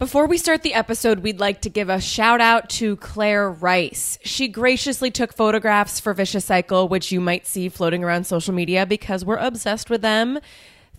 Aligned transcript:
Before 0.00 0.28
we 0.28 0.38
start 0.38 0.62
the 0.62 0.74
episode, 0.74 1.24
we'd 1.24 1.40
like 1.40 1.60
to 1.62 1.68
give 1.68 1.88
a 1.88 2.00
shout 2.00 2.40
out 2.40 2.70
to 2.70 2.94
Claire 2.98 3.50
Rice. 3.50 4.16
She 4.22 4.46
graciously 4.46 5.10
took 5.10 5.34
photographs 5.34 5.98
for 5.98 6.14
Vicious 6.14 6.44
Cycle, 6.44 6.86
which 6.86 7.10
you 7.10 7.20
might 7.20 7.48
see 7.48 7.68
floating 7.68 8.04
around 8.04 8.22
social 8.22 8.54
media 8.54 8.86
because 8.86 9.24
we're 9.24 9.38
obsessed 9.38 9.90
with 9.90 10.00
them. 10.00 10.38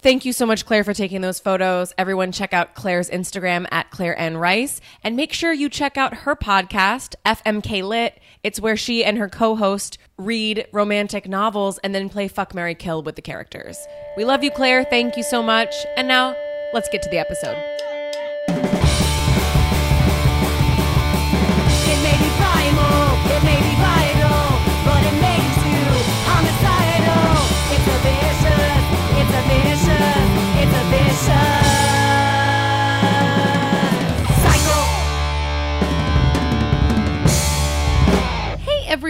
Thank 0.02 0.26
you 0.26 0.34
so 0.34 0.46
much, 0.46 0.66
Claire, 0.66 0.84
for 0.84 0.94
taking 0.94 1.22
those 1.22 1.40
photos. 1.40 1.94
Everyone, 1.98 2.34
check 2.34 2.54
out 2.54 2.76
Claire's 2.76 3.10
Instagram 3.10 3.68
at 3.72 3.90
Claire 3.90 4.20
N. 4.20 4.36
Rice. 4.36 4.82
And 5.02 5.16
make 5.16 5.32
sure 5.32 5.54
you 5.54 5.70
check 5.70 5.98
out 5.98 6.14
her 6.14 6.36
podcast, 6.36 7.16
FMK 7.26 7.88
Lit. 7.88 8.20
It's 8.44 8.60
where 8.60 8.76
she 8.76 9.06
and 9.06 9.18
her 9.18 9.30
co 9.30 9.56
host 9.56 9.98
read 10.18 10.68
romantic 10.74 11.26
novels 11.26 11.78
and 11.86 11.96
then 11.96 12.10
play 12.10 12.28
Fuck 12.28 12.54
Mary 12.54 12.76
Kill 12.76 13.02
with 13.02 13.16
the 13.16 13.22
characters. 13.22 13.78
We 14.18 14.26
love 14.26 14.44
you, 14.44 14.52
Claire. 14.52 14.84
Thank 14.84 15.16
you 15.16 15.24
so 15.24 15.42
much. 15.42 15.74
And 15.96 16.10
now, 16.10 16.36
let's 16.74 16.90
get 16.90 17.02
to 17.04 17.10
the 17.10 17.18
episode. 17.18 17.79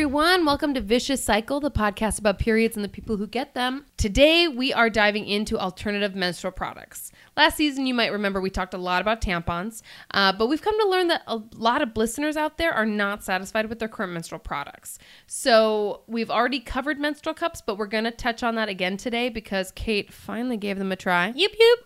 Everyone, 0.10 0.44
welcome 0.44 0.74
to 0.74 0.82
Vicious 0.82 1.24
Cycle, 1.24 1.60
the 1.60 1.70
podcast 1.70 2.18
about 2.18 2.40
periods 2.40 2.76
and 2.76 2.84
the 2.84 2.90
people 2.90 3.18
who 3.18 3.28
get 3.28 3.54
them. 3.54 3.86
Today 3.96 4.48
we 4.48 4.74
are 4.74 4.90
diving 4.90 5.28
into 5.28 5.56
alternative 5.56 6.16
menstrual 6.16 6.52
products. 6.52 7.12
Last 7.38 7.58
season, 7.58 7.86
you 7.86 7.94
might 7.94 8.12
remember 8.12 8.42
we 8.42 8.50
talked 8.50 8.74
a 8.74 8.80
lot 8.80 9.04
about 9.04 9.22
tampons, 9.22 9.84
uh, 10.10 10.34
but 10.34 10.48
we've 10.48 10.64
come 10.64 10.76
to 10.80 10.90
learn 10.90 11.10
that 11.10 11.22
a 11.28 11.40
lot 11.56 11.84
of 11.84 11.96
listeners 11.96 12.36
out 12.38 12.58
there 12.58 12.74
are 12.74 12.88
not 12.88 13.24
satisfied 13.24 13.70
with 13.70 13.78
their 13.78 13.88
current 13.88 14.12
menstrual 14.12 14.40
products. 14.40 14.98
So 15.28 16.02
we've 16.08 16.32
already 16.32 16.60
covered 16.60 17.00
menstrual 17.00 17.36
cups, 17.36 17.62
but 17.62 17.78
we're 17.78 17.86
going 17.86 18.06
to 18.06 18.12
touch 18.12 18.42
on 18.42 18.56
that 18.56 18.68
again 18.68 18.98
today 18.98 19.30
because 19.30 19.72
Kate 19.74 20.12
finally 20.12 20.58
gave 20.58 20.80
them 20.80 20.92
a 20.92 20.96
try. 20.96 21.34
Yip 21.36 21.54
yip. 21.60 21.80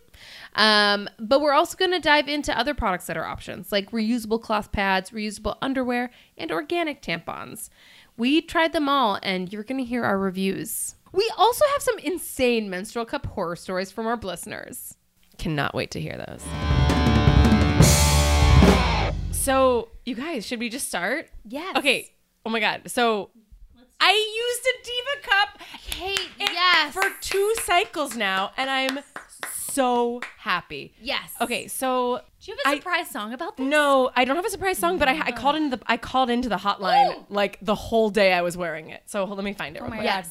Um, 0.56 1.10
but 1.20 1.42
we're 1.42 1.54
also 1.54 1.76
going 1.76 1.92
to 1.92 2.00
dive 2.00 2.28
into 2.28 2.58
other 2.58 2.74
products 2.74 3.08
that 3.08 3.18
are 3.18 3.26
options, 3.26 3.72
like 3.72 3.92
reusable 3.92 4.42
cloth 4.42 4.72
pads, 4.72 5.10
reusable 5.10 5.58
underwear, 5.62 6.12
and 6.38 6.52
organic 6.52 7.02
tampons. 7.02 7.70
We 8.16 8.42
tried 8.42 8.74
them 8.74 8.88
all, 8.88 9.18
and 9.24 9.52
you're 9.52 9.64
going 9.64 9.80
to 9.80 9.84
hear 9.84 10.04
our 10.04 10.18
reviews. 10.20 10.96
We 11.12 11.30
also 11.38 11.66
have 11.74 11.82
some 11.82 11.98
insane 12.00 12.70
menstrual 12.70 13.06
cup 13.06 13.26
horror 13.26 13.56
stories 13.56 13.92
from 13.92 14.06
our 14.08 14.18
listeners. 14.18 14.96
Cannot 15.38 15.74
wait 15.74 15.92
to 15.92 16.00
hear 16.02 16.18
those. 16.18 16.44
So, 19.32 19.90
you 20.06 20.16
guys, 20.16 20.46
should 20.46 20.60
we 20.60 20.70
just 20.70 20.88
start? 20.88 21.30
Yes. 21.44 21.76
Okay. 21.76 22.12
Oh 22.46 22.50
my 22.50 22.60
God. 22.60 22.84
So, 22.90 23.32
I 24.00 24.12
used 24.12 24.68
a 24.68 24.86
Diva 24.86 25.28
cup 25.28 25.60
Kate, 25.86 26.30
yes. 26.40 26.94
for 26.94 27.04
two 27.22 27.54
cycles 27.64 28.16
now, 28.16 28.52
and 28.58 28.70
I'm 28.70 29.00
so 29.54 30.22
happy. 30.38 30.94
yes. 31.02 31.32
Okay, 31.42 31.68
so 31.68 32.22
Do 32.44 32.52
you 32.52 32.58
have 32.66 32.74
a 32.74 32.78
surprise 32.78 33.10
song 33.10 33.34
about 33.34 33.56
this? 33.56 33.66
no, 33.66 34.12
I 34.16 34.26
don't 34.26 34.36
have 34.36 34.46
a 34.46 34.50
surprise 34.50 34.78
song, 34.78 34.98
but 34.98 35.08
I, 35.08 35.28
I 35.28 35.32
called 35.32 35.56
into 35.56 35.78
the 35.78 35.84
I 35.88 35.96
called 35.96 36.30
into 36.30 36.50
the 36.50 36.58
hotline 36.58 37.26
like 37.30 37.58
the 37.62 37.76
whole 37.76 38.10
day 38.10 38.34
I 38.34 38.42
was 38.42 38.58
wearing 38.58 38.90
it. 38.90 39.04
So 39.06 39.26
hold, 39.26 39.38
let 39.38 39.46
me 39.46 39.54
find 39.54 39.78
it. 39.78 39.80
Oh 39.82 39.86
real 39.86 39.94
quick. 39.94 40.04
Yes. 40.04 40.30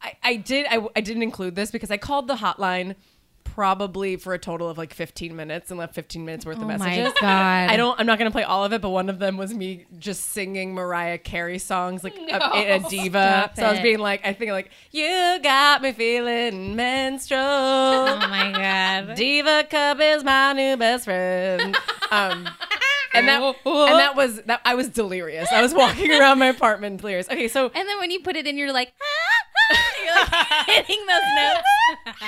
I, 0.00 0.16
I 0.22 0.36
did 0.36 0.66
I, 0.70 0.86
I 0.94 1.00
didn't 1.00 1.24
include 1.24 1.56
this 1.56 1.72
because 1.72 1.90
I 1.90 1.96
called 1.96 2.28
the 2.28 2.36
hotline 2.36 2.94
probably 3.54 4.16
for 4.16 4.34
a 4.34 4.38
total 4.38 4.68
of 4.68 4.76
like 4.76 4.92
15 4.92 5.36
minutes 5.36 5.70
and 5.70 5.78
left 5.78 5.94
15 5.94 6.24
minutes 6.24 6.44
worth 6.44 6.56
of 6.56 6.64
Oh 6.64 6.66
my. 6.66 7.12
God. 7.20 7.70
I 7.70 7.76
don't 7.76 7.98
I'm 8.00 8.06
not 8.06 8.18
going 8.18 8.28
to 8.28 8.34
play 8.34 8.42
all 8.42 8.64
of 8.64 8.72
it, 8.72 8.82
but 8.82 8.90
one 8.90 9.08
of 9.08 9.20
them 9.20 9.36
was 9.36 9.54
me 9.54 9.86
just 9.96 10.30
singing 10.32 10.74
Mariah 10.74 11.18
Carey 11.18 11.58
songs 11.58 12.02
like 12.02 12.16
a, 12.16 12.34
a 12.34 12.80
diva. 12.90 13.52
Stop 13.52 13.56
so 13.56 13.62
I 13.64 13.70
was 13.70 13.80
being 13.80 14.00
like 14.00 14.26
I 14.26 14.32
think 14.32 14.50
like 14.50 14.70
you 14.90 15.38
got 15.40 15.82
me 15.82 15.92
feeling 15.92 16.74
menstrual. 16.74 17.38
Oh 17.40 18.16
my 18.28 18.50
god. 18.50 19.14
Diva 19.16 19.64
Cup 19.70 20.00
is 20.00 20.24
my 20.24 20.52
new 20.52 20.76
best 20.76 21.04
friend. 21.04 21.76
Um, 22.10 22.48
and 23.14 23.28
that 23.28 23.40
and 23.40 23.98
that 24.00 24.16
was 24.16 24.42
that 24.42 24.62
I 24.64 24.74
was 24.74 24.88
delirious. 24.88 25.48
I 25.52 25.62
was 25.62 25.72
walking 25.72 26.10
around 26.20 26.40
my 26.40 26.46
apartment 26.46 27.00
delirious. 27.02 27.28
Okay, 27.28 27.46
so 27.46 27.66
And 27.66 27.88
then 27.88 27.98
when 28.00 28.10
you 28.10 28.18
put 28.18 28.34
it 28.34 28.48
in, 28.48 28.58
you're 28.58 28.72
like, 28.72 28.92
you're 30.04 30.14
like 30.16 30.66
hitting 30.66 31.06
those 31.06 31.22
notes. 31.36 32.24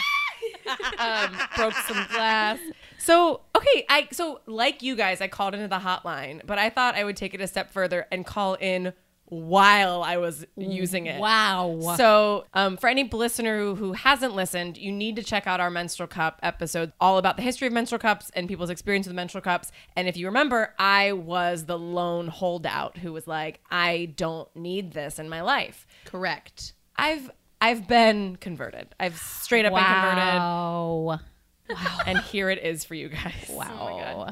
Um, 0.99 1.37
broke 1.57 1.75
some 1.75 2.07
glass. 2.11 2.59
So 2.99 3.43
okay, 3.55 3.87
I 3.89 4.09
so 4.13 4.41
like 4.47 4.83
you 4.83 4.97
guys, 4.97 5.21
I 5.21 5.29
called 5.29 5.55
into 5.55 5.69
the 5.69 5.79
hotline, 5.79 6.41
but 6.47 6.59
I 6.59 6.71
thought 6.71 6.95
I 6.95 7.05
would 7.05 7.17
take 7.17 7.35
it 7.35 7.41
a 7.41 7.47
step 7.47 7.71
further 7.71 8.07
and 8.11 8.27
call 8.27 8.55
in 8.55 8.93
while 9.29 10.03
I 10.03 10.17
was 10.19 10.47
using 10.57 11.07
it. 11.07 11.21
Wow. 11.21 11.95
So, 11.97 12.45
um, 12.55 12.77
for 12.77 12.89
any 12.89 13.05
listener 13.05 13.59
who, 13.59 13.75
who 13.75 13.93
hasn't 13.93 14.35
listened, 14.35 14.79
you 14.79 14.93
need 14.93 15.17
to 15.17 15.23
check 15.23 15.47
out 15.47 15.61
our 15.61 15.71
menstrual 15.71 16.07
cup 16.07 16.39
episode, 16.43 16.93
all 17.01 17.19
about 17.19 17.37
the 17.37 17.43
history 17.43 17.67
of 17.67 17.73
menstrual 17.73 17.99
cups 17.99 18.31
and 18.35 18.49
people's 18.49 18.71
experience 18.71 19.07
with 19.07 19.17
menstrual 19.17 19.43
cups. 19.43 19.73
And 19.97 20.09
if 20.09 20.17
you 20.17 20.27
remember, 20.27 20.75
I 20.79 21.13
was 21.13 21.65
the 21.65 21.79
lone 21.79 22.29
holdout 22.29 22.99
who 22.99 23.13
was 23.13 23.27
like, 23.27 23.61
I 23.71 24.13
don't 24.17 24.49
need 24.55 24.93
this 24.93 25.19
in 25.19 25.29
my 25.29 25.43
life. 25.43 25.87
Correct. 26.05 26.73
I've 26.97 27.31
I've 27.61 27.89
been 27.89 28.37
converted. 28.37 28.95
I've 29.01 29.17
straight 29.17 29.65
up 29.65 29.73
Wow. 29.73 29.81
been 29.81 29.95
converted, 29.95 31.79
Wow. 31.79 32.03
and 32.07 32.19
here 32.19 32.51
it 32.51 32.59
is 32.65 32.85
for 32.85 32.95
you 32.95 33.09
guys. 33.09 33.49
Oh. 33.51 33.57
Wow. 33.57 34.29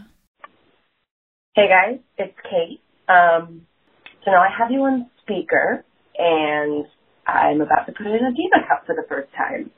Hey 1.54 1.68
guys, 1.68 1.98
it's 2.18 2.36
Kate. 2.42 2.80
Um, 3.08 3.66
so 4.24 4.30
now 4.30 4.40
I 4.42 4.48
have 4.58 4.70
you 4.70 4.80
on 4.82 5.08
speaker, 5.22 5.84
and 6.18 6.84
I'm 7.26 7.60
about 7.60 7.86
to 7.86 7.92
put 7.92 8.06
it 8.06 8.14
in 8.20 8.24
a 8.26 8.32
diva 8.32 8.66
cup 8.68 8.84
for 8.86 8.94
the 8.94 9.04
first 9.08 9.32
time. 9.34 9.70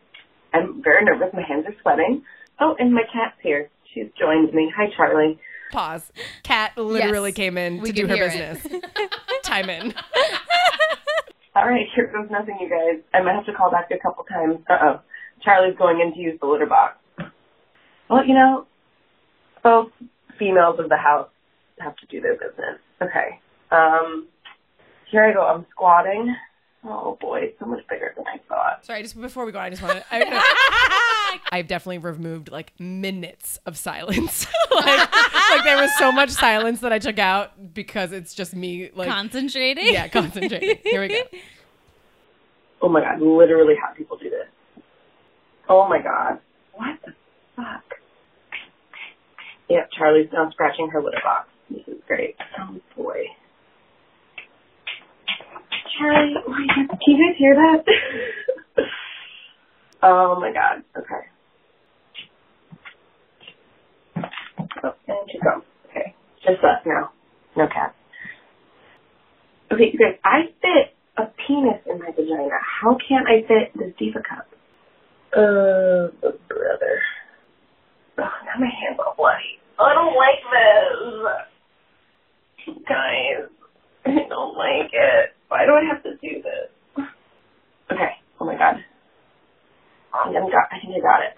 I'm 0.54 0.82
very 0.82 1.04
nervous. 1.04 1.28
My 1.34 1.42
hands 1.42 1.66
are 1.66 1.74
sweating. 1.82 2.24
Oh, 2.60 2.74
and 2.78 2.94
my 2.94 3.02
cat's 3.12 3.36
here. 3.42 3.68
She's 3.92 4.06
joined 4.18 4.52
me. 4.54 4.72
Hi, 4.76 4.86
Charlie. 4.96 5.38
Pause. 5.70 6.12
Kat 6.44 6.76
literally 6.78 7.30
Yes, 7.30 7.36
came 7.36 7.58
in 7.58 7.82
to 7.82 7.92
do 7.92 8.06
her 8.06 8.16
business. 8.16 8.66
Time 9.42 9.68
in. 9.68 9.92
All 11.56 11.66
right, 11.66 11.86
here 11.94 12.12
goes 12.12 12.30
nothing, 12.30 12.58
you 12.60 12.68
guys. 12.68 13.02
I 13.14 13.22
might 13.22 13.34
have 13.34 13.46
to 13.46 13.54
call 13.54 13.70
back 13.70 13.90
a 13.90 13.98
couple 13.98 14.24
times. 14.24 14.58
Uh 14.68 14.76
oh. 14.82 15.00
Charlie's 15.42 15.76
going 15.78 16.00
in 16.00 16.12
to 16.12 16.18
use 16.18 16.38
the 16.38 16.46
litter 16.46 16.66
box. 16.66 16.98
Well, 18.10 18.26
you 18.26 18.34
know, 18.34 18.66
both 19.62 19.90
females 20.38 20.78
of 20.78 20.90
the 20.90 20.98
house 20.98 21.30
have 21.78 21.96
to 21.96 22.06
do 22.06 22.20
their 22.20 22.34
business. 22.34 22.78
Okay. 23.00 23.40
Um, 23.70 24.28
here 25.10 25.24
I 25.24 25.32
go. 25.32 25.46
I'm 25.46 25.64
squatting. 25.70 26.36
Oh 26.84 27.16
boy, 27.20 27.54
so 27.58 27.64
much 27.64 27.80
bigger 27.88 28.12
than 28.16 28.26
I 28.26 28.38
thought. 28.48 28.84
Sorry, 28.84 29.02
just 29.02 29.18
before 29.18 29.46
we 29.46 29.52
go, 29.52 29.58
I 29.58 29.70
just 29.70 29.82
want 29.82 29.98
to. 29.98 30.04
I, 31.50 31.58
I've 31.58 31.66
definitely 31.68 31.98
removed 31.98 32.50
like 32.50 32.72
minutes 32.80 33.58
of 33.66 33.76
silence. 33.76 34.46
like, 34.74 35.14
like 35.14 35.64
there 35.64 35.76
was 35.76 35.90
so 35.98 36.12
much 36.12 36.30
silence 36.30 36.80
that 36.80 36.92
I 36.92 36.98
took 36.98 37.18
out 37.18 37.74
because 37.74 38.12
it's 38.12 38.34
just 38.34 38.54
me 38.54 38.90
like 38.94 39.08
Concentrating. 39.08 39.92
yeah, 39.92 40.08
concentrating. 40.08 40.78
Here 40.84 41.00
we 41.00 41.08
go. 41.08 41.20
Oh 42.82 42.88
my 42.88 43.00
god, 43.00 43.20
literally 43.20 43.74
how 43.80 43.92
people 43.94 44.16
do 44.18 44.30
this. 44.30 44.82
Oh 45.68 45.88
my 45.88 46.00
god. 46.00 46.38
What 46.74 46.98
the 47.04 47.12
fuck? 47.56 47.82
Yep, 49.68 49.90
Charlie's 49.98 50.28
now 50.32 50.50
scratching 50.50 50.88
her 50.92 51.02
litter 51.02 51.18
box. 51.24 51.48
This 51.70 51.82
is 51.88 52.00
great. 52.06 52.36
Oh 52.60 52.78
boy. 52.96 53.24
Charlie, 55.98 56.34
oh 56.46 56.50
my 56.50 56.66
God, 56.66 56.88
can 56.90 56.98
you 57.06 57.26
guys 57.26 57.38
hear 57.38 57.54
that? 57.54 57.84
oh 60.02 60.38
my 60.38 60.52
god. 60.52 60.82
Okay. 60.96 61.26
Oh, 64.84 64.94
and 65.08 65.30
she's 65.30 65.40
gone. 65.42 65.62
Okay. 65.90 66.14
Just 66.42 66.62
us 66.64 66.82
now. 66.86 67.10
No 67.56 67.66
cat. 67.66 67.94
Okay, 69.72 69.90
you 69.92 69.98
guys, 69.98 70.18
I 70.24 70.52
fit 70.62 70.94
a 71.18 71.26
penis 71.46 71.82
in 71.90 71.98
my 71.98 72.10
vagina. 72.12 72.58
How 72.82 72.96
can't 73.08 73.26
I 73.26 73.42
fit 73.46 73.72
this 73.74 73.92
diva 73.98 74.20
cup? 74.22 74.46
Uh, 75.32 76.08
brother. 76.48 77.00
Oh, 78.18 78.22
now 78.46 78.56
my 78.58 78.66
hand's 78.70 79.00
all 79.04 79.14
bloody. 79.16 79.58
I 79.78 79.92
don't 79.94 80.16
like 80.16 80.42
this. 82.66 82.76
Guys, 82.88 83.48
I 84.06 84.28
don't 84.28 84.56
like 84.56 84.90
it. 84.92 85.34
Why 85.48 85.66
do 85.66 85.72
I 85.72 85.84
have 85.92 86.02
to 86.04 86.12
do 86.16 86.42
this? 86.42 86.70
Okay. 87.92 88.12
Oh 88.40 88.44
my 88.46 88.56
god. 88.56 88.76
I 90.14 90.32
think, 90.32 90.50
got, 90.50 90.68
I 90.72 90.80
think 90.80 90.94
I 90.96 91.00
got 91.00 91.22
it. 91.22 91.34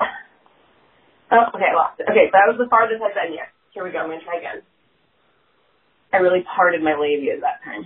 Oh, 1.31 1.45
okay, 1.55 1.69
I 1.73 1.77
lost 1.77 2.01
it. 2.01 2.09
Okay, 2.09 2.31
that 2.33 2.49
was 2.49 2.57
the 2.57 2.69
farthest 2.71 3.03
I've 3.05 3.13
been 3.15 3.35
yet. 3.37 3.53
Here 3.75 3.85
we 3.85 3.91
go. 3.93 3.99
I'm 4.01 4.09
going 4.09 4.19
to 4.21 4.25
try 4.25 4.39
again. 4.39 4.63
I 6.13 6.17
really 6.19 6.43
parted 6.57 6.83
my 6.83 6.95
labia 6.97 7.39
that 7.41 7.61
time. 7.65 7.85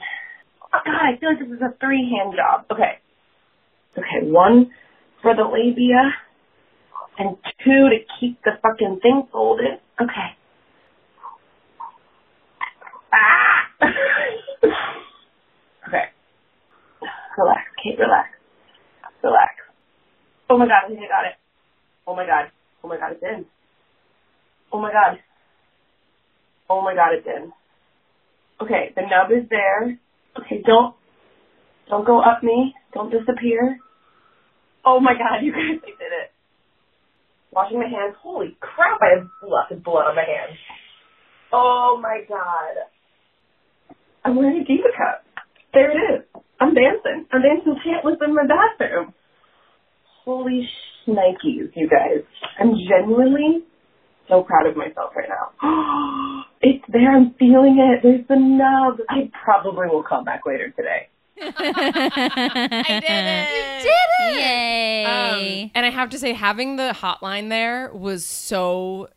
Oh, 0.73 0.79
God, 0.85 0.95
I 0.95 1.17
feel 1.19 1.31
like 1.31 1.41
this 1.43 1.51
is 1.51 1.61
a 1.61 1.75
three-hand 1.81 2.35
job. 2.39 2.67
Okay. 2.71 3.01
Okay, 3.99 4.23
one 4.31 4.71
for 5.21 5.35
the 5.35 5.43
labia 5.43 6.15
and 7.19 7.37
two 7.65 7.91
to 7.91 7.99
keep 8.19 8.41
the 8.45 8.53
fucking 8.63 9.01
thing 9.03 9.27
folded. 9.31 9.81
Okay. 10.01 10.37
Ah! 13.13 13.69
okay. 15.89 16.05
Relax, 17.37 17.63
Kate, 17.83 17.99
relax. 17.99 18.29
Relax. 19.23 19.53
Oh 20.49 20.57
my 20.59 20.67
god, 20.67 20.85
I 20.87 20.89
think 20.89 21.01
I 21.01 21.09
got 21.09 21.27
it. 21.27 21.35
Oh 22.07 22.17
my 22.17 22.25
god. 22.25 22.51
Oh 22.85 22.89
my 22.89 22.97
god, 22.99 23.13
it's 23.13 23.23
in. 23.23 23.45
Oh 24.73 24.81
my 24.81 24.91
god. 24.93 25.19
Oh 26.69 26.83
my 26.83 26.95
god, 26.95 27.15
it's 27.15 27.27
in. 27.27 27.53
Okay, 28.61 28.93
the 28.95 29.03
nub 29.03 29.31
is 29.31 29.49
there. 29.51 29.99
Okay, 30.39 30.63
don't 30.65 30.95
don't 31.89 32.07
go 32.07 32.21
up 32.21 32.43
me. 32.43 32.75
Don't 32.95 33.11
disappear. 33.11 33.79
Oh 34.85 35.01
my 35.01 35.13
god, 35.13 35.43
you 35.45 35.53
guys, 35.53 35.81
I 35.83 35.91
did 35.91 36.13
it. 36.13 36.31
Washing 37.53 37.79
my 37.79 37.85
hands. 37.85 38.17
Holy 38.23 38.57
crap, 38.61 39.01
I 39.03 39.19
have 39.19 39.29
blood, 39.43 39.85
blood 39.85 40.07
on 40.09 40.17
my 40.17 40.23
hands. 40.23 40.59
Oh 41.53 42.01
my 42.03 42.21
god. 42.29 42.89
I'm 44.25 44.37
wearing 44.37 44.63
a 44.63 44.65
diva 44.65 44.89
cup. 44.97 45.25
There 45.75 45.91
it 45.91 46.15
is. 46.15 46.25
I'm 46.61 46.75
dancing. 46.75 47.27
I'm 47.33 47.43
dancing 47.43 47.77
shitless 47.85 48.25
in 48.25 48.35
my 48.35 48.45
bathroom. 48.47 49.13
Holy 50.25 50.69
shnikes, 51.07 51.45
you 51.45 51.89
guys. 51.89 52.25
I'm 52.59 52.75
genuinely 52.89 53.65
so 54.29 54.43
proud 54.43 54.67
of 54.67 54.77
myself 54.77 55.13
right 55.17 55.29
now. 55.29 56.45
it's 56.61 56.85
there. 56.89 57.13
I'm 57.13 57.35
feeling 57.39 57.79
it. 57.79 58.01
There's 58.03 58.27
the 58.29 58.37
nub. 58.37 59.01
I 59.09 59.31
probably 59.45 59.87
will 59.89 60.05
come 60.05 60.25
back 60.25 60.43
later 60.47 60.71
today. 60.71 61.09
I 61.43 63.01
did 63.01 63.85
it. 63.85 64.37
Yay. 64.37 65.05
Um, 65.05 65.71
and 65.75 65.87
I 65.87 65.91
have 65.91 66.11
to 66.11 66.19
say, 66.19 66.33
having 66.33 66.77
the 66.77 66.95
hotline 66.97 67.49
there 67.49 67.91
was 67.93 68.25
so 68.25 69.09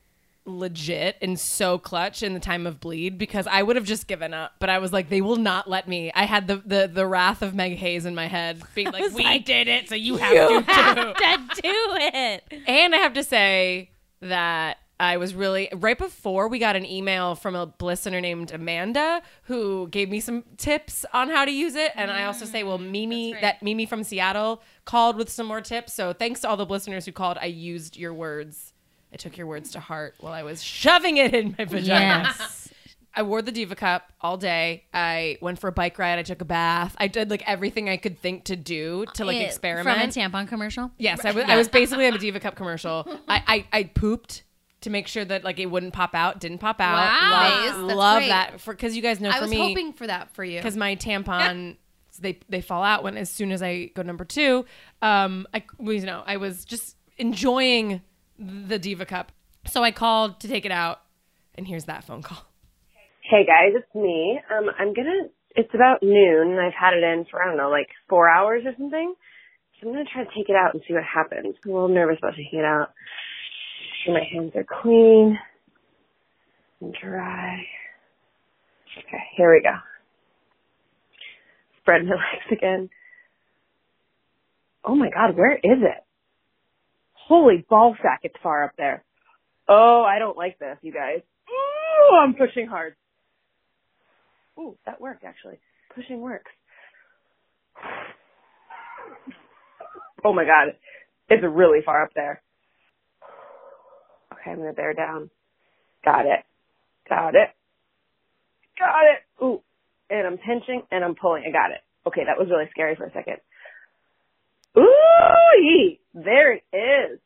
legit 0.46 1.18
and 1.22 1.40
so 1.40 1.78
clutch 1.78 2.22
in 2.24 2.34
the 2.34 2.40
time 2.40 2.68
of 2.68 2.80
bleed 2.80 3.18
because 3.18 3.48
I 3.48 3.64
would 3.64 3.76
have 3.76 3.86
just 3.86 4.08
given 4.08 4.34
up. 4.34 4.54
But 4.60 4.70
I 4.70 4.78
was 4.78 4.94
like, 4.94 5.10
they 5.10 5.22
will 5.22 5.38
not 5.38 5.70
let 5.70 5.88
me. 5.88 6.12
I 6.14 6.26
had 6.26 6.48
the 6.48 6.58
the, 6.58 6.90
the 6.92 7.06
wrath 7.06 7.42
of 7.42 7.54
Meg 7.56 7.78
Hayes 7.78 8.06
in 8.06 8.16
my 8.16 8.28
head, 8.28 8.62
being 8.74 8.92
like, 8.92 9.14
we 9.14 9.40
did 9.40 9.68
it, 9.68 9.90
so 9.90 9.96
you 9.96 10.18
have 10.18 10.34
to 10.34 10.62
too. 10.62 11.56
to 11.56 11.62
do 11.62 11.74
it. 11.98 12.44
And 12.68 12.96
I 12.96 13.00
have 13.00 13.14
to 13.14 13.24
say 13.24 13.90
that 14.22 14.78
I 15.00 15.18
was 15.18 15.36
really 15.36 15.68
right 15.74 15.98
before 15.98 16.48
we 16.48 16.58
got 16.58 16.76
an 16.76 16.86
email 16.86 17.36
from 17.36 17.54
a 17.54 17.74
listener 17.82 18.22
named 18.22 18.52
Amanda 18.52 19.22
who 19.44 19.90
gave 19.90 20.10
me 20.10 20.22
some 20.22 20.44
tips 20.58 21.06
on 21.14 21.30
how 21.30 21.44
to 21.44 21.52
use 21.52 21.76
it. 21.76 21.92
And 21.96 22.10
I 22.10 22.24
also 22.26 22.46
say, 22.46 22.64
well, 22.64 22.80
mm, 22.80 22.92
Mimi, 22.92 23.34
that 23.42 23.62
Mimi 23.62 23.86
from 23.86 24.04
Seattle 24.04 24.62
called 24.86 25.18
with 25.18 25.30
some 25.30 25.48
more 25.48 25.62
tips. 25.62 25.94
So 25.94 26.14
thanks 26.14 26.42
to 26.42 26.50
all 26.50 26.56
the 26.56 26.66
listeners 26.66 27.06
who 27.06 27.12
called. 27.12 27.38
I 27.42 27.48
used 27.48 27.98
your 27.98 28.14
words. 28.14 28.74
I 29.16 29.18
took 29.18 29.38
your 29.38 29.48
words 29.48 29.72
to 29.72 29.80
heart 29.80 30.16
while 30.20 30.34
I 30.34 30.44
was 30.44 30.62
shoving 30.62 31.16
it 31.16 31.34
in 31.34 31.56
my 31.58 31.64
vagina. 31.64 32.34
Yes. 32.38 32.68
I 33.14 33.22
wore 33.24 33.42
the 33.42 33.54
Diva 33.54 33.74
Cup 33.74 34.12
all 34.20 34.36
day. 34.36 34.84
I 34.94 35.38
went 35.40 35.58
for 35.58 35.70
a 35.70 35.72
bike 35.72 35.98
ride. 35.98 36.20
I 36.20 36.24
took 36.24 36.42
a 36.42 36.46
bath. 36.46 36.94
I 36.98 37.08
did 37.08 37.30
like 37.30 37.42
everything 37.48 37.88
I 37.90 37.96
could 37.96 38.20
think 38.20 38.44
to 38.46 38.58
do 38.58 39.06
to 39.14 39.24
like 39.24 39.38
It- 39.38 39.44
experiment. 39.46 40.14
From 40.14 40.24
a 40.24 40.28
tampon 40.30 40.50
commercial. 40.50 40.92
Yes, 40.98 41.24
I 41.24 41.32
was, 41.32 41.46
I 41.46 41.56
was 41.56 41.70
basically 41.70 42.08
on 42.08 42.14
a 42.14 42.18
Diva 42.18 42.42
Cup 42.42 42.58
commercial. 42.58 43.08
I, 43.30 43.42
I, 43.48 43.68
I 43.80 43.84
pooped 43.84 44.44
to 44.82 44.90
make 44.90 45.08
sure 45.08 45.24
that 45.24 45.46
like 45.46 45.60
it 45.60 45.68
wouldn't 45.68 45.94
pop 45.94 46.14
out. 46.14 46.42
Didn't 46.42 46.58
pop 46.58 46.82
out. 46.82 46.96
Wow. 46.98 47.32
Love, 47.32 47.64
That's 47.88 47.96
love 47.96 48.18
great. 48.18 48.28
that 48.28 48.60
for 48.60 48.74
because 48.74 48.98
you 48.98 49.02
guys 49.02 49.22
know 49.22 49.30
me. 49.30 49.36
I 49.36 49.38
for 49.38 49.42
was 49.44 49.52
me 49.52 49.58
hoping 49.60 49.94
for 49.94 50.08
that 50.08 50.36
for 50.36 50.44
you. 50.44 50.60
because 50.60 50.76
my 50.76 50.96
tampon 50.98 51.78
they 52.20 52.40
they 52.50 52.60
fall 52.60 52.84
out 52.84 53.02
when 53.02 53.16
as 53.16 53.30
soon 53.30 53.54
as 53.54 53.64
I 53.64 53.86
go 53.96 54.02
number 54.02 54.26
two. 54.26 54.66
Um, 55.02 55.48
I 55.54 55.64
you 55.80 56.02
know 56.02 56.22
I 56.28 56.36
was 56.36 56.66
just 56.66 56.98
enjoying 57.18 58.02
the 58.38 58.80
Diva 58.80 59.06
Cup, 59.06 59.32
so 59.68 59.84
I 59.84 59.92
called 59.92 60.40
to 60.42 60.48
take 60.48 60.66
it 60.66 60.72
out, 60.72 61.02
and 61.56 61.68
here's 61.68 61.86
that 61.86 62.04
phone 62.04 62.22
call. 62.22 62.46
Hey 63.22 63.46
guys, 63.46 63.74
it's 63.74 63.96
me. 63.96 64.40
Um, 64.56 64.66
I'm 64.78 64.94
gonna. 64.94 65.30
It's 65.56 65.74
about 65.74 66.04
noon, 66.04 66.52
and 66.52 66.60
I've 66.60 66.74
had 66.74 66.94
it 66.94 67.04
in 67.04 67.26
for 67.32 67.42
I 67.42 67.48
don't 67.48 67.58
know, 67.58 67.70
like 67.70 67.88
four 68.10 68.30
hours 68.30 68.64
or 68.66 68.74
something. 68.78 69.16
So 69.80 69.88
I'm 69.88 69.94
gonna 69.94 70.06
try 70.12 70.24
to 70.24 70.30
take 70.36 70.50
it 70.50 70.56
out 70.56 70.74
and 70.74 70.84
see 70.88 70.94
what 70.94 71.04
happens. 71.04 71.56
I'm 71.64 71.72
a 71.72 71.74
little 71.74 71.90
nervous 71.90 72.18
about 72.20 72.36
taking 72.36 72.60
it 72.60 72.66
out. 72.66 72.92
Sure 74.04 74.14
my 74.14 74.24
hands 74.32 74.52
are 74.56 74.66
clean 74.82 75.40
and 76.82 76.96
dry. 77.02 77.64
Okay, 78.98 79.24
here 79.36 79.52
we 79.54 79.62
go. 79.62 79.76
Spread 81.82 82.06
my 82.06 82.12
legs 82.16 82.52
again. 82.52 82.90
Oh 84.84 84.96
my 84.96 85.10
god, 85.10 85.36
where 85.36 85.56
is 85.56 85.82
it? 85.82 86.05
Holy 87.28 87.66
ball 87.68 87.96
sack, 88.02 88.20
it's 88.24 88.36
far 88.44 88.64
up 88.64 88.72
there. 88.78 89.04
Oh, 89.68 90.04
I 90.08 90.20
don't 90.20 90.38
like 90.38 90.60
this, 90.60 90.78
you 90.82 90.94
guys. 90.94 91.22
Ooh, 91.50 92.16
I'm 92.18 92.36
pushing 92.36 92.68
hard. 92.68 92.96
Ooh, 94.60 94.78
that 94.86 95.02
worked 95.02 95.24
actually. 95.24 95.60
Pushing 95.96 96.22
works. 96.22 96.52
Oh 100.24 100.34
my 100.34 100.44
god. 100.44 100.76
It's 101.30 101.44
really 101.44 101.80
far 101.84 102.04
up 102.04 102.12
there. 102.16 102.42
Okay, 104.34 104.52
I'm 104.52 104.58
gonna 104.58 104.74
bear 104.74 104.94
down. 104.94 105.30
Got 106.04 106.26
it. 106.26 106.46
Got 107.10 107.36
it. 107.36 107.50
Got 108.78 109.04
it. 109.06 109.44
Ooh. 109.44 109.62
And 110.10 110.28
I'm 110.28 110.38
pinching 110.38 110.84
and 110.92 111.04
I'm 111.04 111.16
pulling. 111.16 111.44
I 111.48 111.52
got 111.52 111.72
it. 111.72 111.82
Okay, 112.08 112.22
that 112.26 112.38
was 112.38 112.50
really 112.52 112.70
scary 112.72 112.96
for 112.96 113.06
a 113.06 113.12
second. 113.12 113.38
Ooh, 114.78 115.98
there 116.16 116.54
it 116.54 116.64
is. 116.74 117.20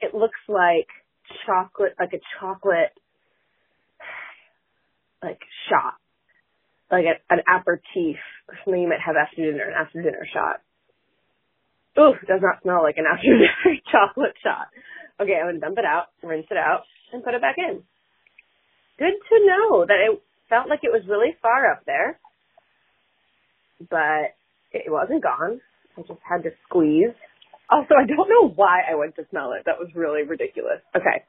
It 0.00 0.14
looks 0.14 0.38
like 0.48 0.88
chocolate, 1.46 1.94
like 1.98 2.12
a 2.12 2.20
chocolate, 2.40 2.92
like 5.22 5.38
shot, 5.68 5.94
like 6.90 7.04
a, 7.04 7.32
an 7.32 7.40
aperitif, 7.46 8.18
something 8.64 8.82
you 8.82 8.88
might 8.88 9.04
have 9.04 9.16
after 9.16 9.36
dinner, 9.36 9.68
an 9.68 9.74
after 9.78 10.02
dinner 10.02 10.26
shot. 10.32 10.60
Ooh, 11.98 12.14
does 12.26 12.40
not 12.42 12.62
smell 12.62 12.82
like 12.82 12.96
an 12.98 13.06
after 13.06 13.30
dinner 13.30 13.78
chocolate 13.92 14.34
shot. 14.42 14.68
Okay, 15.20 15.38
I'm 15.38 15.48
gonna 15.48 15.60
dump 15.60 15.78
it 15.78 15.84
out, 15.84 16.06
rinse 16.22 16.46
it 16.50 16.56
out, 16.56 16.82
and 17.12 17.22
put 17.22 17.34
it 17.34 17.40
back 17.40 17.56
in. 17.58 17.82
Good 18.98 19.14
to 19.30 19.46
know 19.46 19.84
that 19.86 20.00
it 20.00 20.20
felt 20.48 20.68
like 20.68 20.80
it 20.82 20.92
was 20.92 21.06
really 21.08 21.36
far 21.40 21.70
up 21.70 21.84
there, 21.86 22.18
but 23.88 24.34
it 24.72 24.90
wasn't 24.90 25.22
gone. 25.22 25.60
I 25.96 26.02
just 26.02 26.20
had 26.28 26.42
to 26.42 26.50
squeeze. 26.66 27.14
Also, 27.70 27.94
I 27.94 28.04
don't 28.06 28.28
know 28.28 28.48
why 28.48 28.80
I 28.90 28.96
went 28.96 29.14
to 29.16 29.22
smell 29.30 29.52
it. 29.52 29.62
That 29.66 29.78
was 29.78 29.88
really 29.94 30.22
ridiculous. 30.24 30.80
Okay. 30.96 31.22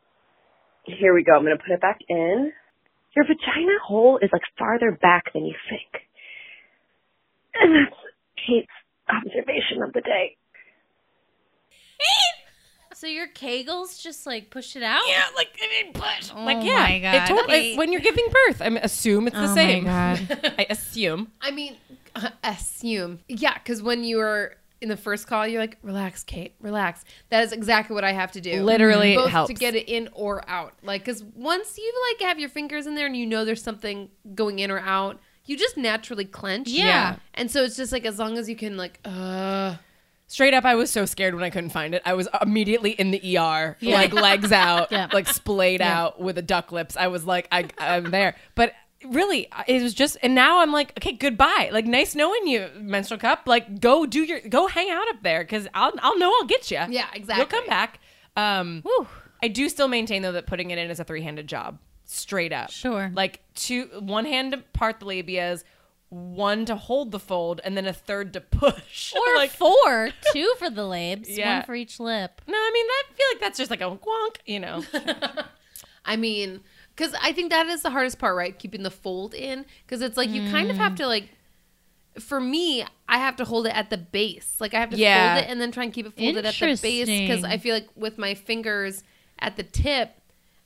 Here 0.86 1.14
we 1.14 1.24
go. 1.24 1.34
I'm 1.36 1.44
going 1.44 1.56
to 1.56 1.64
put 1.64 1.72
it 1.74 1.82
back 1.82 2.00
in. 2.10 2.52
Your 3.16 3.26
vagina 3.26 3.78
hole 3.86 4.18
is 4.22 4.30
like 4.34 4.42
farther 4.58 4.98
back 5.02 5.34
than 5.34 5.46
you 5.46 5.54
think. 5.70 6.04
And 7.54 7.76
that's 7.76 7.96
Kate's 8.48 8.68
observation 9.10 9.84
of 9.86 9.94
the 9.94 10.02
day. 10.02 10.38
So 12.94 13.08
your 13.08 13.28
kegels 13.30 14.00
just 14.00 14.28
like 14.28 14.52
pushed 14.52 14.76
it 14.76 14.84
out? 14.84 15.02
Yeah, 15.08 15.24
like 15.36 15.48
I 15.60 15.84
mean, 15.86 15.94
push. 15.94 16.32
Oh 16.36 16.44
like 16.46 16.64
yeah, 16.64 16.84
my 16.84 17.00
God. 17.00 17.16
It 17.16 17.28
totally, 17.36 17.58
Okay. 17.72 17.76
when 17.78 17.92
you're 17.92 18.02
giving 18.02 18.28
birth, 18.46 18.62
I 18.62 18.70
mean, 18.70 18.82
assume 18.84 19.26
it's 19.26 19.36
the 19.36 19.42
Oh 19.46 19.48
my 19.48 19.56
same. 19.56 19.84
God. 19.86 20.54
I 20.60 20.68
assume. 20.70 21.32
I 21.42 21.50
mean, 21.50 21.78
assume. 22.44 23.22
Yeah, 23.28 23.56
because 23.56 23.82
when 23.82 24.04
you 24.04 24.18
were 24.18 24.54
in 24.82 24.90
the 24.90 24.98
first 24.98 25.28
call, 25.28 25.48
you're 25.48 25.62
like, 25.62 25.78
relax, 25.84 26.24
Kate, 26.24 26.56
relax. 26.60 27.04
That 27.30 27.44
is 27.44 27.52
exactly 27.54 27.94
what 27.94 28.04
I 28.04 28.12
have 28.14 28.32
to 28.34 28.42
do. 28.42 28.64
Literally, 28.64 29.14
it 29.14 29.18
Both 29.18 29.30
helps. 29.30 29.48
to 29.50 29.54
get 29.54 29.76
it 29.76 29.88
in 29.88 30.10
or 30.14 30.44
out. 30.50 30.74
Like, 30.84 31.06
because 31.06 31.24
once 31.24 31.78
you 31.78 31.94
like 32.10 32.28
have 32.28 32.40
your 32.40 32.50
fingers 32.50 32.88
in 32.88 32.96
there 32.96 33.06
and 33.06 33.16
you 33.16 33.26
know 33.28 33.46
there's 33.46 33.62
something 33.64 34.10
going 34.34 34.60
in 34.60 34.72
or 34.72 34.80
out, 34.80 35.20
you 35.46 35.56
just 35.58 35.78
naturally 35.78 36.26
clench. 36.26 36.68
Yeah. 36.70 36.86
Yeah. 36.86 37.16
And 37.36 37.50
so 37.52 37.64
it's 37.64 37.76
just 37.78 37.92
like 37.92 38.06
as 38.06 38.18
long 38.20 38.38
as 38.38 38.50
you 38.50 38.56
can, 38.56 38.76
like, 38.78 39.00
uh, 39.06 39.76
Straight 40.28 40.54
up, 40.54 40.64
I 40.64 40.76
was 40.76 40.90
so 40.90 41.04
scared 41.06 41.36
when 41.36 41.44
I 41.44 41.50
couldn't 41.50 41.72
find 41.72 41.94
it. 41.94 42.02
I 42.06 42.14
was 42.14 42.30
immediately 42.42 42.92
in 42.92 43.12
the 43.12 43.38
ER, 43.38 43.76
Yeah. 43.82 43.96
like 43.96 44.14
legs 44.14 44.54
out, 44.54 44.88
Yeah. 44.92 45.10
like 45.12 45.28
splayed 45.28 45.82
out 45.82 46.22
with 46.22 46.38
a 46.38 46.42
duck 46.42 46.72
lips. 46.72 46.96
I 46.96 47.08
was 47.08 47.26
like, 47.26 47.50
I, 47.52 47.66
I'm 47.78 48.12
there. 48.12 48.36
But 48.56 48.72
really, 49.06 49.48
it 49.68 49.82
was 49.82 49.94
just, 49.94 50.18
and 50.24 50.34
now 50.36 50.60
I'm 50.62 50.72
like, 50.72 50.92
okay, 50.98 51.14
goodbye. 51.14 51.70
Like, 51.72 51.86
nice 51.86 52.16
knowing 52.16 52.48
you, 52.48 52.68
menstrual 52.78 53.20
cup. 53.20 53.44
Like, 53.48 53.80
go 53.80 54.06
do 54.06 54.24
your, 54.24 54.40
go 54.42 54.68
hang 54.68 54.90
out 54.90 55.08
up 55.10 55.24
there 55.24 55.42
because 55.42 55.68
I'll, 55.74 55.92
I'll 56.00 56.18
know 56.18 56.32
I'll 56.40 56.48
get 56.48 56.70
you. 56.72 56.80
Yeah, 56.90 57.08
exactly. 57.14 57.36
You'll 57.38 57.46
come 57.62 57.66
back. 57.68 58.00
Um, 58.38 58.84
I 59.44 59.48
do 59.48 59.68
still 59.70 59.88
maintain 59.88 60.22
though 60.22 60.32
that 60.34 60.48
putting 60.48 60.72
it 60.72 60.78
in 60.78 60.90
is 60.90 61.00
a 61.00 61.04
three 61.04 61.22
handed 61.22 61.48
job, 61.48 61.80
straight 62.06 62.54
up. 62.54 62.70
Sure. 62.72 63.12
Like 63.14 63.42
two, 63.56 63.86
one 64.00 64.26
hand 64.26 64.52
to 64.54 64.60
part 64.74 65.00
the 65.00 65.06
labias. 65.06 65.64
One 66.10 66.66
to 66.66 66.76
hold 66.76 67.12
the 67.12 67.20
fold, 67.20 67.62
and 67.64 67.78
then 67.78 67.86
a 67.86 67.94
third 67.94 68.34
to 68.34 68.42
push. 68.42 69.14
Or 69.16 69.36
like, 69.38 69.50
four, 69.50 70.10
two 70.34 70.54
for 70.60 70.70
the 70.70 70.86
labes, 70.86 71.30
Yeah. 71.38 71.60
one 71.60 71.66
for 71.66 71.74
each 71.74 72.02
lip. 72.02 72.42
no, 72.48 72.54
I 72.58 72.72
mean, 72.74 72.86
I 72.86 73.04
feel 73.14 73.26
like 73.32 73.40
that's 73.40 73.58
just 73.58 73.72
like 73.72 73.80
a 73.80 73.96
wonk, 73.96 74.36
you 74.46 74.60
know. 74.60 74.84
I 76.06 76.18
mean, 76.18 76.62
because 77.02 77.16
I 77.20 77.32
think 77.32 77.50
that 77.50 77.66
is 77.66 77.82
the 77.82 77.90
hardest 77.90 78.20
part, 78.20 78.36
right? 78.36 78.58
Keeping 78.58 78.84
the 78.84 78.92
fold 78.92 79.34
in. 79.34 79.66
Because 79.84 80.04
it's 80.04 80.18
like 80.18 80.30
you 80.30 80.48
kind 80.52 80.70
of 80.70 80.78
have 80.78 80.92
mm. 80.92 80.98
to, 80.98 81.08
like, 81.08 81.30
for 82.20 82.40
me, 82.40 82.86
I 83.10 83.18
have 83.18 83.38
to 83.38 83.44
hold 83.44 83.66
it 83.66 83.76
at 83.76 83.90
the 83.90 83.98
base. 83.98 84.58
Like, 84.60 84.76
I 84.76 84.80
have 84.80 84.92
to 84.92 84.98
Yeah. 84.98 85.34
fold 85.34 85.44
it 85.44 85.50
and 85.50 85.60
then 85.60 85.72
try 85.72 85.84
and 85.84 85.92
keep 85.92 86.06
it 86.06 86.14
folded 86.14 86.46
at 86.46 86.54
the 86.54 86.78
base. 86.80 87.08
Because 87.08 87.44
I 87.44 87.58
feel 87.58 87.74
like 87.74 87.90
with 87.96 88.20
my 88.20 88.36
fingers 88.36 89.04
at 89.40 89.56
the 89.56 89.64
tip, 89.64 90.12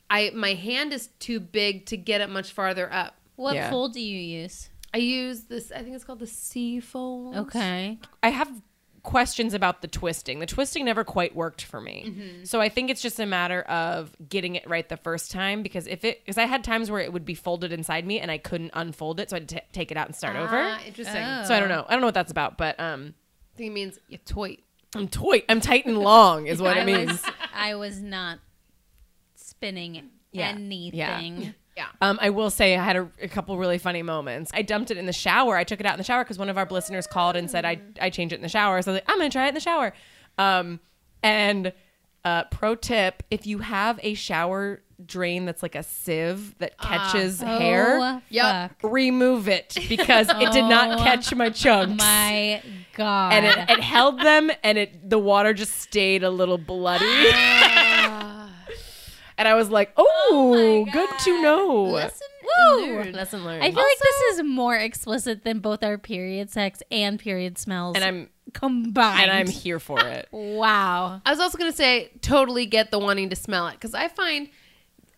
I 0.09 0.31
my 0.35 0.55
hand 0.55 0.91
is 0.91 1.07
too 1.19 1.39
big 1.39 1.85
to 1.85 1.95
get 1.95 2.19
it 2.19 2.29
much 2.29 2.51
farther 2.51 2.91
up. 2.91 3.15
What 3.37 3.55
Yeah. 3.55 3.69
fold 3.69 3.93
do 3.93 4.01
you 4.01 4.19
use? 4.19 4.69
I 4.93 4.97
use 4.97 5.43
this, 5.43 5.71
I 5.71 5.83
think 5.83 5.95
it's 5.95 6.03
called 6.03 6.19
the 6.19 6.27
C 6.27 6.81
fold. 6.81 7.37
Okay. 7.37 7.97
I 8.21 8.29
have 8.29 8.61
questions 9.05 9.53
about 9.53 9.81
the 9.81 9.87
twisting. 9.87 10.39
The 10.39 10.45
twisting 10.45 10.83
never 10.83 11.03
quite 11.05 11.33
worked 11.35 11.61
for 11.63 11.79
me. 11.79 12.03
Mm-hmm. 12.07 12.43
So 12.43 12.59
I 12.59 12.67
think 12.67 12.89
it's 12.89 13.01
just 13.01 13.19
a 13.19 13.25
matter 13.25 13.61
of 13.61 14.13
getting 14.27 14.55
it 14.55 14.67
right 14.69 14.87
the 14.89 14.97
first 14.97 15.31
time 15.31 15.63
because 15.63 15.87
if 15.87 16.03
it 16.03 16.19
because 16.25 16.37
I 16.37 16.43
had 16.45 16.63
times 16.63 16.91
where 16.91 16.99
it 16.99 17.13
would 17.13 17.23
be 17.25 17.35
folded 17.35 17.71
inside 17.71 18.05
me 18.05 18.19
and 18.19 18.29
I 18.29 18.37
couldn't 18.37 18.71
unfold 18.73 19.19
it, 19.21 19.29
so 19.29 19.37
I 19.37 19.39
had 19.39 19.49
to 19.49 19.55
t- 19.55 19.61
take 19.71 19.91
it 19.91 19.97
out 19.97 20.07
and 20.07 20.15
start 20.15 20.35
over. 20.35 20.57
Ah, 20.57 20.79
interesting. 20.85 21.23
So 21.45 21.55
I 21.55 21.59
don't 21.59 21.69
know. 21.69 21.85
I 21.87 21.91
don't 21.93 22.01
know 22.01 22.07
what 22.07 22.13
that's 22.15 22.31
about, 22.31 22.57
but 22.57 22.79
um, 22.79 23.13
I 23.53 23.57
think 23.57 23.71
it 23.71 23.73
means 23.73 23.99
you 24.09 24.17
toy. 24.17 24.57
I'm 24.95 25.07
tight. 25.07 25.45
I'm 25.49 25.61
tight 25.61 25.85
and 25.85 25.97
long 25.97 26.47
is 26.47 26.61
what 26.61 26.75
I 26.77 26.81
it 26.81 26.85
means. 26.85 27.11
was, 27.11 27.23
I 27.53 27.75
was 27.75 28.01
not 28.01 28.39
spinning 29.35 30.09
Yeah. 30.31 30.49
anything. 30.49 30.93
Yeah. 31.41 31.51
Um, 32.01 32.17
I 32.21 32.29
will 32.29 32.49
say 32.49 32.75
I 32.77 32.83
had 32.83 32.95
a, 32.95 33.09
a 33.21 33.27
couple 33.27 33.57
really 33.57 33.77
funny 33.77 34.01
moments. 34.03 34.51
I 34.53 34.61
dumped 34.61 34.91
it 34.91 34.97
in 34.97 35.05
the 35.05 35.13
shower. 35.13 35.55
I 35.57 35.63
took 35.63 35.79
it 35.79 35.85
out 35.85 35.93
in 35.93 35.97
the 35.97 36.03
shower 36.03 36.23
because 36.23 36.37
one 36.37 36.49
of 36.49 36.57
our 36.57 36.67
listeners 36.69 37.07
called 37.07 37.35
and 37.35 37.49
said 37.51 37.65
I 37.65 37.79
I 38.01 38.09
change 38.09 38.31
it 38.33 38.37
in 38.37 38.41
the 38.41 38.49
shower. 38.49 38.81
So 38.81 38.91
I 38.91 38.93
was 38.93 39.01
like, 39.01 39.11
I'm 39.11 39.17
gonna 39.17 39.29
try 39.29 39.45
it 39.45 39.49
in 39.49 39.53
the 39.55 39.59
shower. 39.59 39.93
Um, 40.37 40.79
and 41.23 41.73
uh, 42.23 42.45
pro 42.45 42.75
tip: 42.75 43.23
if 43.29 43.45
you 43.45 43.59
have 43.59 43.99
a 44.03 44.13
shower 44.13 44.81
drain 45.05 45.43
that's 45.45 45.61
like 45.61 45.75
a 45.75 45.83
sieve 45.83 46.57
that 46.59 46.77
catches 46.77 47.41
hair, 47.41 47.97
Oh, 48.01 48.21
Yep. 48.29 48.71
fuck. 48.81 48.91
remove 48.93 49.49
it 49.49 49.75
because 49.89 50.29
it 50.29 50.51
did 50.53 50.63
not 50.65 50.99
Oh, 50.99 51.03
catch 51.03 51.33
my 51.35 51.49
chunks. 51.49 51.97
My 52.01 52.61
God. 52.95 53.33
and 53.33 53.45
it, 53.45 53.77
it 53.77 53.79
held 53.81 54.19
them, 54.21 54.49
and 54.63 54.77
it 54.77 55.09
the 55.09 55.19
water 55.19 55.53
just 55.53 55.79
stayed 55.81 56.23
a 56.23 56.29
little 56.29 56.57
bloody. 56.57 57.05
and 59.37 59.47
I 59.47 59.53
was 59.53 59.69
like, 59.69 59.91
"Oh, 59.97 60.55
oh 60.57 60.85
good 60.91 61.09
to 61.19 61.41
know." 61.41 61.83
Listen, 61.83 62.27
Woo! 62.43 62.95
learned. 62.95 63.15
Lesson 63.15 63.43
learned. 63.43 63.63
I 63.63 63.71
feel 63.71 63.83
like 63.83 63.99
this 63.99 64.21
is 64.33 64.43
more 64.43 64.75
explicit 64.75 65.43
than 65.43 65.59
both 65.59 65.83
our 65.83 65.97
period 65.97 66.49
sex 66.51 66.81
and 66.91 67.19
period 67.19 67.57
smells 67.57 67.95
and 67.95 68.03
I'm 68.03 68.29
combined. 68.53 69.23
and 69.23 69.31
I'm 69.31 69.47
here 69.47 69.79
for 69.79 69.99
it. 69.99 70.27
wow. 70.31 71.21
I 71.25 71.29
was 71.29 71.39
also 71.39 71.57
gonna 71.57 71.71
say 71.71 72.11
totally 72.21 72.65
get 72.65 72.91
the 72.91 72.99
wanting 72.99 73.29
to 73.29 73.35
smell 73.35 73.67
it 73.67 73.73
because 73.73 73.93
I 73.93 74.07
find 74.07 74.49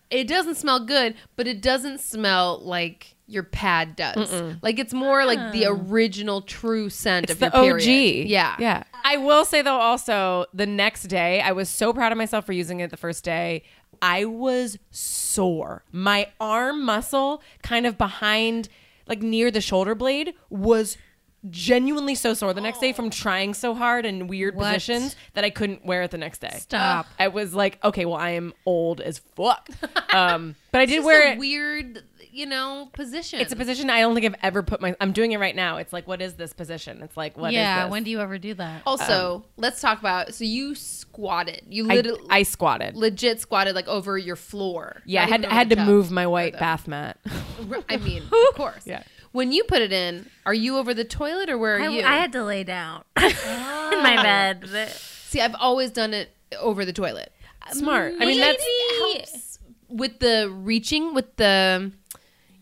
it 0.09 0.27
doesn't 0.27 0.55
smell 0.55 0.85
good, 0.85 1.15
but 1.35 1.47
it 1.47 1.61
doesn't 1.61 1.99
smell 1.99 2.59
like 2.63 3.15
your 3.29 3.43
pad 3.43 3.97
does. 3.97 4.31
Like 4.61 4.79
it's 4.79 4.93
more 4.93 5.25
like 5.25 5.51
the 5.51 5.65
ah. 5.65 5.71
original 5.71 6.41
true 6.41 6.89
scent 6.89 7.25
It's 7.25 7.33
of 7.33 7.39
the 7.51 7.65
your 7.65 7.75
OG. 7.75 7.83
period. 7.83 8.27
Yeah, 8.29 8.55
Yeah. 8.57 8.83
Ah. 8.93 9.01
I 9.03 9.17
will 9.17 9.45
say 9.45 9.61
though 9.61 9.79
also 9.79 10.45
the 10.53 10.65
next 10.65 11.03
day 11.03 11.41
I 11.41 11.51
was 11.51 11.69
so 11.69 11.93
proud 11.93 12.11
of 12.11 12.17
myself 12.17 12.45
for 12.45 12.53
using 12.53 12.79
it 12.79 12.89
the 12.89 12.97
first 12.97 13.23
day. 13.23 13.63
I 14.01 14.25
was 14.25 14.77
sore. 14.91 15.83
My 15.91 16.29
arm 16.39 16.83
muscle 16.85 17.41
kind 17.63 17.85
of 17.87 17.97
behind 17.97 18.69
like 19.07 19.21
near 19.21 19.49
the 19.51 19.61
shoulder 19.61 19.95
blade 19.95 20.33
was 20.49 20.97
genuinely 21.49 22.13
so 22.15 22.33
sore 22.33 22.53
the 22.53 22.59
next 22.61 22.79
day 22.79 22.91
from 22.91 23.09
trying 23.09 23.53
so 23.53 23.73
hard 23.73 24.05
in 24.05 24.27
weird 24.27 24.55
What? 24.55 24.65
positions 24.65 25.15
that 25.33 25.43
I 25.45 25.49
couldn't 25.49 25.85
wear 25.85 26.01
it 26.01 26.11
the 26.11 26.17
next 26.17 26.39
day. 26.41 26.57
Stop. 26.59 27.05
I 27.19 27.29
was 27.29 27.53
like, 27.53 27.81
okay, 27.83 28.05
well 28.05 28.17
I 28.17 28.31
am 28.31 28.53
old 28.65 28.99
as 29.01 29.19
fuck. 29.19 29.69
Um, 30.13 30.55
but 30.71 30.81
I 30.81 30.85
did 30.85 30.95
just 30.95 31.05
wear 31.05 31.27
a 31.27 31.31
it. 31.33 31.37
weird, 31.37 32.01
you 32.31 32.45
know, 32.45 32.89
position. 32.93 33.39
It's 33.39 33.51
a 33.51 33.55
position 33.55 33.89
I 33.89 33.99
don't 33.99 34.13
think 34.13 34.25
I've 34.25 34.39
ever 34.41 34.63
put 34.63 34.81
my. 34.81 34.95
I'm 34.99 35.11
doing 35.11 35.31
it 35.31 35.39
right 35.39 35.55
now. 35.55 35.77
It's 35.77 35.93
like, 35.93 36.07
what 36.07 36.21
is 36.21 36.35
this 36.35 36.53
position? 36.53 37.01
It's 37.01 37.17
like, 37.17 37.37
what? 37.37 37.53
yeah. 37.53 37.83
this? 37.83 37.91
When 37.91 38.03
do 38.03 38.11
you 38.11 38.19
ever 38.19 38.37
do 38.37 38.53
that? 38.55 38.81
Also, 38.85 39.35
um, 39.35 39.43
let's 39.57 39.81
talk 39.81 39.99
about. 39.99 40.33
So 40.33 40.43
you 40.43 40.75
squatted. 40.75 41.63
You 41.69 41.89
I, 41.89 42.03
I 42.29 42.43
squatted. 42.43 42.95
legit 42.95 43.41
squatted 43.41 43.75
like 43.75 43.87
over 43.87 44.17
your 44.17 44.35
floor. 44.35 45.01
Yeah, 45.05 45.23
I 45.23 45.27
had 45.27 45.45
I 45.45 45.53
had 45.53 45.69
to 45.69 45.75
the 45.75 45.85
move 45.85 46.11
my 46.11 46.27
white 46.27 46.53
bath 46.53 46.87
mat. 46.87 47.19
I 47.89 47.97
mean, 47.97 48.23
of 48.23 48.31
course. 48.55 48.85
Yeah. 48.85 49.03
When 49.31 49.51
you 49.51 49.63
put 49.65 49.81
it 49.81 49.91
in, 49.91 50.29
are 50.45 50.53
you 50.53 50.77
over 50.77 50.93
the 50.93 51.03
toilet 51.03 51.49
or 51.49 51.57
where 51.57 51.77
are 51.77 51.81
I, 51.81 51.87
you? 51.89 52.03
I 52.03 52.15
had 52.15 52.31
to 52.31 52.43
lay 52.43 52.63
down 52.63 53.03
in 53.17 53.31
my 54.01 54.19
bed. 54.21 54.89
See, 54.89 55.41
I've 55.41 55.55
always 55.59 55.91
done 55.91 56.13
it 56.13 56.35
over 56.59 56.85
the 56.85 56.93
toilet. 56.93 57.31
Smart. 57.71 58.13
I 58.19 58.25
mean, 58.25 58.39
that's 58.39 58.63
helps 58.99 59.59
with 59.89 60.19
the 60.19 60.49
reaching 60.51 61.13
with 61.13 61.35
the 61.37 61.91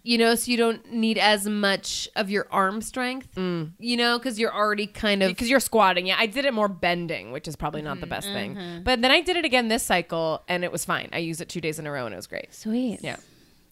you 0.05 0.17
know 0.17 0.35
so 0.35 0.51
you 0.51 0.57
don't 0.57 0.91
need 0.91 1.17
as 1.17 1.47
much 1.47 2.07
of 2.15 2.29
your 2.29 2.47
arm 2.51 2.81
strength 2.81 3.33
Mm. 3.35 3.71
you 3.79 3.97
know 3.97 4.17
because 4.17 4.39
you're 4.39 4.53
already 4.53 4.87
kind 4.87 5.23
of 5.23 5.29
because 5.29 5.49
you're 5.49 5.59
squatting. 5.59 6.05
Yeah, 6.07 6.15
I 6.17 6.27
did 6.27 6.45
it 6.45 6.53
more 6.53 6.67
bending, 6.67 7.31
which 7.31 7.47
is 7.47 7.55
probably 7.55 7.81
not 7.81 7.99
the 7.99 8.05
mm-hmm, 8.05 8.09
best 8.09 8.27
thing. 8.27 8.55
Mm-hmm. 8.55 8.83
But 8.83 9.01
then 9.01 9.11
I 9.11 9.21
did 9.21 9.35
it 9.35 9.45
again 9.45 9.67
this 9.67 9.83
cycle, 9.83 10.43
and 10.47 10.63
it 10.63 10.71
was 10.71 10.85
fine. 10.85 11.09
I 11.11 11.17
used 11.19 11.41
it 11.41 11.49
two 11.49 11.61
days 11.61 11.79
in 11.79 11.87
a 11.87 11.91
row, 11.91 12.05
and 12.05 12.13
it 12.13 12.17
was 12.17 12.27
great. 12.27 12.53
Sweet. 12.53 12.99
Yeah. 13.01 13.17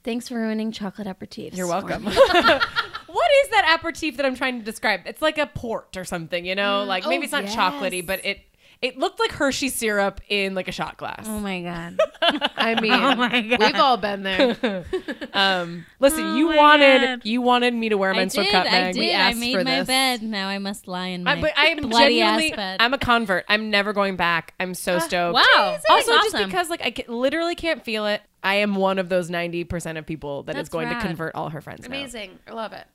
Thanks 0.04 0.28
for 0.28 0.36
ruining 0.36 0.72
chocolate 0.74 1.08
aperitifs. 1.08 1.56
You're 1.56 1.68
welcome. 1.68 2.04
what 3.14 3.32
is 3.44 3.50
that 3.52 3.78
aperitif 3.80 4.18
that 4.18 4.26
I'm 4.26 4.36
trying 4.36 4.60
to 4.60 4.66
describe? 4.66 5.02
It's 5.06 5.22
like 5.22 5.38
a 5.38 5.48
port 5.48 5.96
or 5.96 6.04
something, 6.04 6.46
you 6.46 6.56
know? 6.56 6.84
Mm. 6.84 6.88
Like 6.88 7.06
maybe 7.08 7.22
Oh, 7.22 7.24
it's 7.24 7.32
not 7.32 7.44
yes. 7.46 7.56
chocolatey, 7.56 8.06
but 8.06 8.26
it 8.26 8.40
it 8.84 8.98
looked 9.00 9.20
like 9.20 9.32
Hershey 9.32 9.70
syrup 9.70 10.22
in 10.28 10.54
like 10.54 10.68
a 10.68 10.72
shot 10.72 10.98
glass. 10.98 11.24
Oh 11.26 11.40
my 11.40 11.62
god. 11.62 11.98
i 12.58 12.80
mean 12.80 12.92
Oh 12.94 13.16
my 13.16 13.42
God. 13.42 13.60
we've 13.60 13.76
all 13.76 13.98
been 13.98 14.24
there 14.24 14.86
Um, 15.34 15.86
listen, 16.00 16.24
Oh 16.24 16.36
you 16.36 16.48
wanted 16.56 17.02
God. 17.02 17.22
you 17.26 17.42
wanted 17.42 17.74
me 17.74 17.90
to 17.90 17.98
wear 17.98 18.12
a 18.12 18.14
I 18.14 18.18
menstrual 18.18 18.46
did. 18.46 18.52
cup, 18.52 18.66
I 18.72 18.92
did. 18.92 19.00
We 19.00 19.14
I 19.16 19.34
made 19.34 19.58
for 19.58 19.64
my 19.64 19.80
this. 19.80 19.88
bed. 19.88 20.22
Now 20.22 20.48
I 20.48 20.60
must 20.60 20.88
lie 20.88 21.08
in 21.08 21.24
my 21.24 21.34
I, 21.38 21.42
but 21.42 21.54
I'm 21.58 21.90
bloody 21.90 22.22
ass 22.22 22.52
bed. 22.56 22.78
I'm 22.82 22.94
a 22.94 22.98
convert. 23.00 23.46
I'm 23.50 23.70
never 23.70 23.94
going 23.94 24.16
back. 24.16 24.54
I'm 24.60 24.74
so 24.74 25.00
stoked. 25.00 25.34
wow. 25.36 25.78
Also, 25.90 26.12
That's 26.12 26.32
just 26.32 26.46
because 26.46 26.70
like 26.70 26.82
I 26.86 26.92
ca- 26.92 27.12
literally 27.12 27.56
can't 27.56 27.84
feel 27.84 28.06
it. 28.06 28.22
I 28.44 28.56
am 28.56 28.76
one 28.76 29.00
of 29.00 29.08
those 29.08 29.30
90% 29.30 29.98
of 29.98 30.06
people 30.06 30.44
that 30.44 30.52
is 30.52 30.58
That's 30.58 30.70
going 30.70 30.90
rad. 30.90 31.00
to 31.02 31.08
convert 31.08 31.34
all 31.34 31.50
her 31.50 31.62
friends. 31.62 31.82
now. 31.88 31.96
amazing 31.96 32.38
i 32.46 32.52
love 32.52 32.74
it 32.74 32.86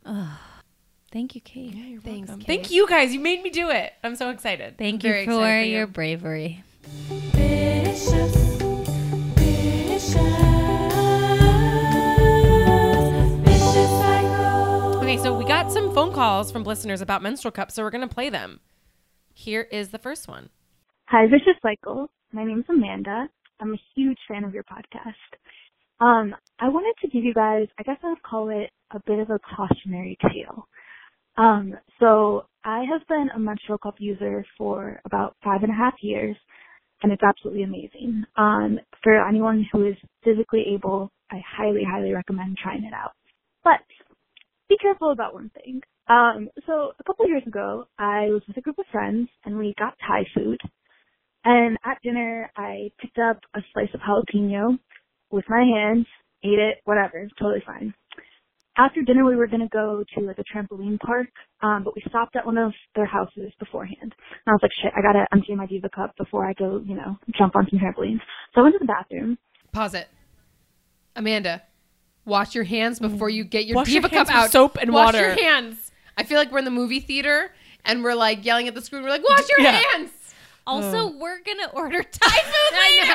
Thank 1.10 1.34
you, 1.34 1.40
Kate. 1.40 1.74
Yeah, 1.74 1.84
you're 1.84 2.00
Thanks, 2.02 2.30
Kate. 2.30 2.46
Thank 2.46 2.70
you 2.70 2.86
guys. 2.86 3.14
You 3.14 3.20
made 3.20 3.42
me 3.42 3.50
do 3.50 3.70
it. 3.70 3.94
I'm 4.04 4.14
so 4.14 4.30
excited. 4.30 4.76
Thank 4.76 5.02
Very 5.02 5.20
you 5.20 5.26
for, 5.26 5.32
excited 5.32 5.62
for 5.62 5.66
you. 5.66 5.76
your 5.76 5.86
bravery. 5.86 6.64
Okay, 15.00 15.16
so 15.16 15.34
we 15.34 15.46
got 15.46 15.72
some 15.72 15.94
phone 15.94 16.12
calls 16.12 16.52
from 16.52 16.64
listeners 16.64 17.00
about 17.00 17.22
menstrual 17.22 17.52
cups, 17.52 17.74
so 17.74 17.82
we're 17.82 17.90
going 17.90 18.06
to 18.06 18.14
play 18.14 18.28
them. 18.28 18.60
Here 19.32 19.62
is 19.62 19.88
the 19.88 19.98
first 19.98 20.28
one. 20.28 20.50
Hi, 21.06 21.26
Vicious 21.26 21.56
Cycle. 21.62 22.10
My 22.32 22.44
name's 22.44 22.66
Amanda. 22.68 23.28
I'm 23.60 23.72
a 23.72 23.80
huge 23.94 24.18
fan 24.28 24.44
of 24.44 24.52
your 24.52 24.64
podcast. 24.64 25.14
Um, 26.00 26.34
I 26.58 26.68
wanted 26.68 26.94
to 27.00 27.08
give 27.08 27.24
you 27.24 27.32
guys, 27.32 27.66
I 27.78 27.82
guess 27.82 27.96
I 28.04 28.10
would 28.10 28.22
call 28.22 28.50
it 28.50 28.70
a 28.90 29.00
bit 29.06 29.18
of 29.18 29.30
a 29.30 29.38
cautionary 29.56 30.18
tale. 30.20 30.68
Um, 31.38 31.75
so 32.00 32.47
I 32.64 32.85
have 32.92 33.07
been 33.09 33.30
a 33.35 33.40
menstrual 33.40 33.78
cup 33.78 33.97
user 34.00 34.47
for 34.59 35.00
about 35.07 35.37
five 35.45 35.64
and 35.64 35.73
a 35.73 35.76
half 35.76 35.95
years, 36.02 36.37
and 37.02 37.12
it's 37.12 37.25
absolutely 37.25 37.64
amazing. 37.64 38.25
Um, 38.37 38.80
for 39.02 39.26
anyone 39.26 39.66
who 39.73 39.87
is 39.88 39.97
physically 40.25 40.64
able, 40.75 41.11
I 41.33 41.42
highly, 41.47 41.83
highly 41.85 42.12
recommend 42.12 42.59
trying 42.59 42.85
it 42.85 42.95
out. 42.95 43.12
But 43.64 43.80
be 44.68 44.76
careful 44.78 45.12
about 45.12 45.35
one 45.35 45.50
thing. 45.50 45.83
Um, 46.09 46.50
so 46.66 46.92
a 47.00 47.04
couple 47.04 47.28
years 47.28 47.45
ago, 47.47 47.87
I 47.99 48.28
was 48.30 48.42
with 48.49 48.57
a 48.59 48.62
group 48.62 48.78
of 48.78 48.87
friends, 48.92 49.28
and 49.45 49.59
we 49.59 49.75
got 49.78 49.95
Thai 50.07 50.26
food. 50.35 50.61
And 51.45 51.78
at 51.85 52.02
dinner, 52.02 52.50
I 52.57 52.90
picked 53.00 53.18
up 53.18 53.38
a 53.54 53.61
slice 53.73 53.90
of 53.95 54.00
jalapeno 54.00 54.78
with 55.30 55.45
my 55.49 55.62
hands, 55.64 56.07
ate 56.45 56.59
it, 56.59 56.78
whatever, 56.85 57.28
totally 57.38 57.62
fine. 57.66 57.95
After 58.78 59.02
dinner, 59.02 59.25
we 59.25 59.35
were 59.37 59.49
going 59.49 59.61
to 59.61 59.68
go 59.68 60.04
to 60.14 60.20
like 60.25 60.38
a 60.38 60.44
trampoline 60.44 60.99
park, 61.00 61.26
um, 61.62 61.82
but 61.85 61.94
we 61.97 62.02
stopped 62.08 62.37
at 62.37 62.47
one 62.47 62.56
of 62.56 62.73
their 62.94 63.06
houses 63.06 63.52
beforehand. 63.58 63.99
And 64.02 64.12
I 64.47 64.52
was 64.52 64.61
like, 64.62 64.70
shit, 64.80 64.92
I 64.97 65.02
gotta 65.02 65.26
empty 65.32 65.54
my 65.56 65.66
Diva 65.66 65.88
cup 65.88 66.16
before 66.16 66.47
I 66.49 66.52
go, 66.52 66.80
you 66.87 66.94
know, 66.94 67.16
jump 67.37 67.56
on 67.56 67.66
some 67.68 67.78
trampolines. 67.80 68.20
So 68.54 68.61
I 68.61 68.62
went 68.62 68.75
to 68.75 68.78
the 68.78 68.87
bathroom. 68.87 69.37
pause 69.73 69.94
it 69.94 70.08
amanda 71.16 71.62
wash 72.25 72.54
your 72.54 72.64
hands 72.64 72.99
before 73.00 73.28
you 73.28 73.42
get 73.44 73.66
your 73.66 73.75
Wash 73.76 73.88
your 73.88 74.02
diva 74.02 74.14
hands 74.14 74.28
cup 74.28 74.37
with 74.37 74.44
out 74.44 74.50
soap 74.52 74.76
and 74.80 74.92
wash 74.92 75.06
water. 75.14 75.18
your 75.20 75.35
hands 75.35 75.90
i 76.16 76.23
feel 76.23 76.38
like 76.38 76.52
we're 76.52 76.58
in 76.58 76.64
the 76.64 76.70
movie 76.70 77.00
theater 77.00 77.50
and 77.85 78.04
we're 78.04 78.14
like 78.14 78.44
yelling 78.44 78.68
at 78.68 78.75
the 78.75 78.82
screen 78.82 79.02
we're 79.02 79.08
like 79.08 79.26
wash 79.28 79.49
your 79.49 79.61
Yeah. 79.66 79.80
hands 79.92 80.11
Also, 80.68 81.16
we're 81.18 81.40
gonna 81.42 81.68
order 81.72 82.02
Thai 82.02 82.40
food 82.42 82.72
later. 82.72 83.14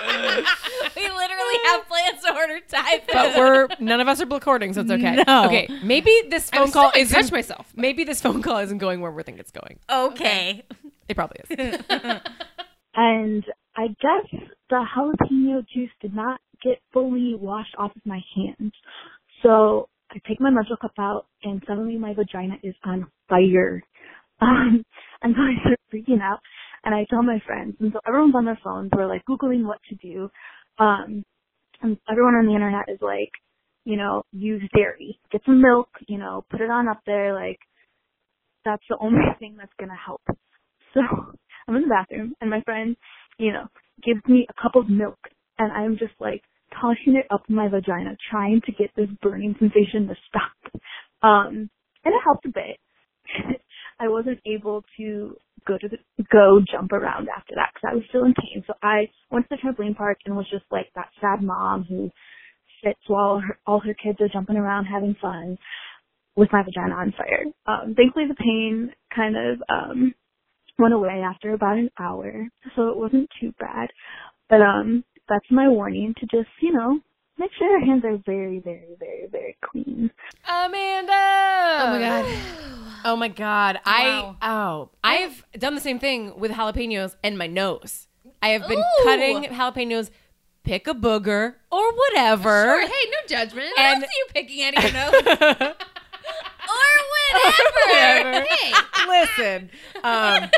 I 0.00 0.16
know. 0.22 0.90
we 0.96 1.02
literally 1.02 1.58
have 1.66 1.86
plans 1.88 2.22
to 2.24 2.34
order 2.34 2.60
Thai 2.68 2.98
food. 2.98 3.08
But 3.12 3.36
we're 3.36 3.68
none 3.78 4.00
of 4.00 4.08
us 4.08 4.20
are 4.20 4.26
recording, 4.26 4.72
so 4.72 4.80
it's 4.80 4.90
okay. 4.90 5.22
No. 5.26 5.46
Okay, 5.46 5.68
maybe 5.82 6.12
this 6.28 6.50
I'm 6.52 6.64
phone 6.64 6.72
call 6.72 6.90
still 6.90 7.02
isn't 7.02 7.22
touch 7.22 7.32
myself. 7.32 7.72
Maybe 7.76 8.04
this 8.04 8.20
phone 8.20 8.42
call 8.42 8.58
isn't 8.58 8.78
going 8.78 9.00
where 9.00 9.12
we 9.12 9.22
think 9.22 9.38
it's 9.38 9.52
going. 9.52 9.78
okay. 9.88 10.64
It 11.08 11.14
probably 11.14 11.40
is. 11.48 11.80
and 12.94 13.44
I 13.76 13.86
guess 13.88 14.40
the 14.68 14.84
jalapeno 14.96 15.64
juice 15.72 15.90
did 16.02 16.14
not 16.14 16.40
get 16.62 16.78
fully 16.92 17.34
washed 17.34 17.74
off 17.78 17.92
of 17.96 18.02
my 18.04 18.20
hands. 18.36 18.72
So 19.42 19.88
I 20.10 20.20
take 20.26 20.40
my 20.40 20.50
menstrual 20.50 20.78
cup 20.78 20.92
out 20.98 21.26
and 21.42 21.62
suddenly 21.66 21.96
my 21.96 22.12
vagina 22.14 22.54
is 22.62 22.74
on 22.84 23.06
fire. 23.28 23.82
Um, 24.40 24.84
and 25.22 25.34
so 25.36 25.42
I 25.42 25.54
start 25.62 25.80
freaking 25.92 26.22
out 26.22 26.40
and 26.84 26.94
I 26.94 27.06
tell 27.10 27.22
my 27.22 27.40
friends 27.46 27.76
and 27.80 27.92
so 27.92 28.00
everyone's 28.06 28.34
on 28.36 28.44
their 28.46 28.60
phones, 28.64 28.90
we're 28.96 29.08
like 29.08 29.24
Googling 29.28 29.64
what 29.66 29.80
to 29.90 29.96
do. 29.96 30.30
Um, 30.78 31.24
and 31.82 31.98
everyone 32.10 32.34
on 32.34 32.46
the 32.46 32.54
internet 32.54 32.88
is 32.88 33.00
like, 33.02 33.30
you 33.84 33.96
know, 33.96 34.24
use 34.32 34.62
dairy, 34.76 35.18
get 35.32 35.42
some 35.46 35.62
milk, 35.62 35.88
you 36.08 36.18
know, 36.18 36.44
put 36.50 36.60
it 36.60 36.70
on 36.70 36.88
up 36.88 37.00
there, 37.06 37.34
like, 37.34 37.58
that's 38.64 38.82
the 38.88 38.96
only 39.00 39.20
thing 39.38 39.56
that's 39.58 39.72
gonna 39.78 39.96
help. 40.04 40.22
So 40.94 41.00
I'm 41.68 41.76
in 41.76 41.82
the 41.82 41.88
bathroom 41.88 42.34
and 42.40 42.50
my 42.50 42.62
friend, 42.62 42.96
you 43.38 43.52
know, 43.52 43.66
gives 44.04 44.22
me 44.28 44.46
a 44.48 44.62
cup 44.62 44.76
of 44.76 44.88
milk 44.88 45.18
and 45.58 45.72
I'm 45.72 45.98
just 45.98 46.14
like 46.20 46.42
tossing 46.80 47.16
it 47.16 47.26
up 47.32 47.42
my 47.48 47.68
vagina, 47.68 48.16
trying 48.30 48.60
to 48.66 48.72
get 48.72 48.90
this 48.96 49.08
burning 49.22 49.54
sensation 49.58 50.08
to 50.08 50.14
stop. 50.28 50.82
Um, 51.22 51.70
and 52.04 52.14
it 52.14 52.22
helped 52.24 52.46
a 52.46 52.50
bit. 52.50 52.78
I 54.00 54.08
wasn't 54.08 54.40
able 54.46 54.84
to 54.96 55.36
go 55.66 55.76
to 55.78 55.88
the, 55.88 55.98
go 56.32 56.60
jump 56.70 56.92
around 56.92 57.28
after 57.28 57.54
that 57.56 57.70
because 57.74 57.88
I 57.90 57.94
was 57.94 58.04
still 58.08 58.24
in 58.24 58.34
pain. 58.34 58.62
So 58.66 58.74
I 58.82 59.08
went 59.30 59.48
to 59.48 59.56
the 59.56 59.62
trampoline 59.62 59.96
park 59.96 60.18
and 60.24 60.36
was 60.36 60.48
just 60.50 60.64
like 60.70 60.86
that 60.94 61.10
sad 61.20 61.42
mom 61.42 61.84
who 61.88 62.10
sits 62.84 63.00
while 63.06 63.40
her, 63.40 63.58
all 63.66 63.80
her 63.80 63.94
kids 63.94 64.20
are 64.20 64.28
jumping 64.28 64.56
around 64.56 64.86
having 64.86 65.16
fun 65.20 65.58
with 66.36 66.48
my 66.52 66.62
vagina 66.62 66.94
on 66.94 67.12
fire. 67.16 67.44
Um, 67.66 67.94
thankfully, 67.94 68.26
the 68.28 68.34
pain 68.34 68.92
kind 69.14 69.36
of 69.36 69.62
um, 69.68 70.14
went 70.78 70.94
away 70.94 71.22
after 71.24 71.52
about 71.52 71.76
an 71.76 71.90
hour, 71.98 72.48
so 72.76 72.88
it 72.88 72.96
wasn't 72.96 73.28
too 73.40 73.52
bad. 73.58 73.88
But 74.48 74.62
um, 74.62 75.04
that's 75.28 75.44
my 75.50 75.68
warning 75.68 76.14
to 76.18 76.26
just 76.26 76.48
you 76.62 76.72
know 76.72 77.00
make 77.38 77.50
sure 77.58 77.68
your 77.68 77.84
hands 77.84 78.04
are 78.04 78.18
very, 78.24 78.60
very, 78.60 78.96
very, 78.98 79.26
very 79.30 79.56
clean. 79.64 80.10
Amanda. 80.48 81.12
Oh 81.80 81.86
my 81.90 81.98
god. 82.00 82.84
Oh 83.04 83.16
my 83.16 83.28
god. 83.28 83.76
Wow. 83.86 84.36
I 84.40 84.48
oh 84.50 84.90
I've 85.04 85.44
done 85.58 85.74
the 85.74 85.80
same 85.80 85.98
thing 85.98 86.38
with 86.38 86.52
jalapenos 86.52 87.16
and 87.22 87.38
my 87.38 87.46
nose. 87.46 88.08
I 88.42 88.48
have 88.50 88.68
been 88.68 88.78
Ooh. 88.78 89.04
cutting 89.04 89.44
jalapenos, 89.44 90.10
pick 90.64 90.86
a 90.86 90.94
booger 90.94 91.54
or 91.72 91.92
whatever. 91.92 92.64
Sure, 92.64 92.86
hey, 92.86 93.10
no 93.10 93.18
judgment. 93.26 93.68
And- 93.78 94.04
I 94.04 94.06
see 94.06 94.12
you 94.18 94.26
picking 94.34 94.62
at 94.62 94.74
your 94.82 94.92
nose. 94.92 95.74
or 96.68 96.94
whatever. 97.94 98.46
hey. 98.48 98.72
Listen, 99.08 99.70
um, 100.04 100.50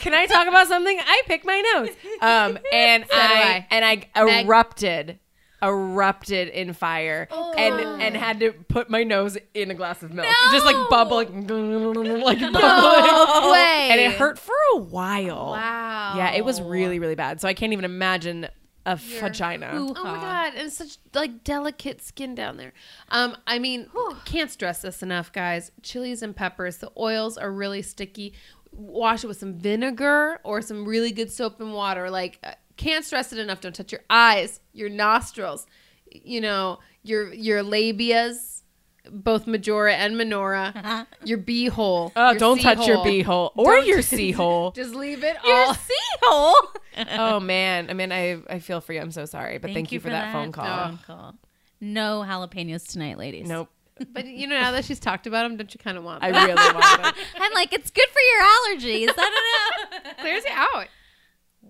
can 0.00 0.12
I 0.14 0.26
talk 0.26 0.48
about 0.48 0.66
something? 0.68 0.98
I 1.00 1.22
picked 1.26 1.46
my 1.46 1.60
nose, 1.74 1.88
um, 2.20 2.58
and 2.72 3.04
I, 3.12 3.12
I. 3.12 3.66
and 3.70 3.84
I 3.84 4.40
erupted, 4.42 5.18
erupted 5.66 6.48
in 6.48 6.72
fire, 6.72 7.28
and 7.58 8.02
and 8.02 8.16
had 8.16 8.40
to 8.40 8.52
put 8.52 8.88
my 8.88 9.02
nose 9.02 9.36
in 9.54 9.70
a 9.70 9.74
glass 9.74 10.02
of 10.02 10.12
milk, 10.12 10.26
just 10.52 10.64
like 10.64 10.76
bubbling, 10.90 11.46
like 11.46 12.38
bubbling, 12.40 12.52
No 12.52 13.50
way. 13.52 13.88
and 13.90 14.00
it 14.00 14.12
hurt 14.12 14.38
for 14.38 14.54
a 14.74 14.78
while. 14.78 15.50
Wow. 15.52 16.14
Yeah, 16.16 16.32
it 16.32 16.44
was 16.44 16.60
really 16.62 16.98
really 16.98 17.14
bad. 17.14 17.40
So 17.40 17.48
I 17.48 17.54
can't 17.54 17.72
even 17.72 17.84
imagine 17.84 18.48
a 18.84 18.94
vagina. 18.96 19.70
Oh 19.74 19.92
my 20.04 20.14
god, 20.14 20.52
and 20.54 20.66
it's 20.68 20.76
such 20.76 20.98
like 21.12 21.42
delicate 21.42 22.00
skin 22.02 22.34
down 22.36 22.56
there. 22.56 22.72
Um, 23.10 23.36
I 23.46 23.58
mean, 23.58 23.88
can't 24.24 24.50
stress 24.50 24.82
this 24.82 25.02
enough, 25.02 25.32
guys. 25.32 25.72
Chilies 25.82 26.22
and 26.22 26.34
peppers, 26.36 26.76
the 26.78 26.92
oils 26.96 27.36
are 27.36 27.50
really 27.52 27.82
sticky. 27.82 28.32
Wash 28.70 29.24
it 29.24 29.26
with 29.26 29.38
some 29.38 29.54
vinegar 29.54 30.38
or 30.44 30.60
some 30.62 30.86
really 30.86 31.10
good 31.10 31.32
soap 31.32 31.60
and 31.60 31.72
water. 31.72 32.10
Like, 32.10 32.38
uh, 32.44 32.52
can't 32.76 33.04
stress 33.04 33.32
it 33.32 33.38
enough. 33.38 33.60
Don't 33.60 33.74
touch 33.74 33.92
your 33.92 34.02
eyes, 34.10 34.60
your 34.72 34.88
nostrils, 34.88 35.66
you 36.10 36.40
know, 36.40 36.78
your 37.02 37.32
your 37.32 37.62
labias, 37.62 38.62
both 39.10 39.46
majora 39.46 39.94
and 39.94 40.16
minora, 40.18 41.06
your 41.24 41.38
bee 41.38 41.66
hole. 41.68 42.12
Oh, 42.16 42.34
don't 42.36 42.58
C 42.58 42.62
touch 42.62 42.86
your 42.86 43.02
bee 43.04 43.22
hole 43.22 43.52
or 43.56 43.78
your 43.78 44.02
C 44.02 44.30
hole. 44.32 44.72
Just 44.72 44.94
leave 44.94 45.24
it 45.24 45.36
all. 45.44 45.66
Your 45.66 45.74
sea 45.74 45.94
hole. 46.22 46.70
oh 47.18 47.40
man, 47.40 47.88
I 47.90 47.94
mean, 47.94 48.12
I 48.12 48.38
I 48.48 48.58
feel 48.58 48.80
for 48.80 48.92
you. 48.92 49.00
I'm 49.00 49.12
so 49.12 49.24
sorry, 49.24 49.58
but 49.58 49.72
thank, 49.72 49.92
you 49.92 50.00
for, 50.00 50.10
that, 50.10 50.32
phone 50.32 50.52
call. 50.52 50.88
phone 50.88 50.98
call. 51.06 51.34
No 51.80 52.24
jalapenos 52.26 52.86
tonight, 52.90 53.18
ladies. 53.18 53.46
Nope, 53.46 53.68
But 54.12 54.26
you 54.26 54.46
know, 54.46 54.58
now 54.58 54.72
that 54.72 54.84
she's 54.86 54.98
talked 54.98 55.26
about 55.26 55.42
them, 55.42 55.58
don't 55.58 55.72
you 55.74 55.78
kind 55.78 55.98
of 55.98 56.04
want? 56.04 56.22
Them? 56.22 56.34
I 56.34 56.44
really 56.44 56.54
want 56.54 57.16
it. 57.16 57.24
I'm 57.38 57.52
like, 57.52 57.72
it's 57.74 57.90
good 57.90 58.08
for 58.08 58.20
your 58.32 58.42
allergies. 58.42 59.12
I 59.16 59.90
don't 59.92 60.04
know. 60.04 60.10
Clears 60.22 60.44
you 60.44 60.52
out. 60.54 60.88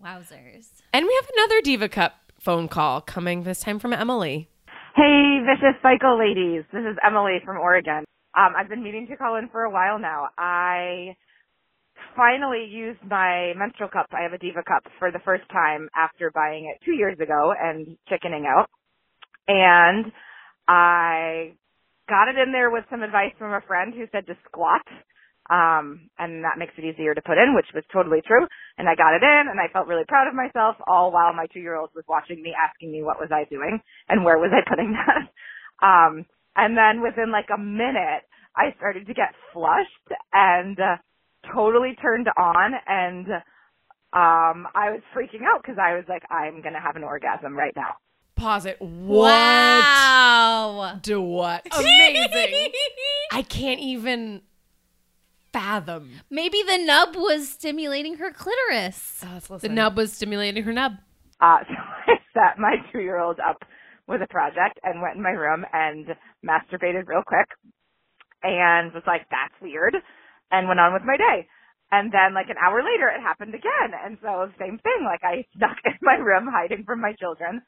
Wowzers. 0.04 0.68
And 0.92 1.06
we 1.06 1.20
have 1.20 1.30
another 1.36 1.60
Diva 1.62 1.88
Cup 1.88 2.14
phone 2.40 2.68
call 2.68 3.00
coming 3.00 3.42
this 3.42 3.60
time 3.60 3.78
from 3.78 3.92
Emily. 3.92 4.48
Hey, 4.94 5.40
Vicious 5.44 5.80
Cycle 5.82 6.18
ladies. 6.18 6.64
This 6.72 6.82
is 6.82 6.96
Emily 7.06 7.38
from 7.44 7.58
Oregon. 7.58 8.04
Um, 8.36 8.52
I've 8.56 8.68
been 8.68 8.82
meaning 8.82 9.06
to 9.08 9.16
call 9.16 9.36
in 9.36 9.48
for 9.48 9.62
a 9.62 9.70
while 9.70 9.98
now. 9.98 10.28
I 10.38 11.16
finally 12.14 12.66
used 12.70 13.00
my 13.08 13.52
menstrual 13.56 13.88
cup. 13.88 14.06
I 14.12 14.22
have 14.22 14.32
a 14.32 14.38
Diva 14.38 14.62
cup 14.66 14.84
for 14.98 15.10
the 15.10 15.18
first 15.24 15.44
time 15.50 15.88
after 15.94 16.30
buying 16.30 16.64
it 16.64 16.84
two 16.84 16.92
years 16.92 17.18
ago 17.20 17.52
and 17.58 17.96
chickening 18.08 18.46
out. 18.46 18.68
And 19.48 20.12
I 20.68 21.52
got 22.08 22.28
it 22.28 22.36
in 22.38 22.52
there 22.52 22.70
with 22.70 22.84
some 22.90 23.02
advice 23.02 23.32
from 23.38 23.52
a 23.52 23.60
friend 23.66 23.94
who 23.94 24.06
said 24.12 24.26
to 24.26 24.36
squat. 24.46 24.82
Um, 25.48 26.10
and 26.18 26.42
that 26.44 26.58
makes 26.58 26.74
it 26.76 26.84
easier 26.84 27.14
to 27.14 27.22
put 27.22 27.38
in, 27.38 27.54
which 27.54 27.70
was 27.74 27.84
totally 27.92 28.20
true. 28.26 28.46
And 28.78 28.88
I 28.88 28.94
got 28.94 29.14
it 29.14 29.22
in 29.22 29.44
and 29.50 29.60
I 29.60 29.72
felt 29.72 29.86
really 29.86 30.04
proud 30.08 30.26
of 30.28 30.34
myself 30.34 30.76
all 30.86 31.12
while 31.12 31.32
my 31.32 31.46
two 31.52 31.60
year 31.60 31.76
old 31.76 31.90
was 31.94 32.04
watching 32.08 32.42
me 32.42 32.52
asking 32.54 32.90
me 32.90 33.02
what 33.02 33.20
was 33.20 33.30
I 33.30 33.44
doing 33.48 33.78
and 34.08 34.24
where 34.24 34.38
was 34.38 34.50
I 34.50 34.68
putting 34.68 34.92
that. 34.98 35.30
Um, 35.86 36.26
and 36.56 36.76
then 36.76 37.02
within 37.02 37.30
like 37.30 37.48
a 37.54 37.60
minute, 37.60 38.26
I 38.56 38.74
started 38.76 39.06
to 39.06 39.14
get 39.14 39.34
flushed 39.52 40.10
and 40.32 40.78
uh, 40.80 40.96
totally 41.54 41.94
turned 42.00 42.28
on 42.36 42.72
and 42.86 43.26
um 44.12 44.66
I 44.74 44.90
was 44.90 45.02
freaking 45.14 45.42
out 45.44 45.62
because 45.62 45.78
I 45.78 45.94
was 45.94 46.04
like, 46.08 46.22
I'm 46.30 46.62
gonna 46.62 46.80
have 46.80 46.96
an 46.96 47.04
orgasm 47.04 47.54
right 47.54 47.74
now. 47.76 47.94
Pause 48.36 48.66
it. 48.66 48.80
What? 48.80 49.30
Wow. 49.30 50.98
Do 51.02 51.20
what? 51.20 51.66
Amazing. 51.78 52.72
I 53.32 53.42
can't 53.42 53.80
even 53.80 54.42
fathom. 55.56 56.10
Maybe 56.30 56.62
the 56.62 56.78
nub 56.78 57.16
was 57.16 57.48
stimulating 57.48 58.16
her 58.16 58.30
clitoris. 58.30 59.24
Oh, 59.24 59.40
let's 59.48 59.62
the 59.62 59.68
nub 59.68 59.96
was 59.96 60.12
stimulating 60.12 60.62
her 60.64 60.72
nub. 60.72 60.92
Uh, 61.40 61.58
so 61.68 61.74
I 61.74 62.14
set 62.32 62.58
my 62.58 62.76
two 62.92 63.00
year 63.00 63.18
old 63.18 63.38
up 63.40 63.62
with 64.06 64.20
a 64.22 64.28
project 64.28 64.78
and 64.84 65.00
went 65.00 65.16
in 65.16 65.22
my 65.22 65.30
room 65.30 65.64
and 65.72 66.06
masturbated 66.44 67.08
real 67.08 67.22
quick 67.26 67.48
and 68.42 68.92
was 68.92 69.02
like, 69.06 69.26
that's 69.30 69.54
weird 69.60 69.96
and 70.52 70.68
went 70.68 70.80
on 70.80 70.92
with 70.92 71.02
my 71.02 71.16
day. 71.16 71.48
And 71.90 72.12
then 72.12 72.34
like 72.34 72.50
an 72.50 72.60
hour 72.62 72.82
later 72.82 73.08
it 73.08 73.22
happened 73.22 73.54
again. 73.54 73.96
And 74.04 74.18
so 74.22 74.50
same 74.58 74.78
thing, 74.78 75.00
like 75.04 75.24
I 75.24 75.44
stuck 75.56 75.76
in 75.84 75.98
my 76.02 76.16
room 76.20 76.46
hiding 76.50 76.84
from 76.84 77.00
my 77.00 77.14
children, 77.18 77.62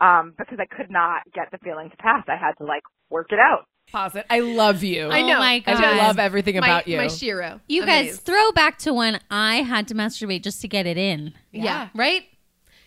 um, 0.00 0.34
because 0.38 0.58
I 0.60 0.66
could 0.66 0.90
not 0.90 1.22
get 1.34 1.50
the 1.50 1.58
feeling 1.58 1.90
to 1.90 1.96
pass. 1.96 2.24
I 2.28 2.36
had 2.36 2.52
to 2.58 2.64
like 2.64 2.82
work 3.10 3.32
it 3.32 3.38
out. 3.38 3.66
Pause 3.90 4.16
it. 4.16 4.26
I 4.28 4.40
love 4.40 4.82
you. 4.84 5.08
I 5.08 5.22
know. 5.22 5.36
Oh 5.36 5.38
my 5.38 5.62
I 5.66 5.96
love 5.96 6.18
everything 6.18 6.56
My, 6.60 6.66
about 6.66 6.88
you. 6.88 6.98
my 6.98 7.08
Shiro. 7.08 7.60
You 7.68 7.86
guys 7.86 8.04
Amazed. 8.08 8.20
throw 8.22 8.52
back 8.52 8.78
to 8.80 8.92
when 8.92 9.18
I 9.30 9.56
had 9.62 9.88
to 9.88 9.94
masturbate 9.94 10.42
just 10.42 10.60
to 10.60 10.68
get 10.68 10.86
it 10.86 10.98
in. 10.98 11.32
yeah. 11.52 11.88
right. 11.94 12.24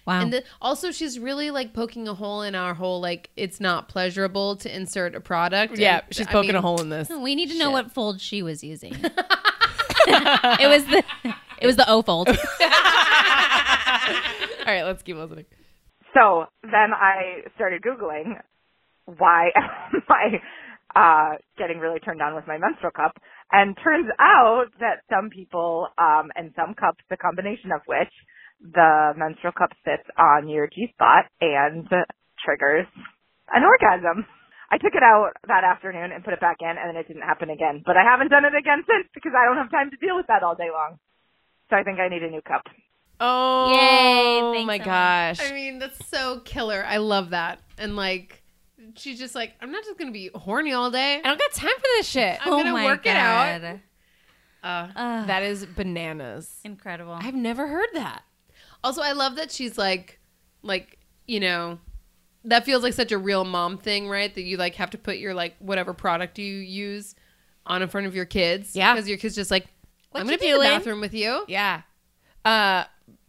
Wow. 0.05 0.21
And 0.21 0.33
the, 0.33 0.43
also, 0.61 0.91
she's 0.91 1.19
really 1.19 1.51
like 1.51 1.73
poking 1.73 2.07
a 2.07 2.13
hole 2.15 2.41
in 2.41 2.55
our 2.55 2.73
whole 2.73 3.01
like 3.01 3.29
it's 3.35 3.59
not 3.59 3.87
pleasurable 3.87 4.55
to 4.57 4.75
insert 4.75 5.13
a 5.15 5.21
product. 5.21 5.77
yeah, 5.77 6.01
And, 6.05 6.15
she's 6.15 6.27
I 6.27 6.31
poking 6.31 6.49
mean, 6.49 6.55
a 6.57 6.61
hole 6.61 6.81
in 6.81 6.89
this. 6.89 7.07
we 7.09 7.35
need 7.35 7.49
to 7.51 7.57
know 7.57 7.65
Shit. 7.67 7.73
what 7.73 7.91
fold 7.91 8.19
she 8.21 8.41
was 8.41 8.63
using. 8.63 8.93
it 10.07 10.67
was 10.67 10.85
the 10.85 11.03
it 11.59 11.67
was 11.67 11.75
the 11.75 11.87
O 11.87 12.01
fold. 12.01 12.27
All 12.29 12.35
right, 14.67 14.83
let's 14.83 15.03
keep 15.03 15.17
listening. 15.17 15.45
So 16.13 16.45
then 16.63 16.93
I 16.93 17.47
started 17.55 17.81
Googling 17.81 18.35
why 19.05 19.49
am 19.93 20.03
I 20.09 20.39
uh, 20.95 21.37
getting 21.57 21.79
really 21.79 21.99
turned 21.99 22.21
on 22.21 22.35
with 22.35 22.47
my 22.47 22.57
menstrual 22.57 22.91
cup. 22.91 23.15
And 23.51 23.75
turns 23.83 24.07
out 24.19 24.71
that 24.79 25.03
some 25.11 25.29
people 25.29 25.87
um, 25.97 26.31
and 26.35 26.51
some 26.55 26.73
cups, 26.75 27.03
the 27.09 27.17
combination 27.17 27.71
of 27.75 27.81
which 27.87 28.11
the 28.61 29.11
menstrual 29.17 29.51
cup 29.51 29.71
sits 29.83 30.07
on 30.17 30.47
your 30.47 30.67
G 30.67 30.87
spot 30.93 31.25
and 31.41 31.87
triggers 32.39 32.87
an 33.51 33.63
orgasm. 33.63 34.25
I 34.71 34.77
took 34.79 34.95
it 34.95 35.03
out 35.03 35.35
that 35.51 35.67
afternoon 35.67 36.15
and 36.15 36.23
put 36.23 36.31
it 36.31 36.39
back 36.39 36.63
in, 36.63 36.71
and 36.71 36.87
then 36.87 36.95
it 36.95 37.07
didn't 37.07 37.27
happen 37.27 37.49
again. 37.51 37.83
But 37.83 37.99
I 37.99 38.07
haven't 38.07 38.31
done 38.31 38.45
it 38.47 38.55
again 38.55 38.87
since 38.87 39.03
because 39.11 39.35
I 39.35 39.43
don't 39.43 39.59
have 39.59 39.67
time 39.67 39.91
to 39.91 39.99
deal 39.99 40.15
with 40.15 40.27
that 40.31 40.43
all 40.47 40.55
day 40.55 40.71
long. 40.71 40.95
So 41.69 41.75
I 41.75 41.83
think 41.83 41.99
I 41.99 42.07
need 42.07 42.23
a 42.23 42.31
new 42.31 42.41
cup. 42.41 42.63
Oh, 43.23 43.71
Yay, 43.71 44.41
thanks, 44.57 44.65
my 44.67 44.73
Emily. 44.75 44.79
gosh. 44.85 45.39
I 45.41 45.53
mean, 45.53 45.77
that's 45.79 46.07
so 46.09 46.39
killer. 46.39 46.83
I 46.85 46.97
love 46.97 47.29
that. 47.29 47.59
And 47.77 47.95
like, 47.95 48.41
she's 48.95 49.19
just 49.19 49.35
like, 49.35 49.53
I'm 49.61 49.71
not 49.71 49.83
just 49.83 49.97
gonna 49.99 50.11
be 50.11 50.31
horny 50.33 50.73
all 50.73 50.89
day. 50.89 51.17
I 51.23 51.27
don't 51.27 51.39
got 51.39 51.51
time 51.53 51.75
for 51.75 51.85
this 51.97 52.07
shit. 52.07 52.39
I'm 52.45 52.49
gonna 52.51 52.83
work 52.83 53.05
it 53.05 53.15
out. 53.15 53.61
God. 53.61 53.81
Uh, 54.63 55.25
That 55.25 55.43
is 55.43 55.65
bananas. 55.65 56.59
incredible. 56.63 57.13
I've 57.13 57.33
never 57.35 57.67
heard 57.67 57.89
that. 57.93 58.23
also, 58.83 59.01
I 59.01 59.11
love 59.13 59.35
that 59.35 59.51
she's 59.51 59.77
like, 59.77 60.19
like 60.63 60.97
you 61.27 61.39
know, 61.39 61.79
that 62.45 62.65
feels 62.65 62.81
like 62.83 62.93
such 62.93 63.11
a 63.11 63.17
real 63.17 63.43
mom 63.45 63.77
thing, 63.77 64.09
right? 64.09 64.33
That 64.33 64.41
you 64.41 64.57
like 64.57 64.75
have 64.75 64.89
to 64.91 64.97
put 64.97 65.17
your 65.17 65.33
like 65.35 65.55
whatever 65.59 65.93
product 65.93 66.39
you 66.39 66.55
use 66.57 67.13
on 67.67 67.81
in 67.83 67.87
front 67.89 68.07
of 68.07 68.15
your 68.15 68.25
kids. 68.25 68.75
Yeah. 68.75 68.93
because 68.93 69.07
your 69.07 69.19
kids 69.19 69.35
just 69.35 69.51
like, 69.51 69.67
What 70.09 70.21
I'm 70.21 70.25
gonna 70.25 70.39
be 70.39 70.49
in 70.49 70.57
the 70.57 70.63
bathroom 70.63 71.01
with 71.01 71.13
you. 71.13 71.45
Yeah. 71.47 71.81
Uh, 72.45 72.83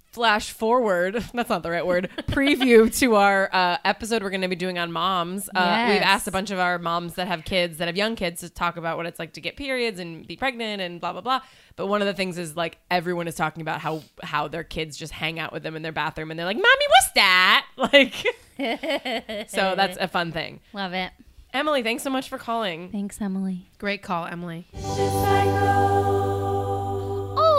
flash 0.07 0.51
forward 0.51 1.14
that's 1.33 1.48
not 1.48 1.62
the 1.62 1.70
right 1.70 1.87
word 1.87 2.11
preview 2.29 2.94
to 2.98 3.14
our 3.14 3.48
uh, 3.51 3.79
episode 3.83 4.22
we're 4.22 4.29
going 4.29 4.42
to 4.42 4.48
be 4.48 4.55
doing 4.55 4.79
on 4.79 4.92
moms 4.92 5.48
uh, 5.55 5.87
we've 5.88 6.03
asked 6.03 6.29
a 6.29 6.31
bunch 6.31 6.51
of 6.51 6.59
our 6.59 6.79
moms 6.79 7.14
that 7.14 7.27
have 7.27 7.42
kids 7.46 7.79
that 7.79 7.88
have 7.88 7.96
young 7.96 8.14
kids 8.14 8.42
to 8.42 8.51
talk 8.51 8.77
about 8.77 8.98
what 8.98 9.07
it's 9.07 9.18
like 9.18 9.33
to 9.33 9.40
get 9.40 9.57
periods 9.57 9.98
and 9.98 10.27
be 10.27 10.37
pregnant 10.37 10.83
and 10.83 11.01
blah 11.01 11.12
blah 11.12 11.22
blah 11.22 11.40
but 11.77 11.87
one 11.87 12.03
of 12.03 12.07
the 12.07 12.12
things 12.12 12.37
is 12.37 12.55
like 12.59 12.77
everyone 12.90 13.27
is 13.27 13.35
talking 13.35 13.62
about 13.62 13.81
how 13.81 14.03
how 14.22 14.48
their 14.48 14.64
kids 14.64 14.98
just 14.98 15.14
hang 15.14 15.38
out 15.38 15.51
with 15.51 15.62
them 15.62 15.77
in 15.77 15.81
their 15.81 15.92
bathroom 15.92 16.31
and 16.31 16.38
they're 16.38 16.44
like 16.44 16.59
mommy 16.59 16.87
what's 16.90 17.12
that 17.14 17.66
like 17.79 19.48
so 19.48 19.72
that's 19.75 19.96
a 19.98 20.09
fun 20.09 20.31
thing 20.31 20.61
Love 20.75 20.92
it. 20.92 21.11
emily 21.55 21.83
thanks 21.83 22.03
so 22.03 22.11
much 22.11 22.29
for 22.29 22.37
calling 22.37 22.90
Thanks, 22.90 23.18
Emily. 23.18 23.70
Great 23.79 24.03
call, 24.03 24.27
Emily. 24.27 24.66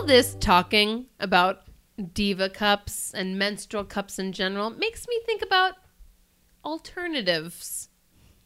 All 0.03 0.07
this 0.07 0.35
talking 0.41 1.05
about 1.21 1.61
diva 2.13 2.49
cups 2.49 3.13
and 3.13 3.39
menstrual 3.39 3.85
cups 3.85 4.19
in 4.19 4.33
general 4.33 4.69
makes 4.69 5.07
me 5.07 5.17
think 5.25 5.41
about 5.41 5.75
alternatives 6.65 7.87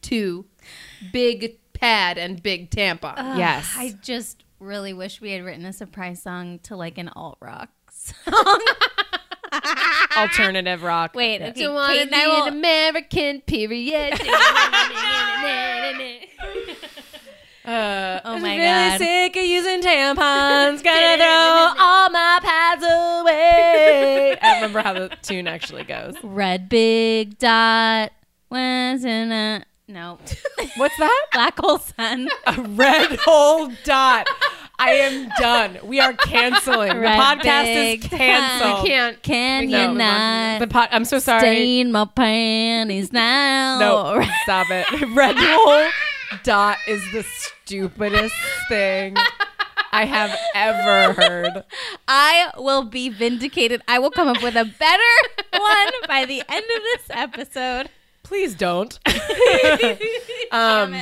to 0.04 0.46
big 1.12 1.58
pad 1.74 2.20
and 2.20 2.43
big 2.43 2.70
tampon. 2.70 3.39
yes 3.39 3.74
I 3.76 3.96
just 4.04 4.43
really 4.60 4.93
wish 4.93 5.20
we 5.20 5.32
had 5.32 5.43
written 5.43 5.65
a 5.65 5.74
surprise 5.74 6.22
song 6.22 6.60
to 6.60 6.76
like 6.76 7.00
an 7.00 7.10
alt 7.15 7.39
rock 7.41 7.70
song. 7.91 8.62
alternative 10.15 10.84
rock 10.84 11.15
Wait, 11.15 11.41
okay. 11.41 11.54
To 11.63 11.70
wanna 11.70 12.06
be 12.06 12.12
will- 12.12 12.43
an 12.46 12.54
American 12.54 13.41
period. 13.41 14.13
Uh, 17.68 18.22
Oh 18.24 18.40
my 18.40 18.56
God! 18.56 18.62
really 18.62 18.90
God. 18.92 18.98
sick 19.00 19.36
of 19.36 19.44
using 19.44 19.82
tampons. 19.82 20.84
Gonna 20.84 21.18
throw 21.18 21.74
all 21.84 22.10
my 22.10 22.40
pads 22.42 22.84
away. 22.84 24.38
I 24.42 24.46
don't 24.46 24.56
remember 24.56 24.80
how 24.82 24.94
the 24.94 25.10
tune 25.22 25.48
actually 25.48 25.84
goes. 25.84 26.16
Red 26.24 26.70
big 26.70 27.38
dot. 27.38 28.12
Was 28.50 29.04
in 29.04 29.32
a 29.34 29.66
no 29.90 30.18
What's 30.78 30.98
that? 30.98 31.26
black 31.34 31.60
hole 31.60 31.80
sun. 31.80 32.30
A 32.46 32.62
red 32.62 33.20
hole 33.24 33.70
dot. 33.84 34.28
I 34.80 34.92
am 34.92 35.30
done. 35.40 35.80
We 35.84 36.00
are 36.00 36.14
canceling. 36.14 36.90
The 37.02 37.08
podcast 37.08 37.96
is 37.96 38.04
canceled. 38.08 38.84
We 38.84 38.90
can't. 38.90 39.22
Can 39.24 39.62
We 39.66 39.72
you 39.72 39.76
can't 39.78 39.94
move 39.94 40.02
on 40.02 40.08
not 40.08 40.60
The 40.60 40.68
pod, 40.68 40.90
I'm 40.92 41.04
so 41.04 41.18
sorry. 41.20 41.40
stain 41.42 41.92
my 41.92 42.06
panties 42.06 43.12
now? 43.12 43.80
No, 43.80 44.24
stop 44.44 44.68
it. 44.70 44.86
Red 45.16 45.36
hole 45.38 45.90
dot 46.44 46.78
is 46.88 47.02
the 47.12 47.24
stupidest 47.24 48.36
thing 48.70 49.16
I 49.92 50.06
have 50.06 50.38
ever 50.54 51.13
heard. 51.13 51.63
I 52.08 52.52
will 52.58 52.84
be 52.84 53.10
vindicated. 53.10 53.82
I 53.88 54.00
will 54.00 54.12
come 54.12 54.28
up 54.28 54.42
with 54.44 54.56
a 54.56 54.66
better 54.66 55.04
one 55.52 55.94
by 56.08 56.26
the 56.26 56.44
end 56.48 56.66
of 56.76 56.82
this 56.84 57.08
episode. 57.10 57.90
Please 58.24 58.56
don't. 58.56 59.00
um, 60.52 60.96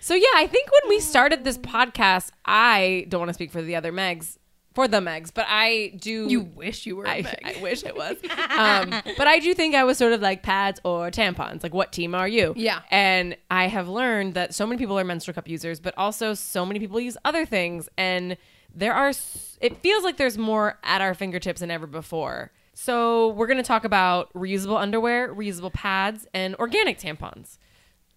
so 0.00 0.14
yeah, 0.14 0.26
I 0.34 0.46
think 0.46 0.70
when 0.70 0.90
we 0.90 1.00
started 1.00 1.44
this 1.44 1.56
podcast, 1.56 2.30
I 2.44 3.06
don't 3.08 3.20
want 3.20 3.30
to 3.30 3.34
speak 3.34 3.50
for 3.50 3.62
the 3.62 3.76
other 3.76 3.92
Megs, 3.92 4.38
for 4.74 4.88
the 4.88 4.98
Megs, 4.98 5.30
but 5.32 5.46
I 5.48 5.92
do. 6.00 6.26
You 6.28 6.42
wish 6.42 6.84
you 6.84 6.96
were. 6.96 7.04
a 7.04 7.10
I, 7.10 7.22
Meg. 7.22 7.40
I 7.44 7.62
wish 7.62 7.84
it 7.84 7.96
was. 7.96 8.16
um, 8.58 8.90
but 9.16 9.26
I 9.26 9.38
do 9.38 9.54
think 9.54 9.74
I 9.74 9.84
was 9.84 9.96
sort 9.96 10.12
of 10.12 10.20
like 10.20 10.42
pads 10.42 10.80
or 10.84 11.10
tampons. 11.10 11.62
Like, 11.62 11.72
what 11.72 11.92
team 11.92 12.14
are 12.14 12.28
you? 12.28 12.54
Yeah. 12.56 12.80
And 12.90 13.36
I 13.50 13.68
have 13.68 13.88
learned 13.88 14.34
that 14.34 14.54
so 14.54 14.66
many 14.66 14.78
people 14.78 14.98
are 14.98 15.04
menstrual 15.04 15.34
cup 15.34 15.48
users, 15.48 15.80
but 15.80 15.94
also 15.96 16.34
so 16.34 16.66
many 16.66 16.80
people 16.80 17.00
use 17.00 17.16
other 17.24 17.46
things. 17.46 17.88
And 17.96 18.36
there 18.74 18.92
are, 18.92 19.12
it 19.60 19.76
feels 19.78 20.02
like 20.02 20.16
there's 20.16 20.36
more 20.36 20.78
at 20.82 21.00
our 21.00 21.14
fingertips 21.14 21.60
than 21.60 21.70
ever 21.70 21.86
before. 21.86 22.50
So 22.74 23.28
we're 23.28 23.46
going 23.46 23.58
to 23.58 23.62
talk 23.62 23.84
about 23.84 24.32
reusable 24.34 24.80
underwear, 24.80 25.32
reusable 25.32 25.72
pads, 25.72 26.26
and 26.34 26.56
organic 26.56 26.98
tampons. 26.98 27.58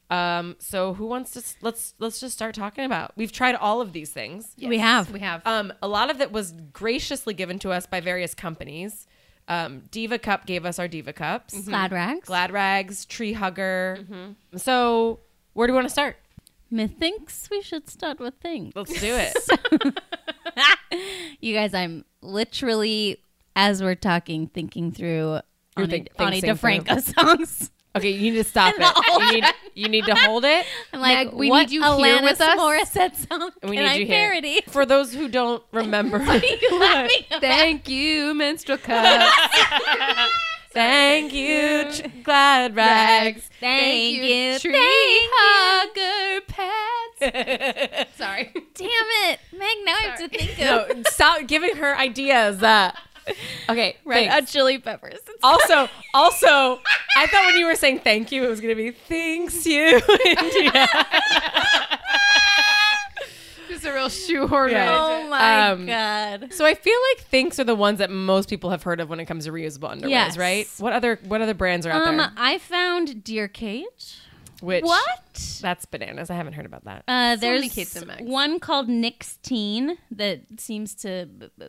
Um, 0.09 0.55
so 0.59 0.93
who 0.93 1.05
wants 1.05 1.31
to? 1.31 1.39
s- 1.39 1.55
Let's 1.61 1.93
let's 1.99 2.19
just 2.19 2.33
start 2.35 2.55
talking 2.55 2.85
about. 2.85 3.11
We've 3.17 3.31
tried 3.31 3.55
all 3.55 3.81
of 3.81 3.91
these 3.93 4.11
Thinx. 4.11 4.45
We 4.61 4.77
have. 4.77 5.11
We 5.11 5.19
have. 5.19 5.45
Um, 5.45 5.73
a 5.81 5.87
lot 5.87 6.09
of 6.09 6.21
it 6.21 6.31
was 6.31 6.53
graciously 6.71 7.33
given 7.33 7.59
to 7.59 7.71
us 7.71 7.85
by 7.85 7.99
various 7.99 8.33
companies. 8.33 9.05
Um, 9.49 9.83
Diva 9.91 10.17
Cup 10.19 10.45
gave 10.45 10.65
us 10.65 10.77
our 10.79 10.87
Diva 10.87 11.13
Cups. 11.13 11.59
Glad 11.65 11.91
rags. 11.91 12.25
Glad 12.27 12.51
Rags, 12.51 13.05
Tree 13.05 13.33
Hugger. 13.33 13.99
So, 14.57 15.19
where 15.53 15.67
do 15.67 15.73
we 15.73 15.75
want 15.75 15.87
to 15.87 15.91
start? 15.91 16.17
Methinks 16.69 17.49
we 17.49 17.61
should 17.61 17.89
start 17.89 18.19
with 18.19 18.33
things. 18.41 18.73
Let's 18.75 18.99
do 18.99 19.13
it. 19.15 19.35
You 21.39 21.53
guys, 21.53 21.73
I'm 21.73 22.03
literally, 22.21 23.21
as 23.55 23.81
we're 23.83 23.95
talking, 23.95 24.47
thinking 24.47 24.91
through 24.91 25.39
Ani, 25.75 25.87
think- 25.87 26.09
Ani 26.17 26.41
thinking 26.41 26.57
through. 26.57 26.69
DiFranco 26.95 27.15
songs. 27.15 27.71
Okay, 27.97 28.09
you 28.11 28.31
need 28.31 28.37
to 28.37 28.43
stop 28.43 28.73
it. 28.77 28.97
You 29.07 29.31
need, 29.33 29.43
you 29.75 29.89
need 29.89 30.05
to 30.05 30.15
hold 30.15 30.45
it. 30.45 30.65
I'm 30.93 30.99
like, 31.01 31.27
Meg, 31.27 31.33
we 31.35 31.49
what 31.49 31.59
need 31.61 31.71
you 31.71 31.81
here 31.81 31.91
Alanis 32.17 32.23
with 32.23 32.41
us. 32.41 32.59
Morissette 32.59 33.15
song 33.27 33.51
And 33.61 33.69
we 33.71 33.77
need 33.77 33.85
I 33.85 33.93
you 33.95 34.05
here. 34.05 34.29
parody? 34.29 34.61
For 34.69 34.85
those 34.85 35.13
who 35.13 35.27
don't 35.27 35.63
remember, 35.71 36.17
you 36.19 36.79
laughing 36.79 37.25
about? 37.27 37.41
Thank 37.41 37.89
you, 37.89 38.33
menstrual 38.33 38.77
cups. 38.79 39.33
thank 40.71 41.33
you, 41.33 41.85
Tr- 41.91 42.07
Glad 42.23 42.75
Rags. 42.75 43.49
Thank 43.59 44.15
you. 44.17 44.59
tree 44.59 44.73
hugger 45.33 46.45
pads. 46.47 48.07
Sorry. 48.15 48.51
Damn 48.75 48.89
it, 49.31 49.39
Meg. 49.57 49.77
Now 49.83 49.93
I 49.93 50.01
have 50.03 50.19
to 50.19 50.27
think 50.29 50.51
of 50.51 50.97
No, 50.97 51.03
stop 51.09 51.47
giving 51.47 51.75
her 51.77 51.95
ideas. 51.97 52.61
Uh, 52.61 52.91
okay, 53.69 53.97
Red 54.05 54.15
thanks. 54.29 54.33
Hot 54.33 54.47
Chili 54.47 54.79
Peppers. 54.79 55.13
It's 55.27 55.43
Also, 55.43 55.89
also, 56.13 56.81
I 57.17 57.25
thought 57.27 57.45
when 57.45 57.55
you 57.57 57.65
were 57.65 57.75
saying 57.75 57.99
thank 57.99 58.31
you, 58.31 58.43
it 58.43 58.49
was 58.49 58.61
going 58.61 58.75
to 58.75 58.81
be 58.81 58.91
thanks 58.91 59.65
you, 59.65 60.01
India. 60.25 60.87
Just 63.67 63.85
a 63.85 63.91
real 63.93 64.07
shoehorn. 64.09 64.71
Yeah. 64.71 64.95
oh 64.97 65.27
my 65.29 65.69
Um, 65.69 65.85
god. 65.85 66.53
So 66.53 66.65
I 66.65 66.73
feel 66.73 66.97
like 67.11 67.29
Thinx 67.29 67.59
are 67.59 67.65
the 67.65 67.75
ones 67.75 67.99
that 67.99 68.09
most 68.09 68.49
people 68.49 68.69
have 68.69 68.81
heard 68.83 69.01
of 69.01 69.09
when 69.09 69.19
it 69.19 69.25
comes 69.25 69.43
to 69.45 69.51
reusable 69.51 69.89
underwear, 69.91 70.09
Yes. 70.09 70.37
right? 70.37 70.67
What 70.77 70.93
other 70.93 71.19
what 71.25 71.41
other 71.41 71.53
brands 71.53 71.85
are 71.85 71.91
out 71.91 72.07
Um, 72.07 72.17
there? 72.17 72.31
I 72.37 72.57
found 72.59 73.23
Dear 73.25 73.47
Kate. 73.49 74.15
Which 74.61 74.83
What? 74.85 75.59
That's 75.61 75.85
bananas. 75.85 76.29
I 76.31 76.35
haven't 76.35 76.53
heard 76.53 76.65
about 76.65 76.85
that. 76.85 77.03
Uh, 77.07 77.35
So 77.37 77.45
many 77.47 77.67
there's 77.67 77.73
Kates 77.73 78.03
one 78.21 78.59
called 78.59 78.87
Knix 78.87 79.37
Teen 79.43 79.97
that 80.11 80.41
seems 80.57 80.95
to 80.95 81.27
b- 81.37 81.49
b- 81.59 81.65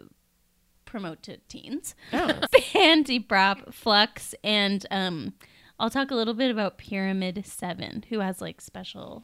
promote 0.88 1.22
to 1.24 1.36
teens. 1.48 1.94
Oh. 2.12 2.32
Panty 2.54 3.26
Prop, 3.26 3.72
Flux, 3.72 4.34
and 4.42 4.84
um, 4.90 5.34
I'll 5.78 5.90
talk 5.90 6.10
a 6.10 6.14
little 6.14 6.34
bit 6.34 6.50
about 6.50 6.78
Pyramid 6.78 7.44
Seven, 7.46 8.04
who 8.08 8.20
has 8.20 8.40
like 8.40 8.60
special 8.60 9.22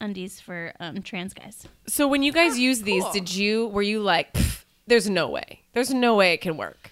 undies 0.00 0.40
for 0.40 0.72
um, 0.80 1.00
trans 1.02 1.32
guys. 1.32 1.66
So 1.86 2.06
when 2.08 2.22
you 2.22 2.32
guys 2.32 2.58
use 2.58 2.82
these, 2.82 3.04
did 3.12 3.34
you 3.34 3.68
were 3.68 3.82
you 3.82 4.00
like, 4.00 4.36
there's 4.86 5.08
no 5.08 5.28
way, 5.28 5.60
there's 5.72 5.94
no 5.94 6.16
way 6.16 6.32
it 6.32 6.40
can 6.40 6.56
work, 6.56 6.90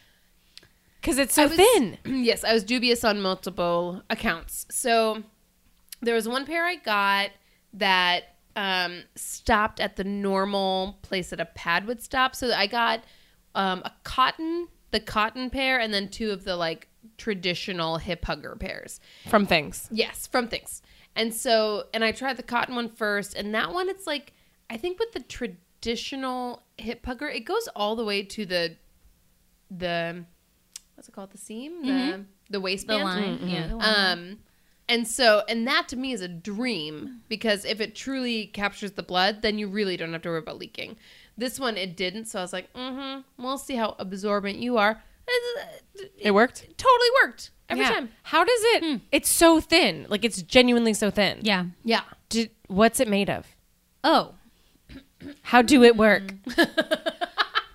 because 1.01 1.19
it's 1.19 1.35
so 1.35 1.49
was- 1.49 1.57
thin. 1.57 1.99
yes, 2.05 2.45
I 2.45 2.53
was 2.55 2.65
dubious 2.65 3.05
on 3.05 3.21
multiple 3.21 4.03
accounts. 4.09 4.67
So 4.71 5.25
there 6.01 6.15
was 6.15 6.29
one 6.29 6.47
pair 6.47 6.65
I 6.65 6.77
got 6.77 7.31
that 7.75 8.37
um, 8.57 9.05
stopped 9.15 9.81
at 9.81 9.97
the 9.97 10.05
normal 10.05 10.99
place 11.03 11.31
that 11.31 11.41
a 11.41 11.45
pad 11.45 11.87
would 11.87 12.03
stop. 12.03 12.35
So 12.35 12.53
I 12.53 12.67
got 12.67 13.05
um, 13.55 13.83
a 13.85 13.93
cotton, 14.05 14.69
the 14.91 15.01
cotton 15.01 15.51
pair, 15.51 15.79
and 15.79 15.93
then 15.93 16.09
two 16.09 16.31
of 16.31 16.45
the 16.45 16.57
like 16.57 16.89
traditional 17.17 17.99
hip 17.99 18.25
hugger 18.25 18.57
pairs. 18.57 19.01
From 19.29 19.47
Thinx. 19.47 19.89
Yes, 19.91 20.27
from 20.27 20.49
Thinx. 20.49 20.81
And 21.17 21.35
so, 21.35 21.85
and 21.93 22.05
I 22.05 22.13
tried 22.13 22.37
the 22.37 22.43
cotton 22.43 22.77
one 22.77 22.89
first, 22.89 23.35
and 23.35 23.55
that 23.55 23.73
one, 23.73 23.89
it's 23.89 24.07
like, 24.07 24.33
I 24.69 24.77
think 24.77 24.99
with 25.01 25.13
the 25.13 25.21
traditional 25.21 26.63
hip 26.79 27.05
hugger, 27.05 27.29
it 27.29 27.41
goes 27.41 27.69
all 27.75 27.97
the 27.97 28.05
way 28.05 28.23
to 28.23 28.47
the, 28.47 28.77
the, 29.71 30.25
what's 30.95 31.09
it 31.09 31.13
called? 31.13 31.33
The 31.33 31.39
seam? 31.39 31.83
The, 31.83 31.89
the 31.91 32.25
The 32.51 32.61
waistband? 32.61 33.03
line, 33.05 33.49
yeah. 33.49 33.67
the 33.67 33.77
line. 33.77 34.19
Um, 34.19 34.39
and 34.89 35.07
so, 35.07 35.43
and 35.49 35.67
that 35.67 35.89
to 35.89 35.97
me 35.97 36.13
is 36.13 36.21
a 36.21 36.29
dream 36.29 37.21
because 37.29 37.65
if 37.65 37.81
it 37.81 37.95
truly 37.95 38.47
captures 38.47 38.93
the 38.93 39.03
blood, 39.03 39.43
then 39.43 39.59
you 39.59 39.69
really 39.69 39.97
don't 39.97 40.13
have 40.13 40.23
to 40.23 40.29
worry 40.29 40.39
about 40.39 40.59
leaking. 40.59 40.97
This 41.41 41.59
one, 41.59 41.77
it 41.77 41.97
didn't. 41.97 42.27
So 42.27 42.39
I 42.39 42.43
was 42.43 42.53
like, 42.53 42.73
mm 42.75 42.95
hmm, 43.37 43.43
we'll 43.43 43.59
see 43.59 43.75
how 43.77 43.97
absorbent 43.99 44.59
you 44.59 44.77
are. 44.77 45.03
It, 45.27 46.13
It 46.19 46.31
worked 46.33 46.67
totally 46.77 47.09
worked 47.25 47.51
every 47.69 47.85
Yeah. 47.85 47.91
time. 47.95 48.09
How 48.25 48.45
does 48.45 48.61
it? 48.75 49.01
It's 49.13 49.29
so 49.29 49.61
thin. 49.61 50.07
Like 50.09 50.25
it's 50.25 50.43
genuinely 50.43 50.93
so 50.95 51.11
thin. 51.11 51.39
yeah. 51.43 51.65
Yeah. 51.85 52.03
Did, 52.29 52.51
what's 52.69 53.01
it 53.01 53.09
made 53.09 53.29
of? 53.31 53.47
Oh, 54.05 54.35
How 55.43 55.63
do 55.63 55.83
it 55.83 55.97
work? 55.97 56.35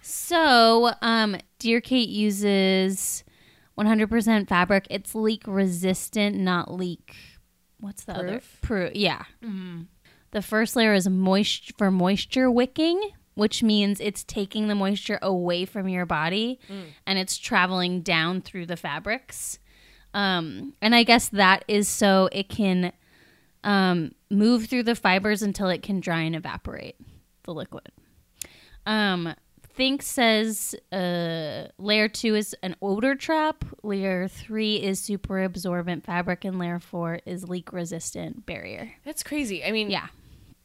So, 0.01 0.91
um, 1.01 1.37
Dear 1.59 1.81
Kate 1.81 2.09
uses 2.09 3.23
100% 3.77 4.47
fabric. 4.47 4.87
It's 4.89 5.13
leak 5.15 5.43
resistant, 5.47 6.35
not 6.37 6.71
leak. 6.73 7.15
What's 7.79 8.03
the 8.05 8.13
other? 8.13 8.27
Proof? 8.33 8.57
Proof. 8.61 8.95
Yeah. 8.95 9.23
The 10.31 10.41
first 10.41 10.75
layer 10.75 10.93
is 10.93 11.07
moist 11.07 11.73
for 11.77 11.91
moisture 11.91 12.49
wicking. 12.51 13.01
Which 13.35 13.61
means 13.61 13.99
it's 13.99 14.23
taking 14.23 14.67
the 14.67 14.75
moisture 14.75 15.19
away 15.21 15.65
from 15.65 15.87
your 15.89 16.05
body 16.05 16.59
and 17.05 17.19
it's 17.19 17.37
traveling 17.37 18.01
down 18.01 18.41
through 18.41 18.65
the 18.65 18.77
fabrics. 18.77 19.59
Um, 20.13 20.73
and 20.81 20.95
I 20.95 21.03
guess 21.03 21.27
that 21.29 21.65
is 21.67 21.87
so 21.89 22.29
it 22.31 22.47
can 22.47 22.93
um, 23.65 24.13
move 24.29 24.67
through 24.67 24.83
the 24.83 24.95
fibers 24.95 25.41
until 25.41 25.67
it 25.67 25.81
can 25.83 25.99
dry 25.99 26.21
and 26.21 26.35
evaporate 26.35 26.95
the 27.43 27.53
liquid. 27.53 27.89
Um, 28.85 29.33
Thinx 29.77 30.03
says 30.03 30.73
uh, 30.93 31.67
layer 31.77 32.07
two 32.07 32.35
is 32.35 32.55
an 32.63 32.77
odor 32.81 33.15
trap, 33.15 33.65
layer 33.83 34.29
three 34.29 34.77
is 34.77 35.01
super 35.01 35.43
absorbent 35.43 36.05
fabric, 36.05 36.45
and 36.45 36.57
layer 36.57 36.79
four 36.79 37.19
is 37.25 37.49
leak 37.49 37.73
resistant 37.73 38.45
barrier. 38.45 38.93
That's 39.03 39.23
crazy. 39.23 39.65
I 39.65 39.71
mean, 39.71 39.89
Yeah. 39.89 40.07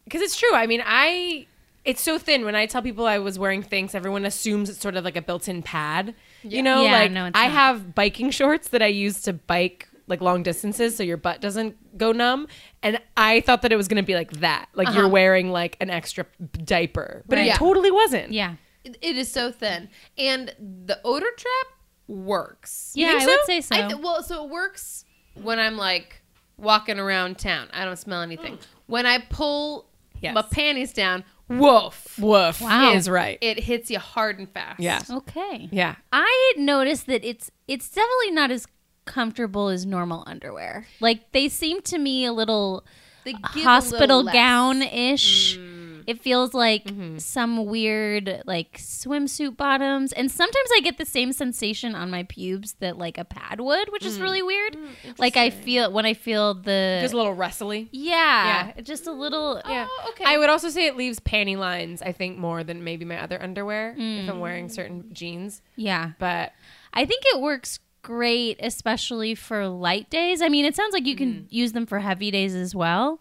because 0.05 0.21
it's 0.21 0.39
true. 0.39 0.55
I 0.55 0.69
mean, 0.69 0.83
I 0.87 1.47
it's 1.85 2.01
so 2.03 2.19
thin. 2.19 2.45
When 2.45 2.55
I 2.55 2.67
tell 2.67 2.83
people 2.83 3.07
I 3.07 3.19
was 3.19 3.39
wearing 3.39 3.63
Thinx, 3.63 3.95
everyone 3.95 4.25
assumes 4.25 4.69
it's 4.69 4.81
sort 4.81 4.97
of 4.97 5.05
like 5.05 5.17
a 5.17 5.23
built-in 5.23 5.63
pad. 5.63 6.15
You 6.43 6.63
know, 6.63 6.83
Yeah, 6.83 6.93
like 6.93 7.13
no, 7.13 7.25
I 7.27 7.31
not. 7.31 7.51
have 7.51 7.95
biking 7.95 8.31
shorts 8.31 8.69
that 8.69 8.83
I 8.83 8.87
use 8.87 9.23
to 9.23 9.33
bike 9.33 9.89
like 10.07 10.21
long 10.21 10.43
distances, 10.43 10.97
so 10.97 11.03
your 11.05 11.17
butt 11.17 11.41
doesn't 11.41 11.97
go 11.97 12.11
numb. 12.13 12.49
And 12.83 12.99
I 13.17 13.41
thought 13.43 13.63
that 13.63 13.73
it 13.73 13.77
was 13.77 13.87
going 13.89 14.03
to 14.03 14.07
be 14.07 14.15
like 14.15 14.33
that, 14.41 14.69
like 14.75 14.89
you're 14.89 15.05
uh-huh. 15.05 15.09
wearing 15.09 15.53
like 15.53 15.77
an 15.81 15.89
extra 15.89 16.27
diaper, 16.65 17.23
but 17.29 17.37
Right. 17.37 17.45
it 17.45 17.49
Yeah. 17.49 17.57
totally 17.57 17.91
wasn't. 17.93 18.33
Yeah. 18.33 18.57
It- 18.85 18.99
it 19.03 19.17
is 19.17 19.31
so 19.31 19.53
thin, 19.53 19.89
and 20.19 20.55
the 20.59 20.99
odor 21.05 21.31
trap 21.37 21.67
works. 22.09 22.93
Yeah, 22.95 23.11
think 23.11 23.23
I 23.23 23.27
would 23.27 23.45
say 23.47 23.61
so. 23.61 23.77
I 23.77 23.83
th- 23.89 24.01
well, 24.01 24.23
so 24.23 24.45
it 24.45 24.51
works 24.51 25.05
when 25.35 25.59
I'm 25.59 25.77
like 25.77 26.23
walking 26.57 26.99
around 26.99 27.39
town. 27.39 27.69
I 27.73 27.85
don't 27.85 27.97
smell 27.99 28.23
anything. 28.23 28.57
Mm. 28.57 28.67
When 28.87 29.07
I 29.07 29.19
pull 29.19 29.87
Yes. 30.21 30.35
my 30.35 30.43
panties 30.43 30.93
down, 30.93 31.25
woof, 31.51 32.19
Woof 32.19 32.61
Wow. 32.61 32.93
is 32.93 33.09
right. 33.09 33.39
it 33.41 33.59
hits 33.61 33.91
you 33.91 33.99
hard 33.99 34.39
and 34.39 34.49
fast. 34.49 34.81
yeah, 34.81 35.01
okay. 35.11 35.69
yeah. 35.73 35.97
I 36.13 36.53
noticed 36.57 37.07
that 37.07 37.25
it's 37.25 37.51
it's 37.69 37.89
definitely 37.89 38.31
not 38.33 38.51
as 38.51 38.67
comfortable 39.05 39.69
as 39.69 39.85
normal 39.85 40.23
underwear. 40.27 40.87
Like 41.01 41.33
they 41.33 41.49
seem 41.49 41.83
to 41.83 41.99
me 41.99 42.25
a 42.25 42.33
little 42.33 42.85
They 43.25 43.35
hospital 43.43 44.23
gown 44.25 44.83
ish. 44.83 45.59
Mm. 45.59 45.70
It 46.11 46.21
feels 46.21 46.55
like 46.55 46.85
Mm-hmm. 46.85 47.19
some 47.19 47.65
weird 47.67 48.43
like 48.47 48.79
swimsuit 48.79 49.57
bottoms, 49.57 50.13
and 50.13 50.31
sometimes 50.31 50.69
I 50.77 50.81
get 50.81 50.99
the 50.99 51.05
same 51.07 51.33
sensation 51.33 51.95
on 51.95 52.11
my 52.11 52.25
pubes 52.25 52.75
that 52.81 52.99
like 52.99 53.17
a 53.19 53.25
pad 53.25 53.61
would, 53.61 53.91
which 53.93 54.03
Mm. 54.03 54.07
is 54.07 54.21
really 54.21 54.43
weird. 54.43 54.77
like 55.19 55.37
I 55.37 55.51
feel 55.51 55.93
when 55.93 56.07
I 56.07 56.15
feel 56.15 56.55
the 56.55 56.99
Just 57.03 57.15
a 57.15 57.17
little 57.17 57.35
rustly. 57.35 57.89
yeah, 57.93 58.73
yeah, 58.77 58.81
just 58.83 59.07
a 59.07 59.13
little 59.13 59.61
Yeah. 59.69 59.87
Oh, 59.89 60.07
okay. 60.11 60.25
I 60.27 60.37
would 60.39 60.51
also 60.51 60.69
say 60.69 60.87
it 60.87 60.97
leaves 60.97 61.21
panty 61.21 61.57
lines, 61.57 62.03
I 62.03 62.13
think, 62.13 62.39
more 62.39 62.65
than 62.65 62.83
maybe 62.85 63.05
my 63.05 63.21
other 63.23 63.41
underwear 63.43 63.91
if 63.93 63.99
Mm. 63.99 64.29
I'm 64.29 64.41
wearing 64.41 64.69
certain 64.69 65.05
jeans. 65.13 65.63
yeah. 65.77 66.13
But 66.19 66.53
I 66.93 67.05
think 67.07 67.23
it 67.27 67.41
works 67.41 67.79
great, 68.03 68.59
especially 68.61 69.35
for 69.35 69.69
light 69.69 70.09
days. 70.11 70.43
I 70.43 70.49
mean, 70.49 70.65
it 70.65 70.75
sounds 70.75 70.93
like 70.93 71.07
you 71.07 71.15
can 71.17 71.47
use 71.51 71.73
them 71.73 71.87
for 71.87 71.99
heavy 72.01 72.31
days 72.31 72.55
as 72.55 72.75
well. 72.75 73.21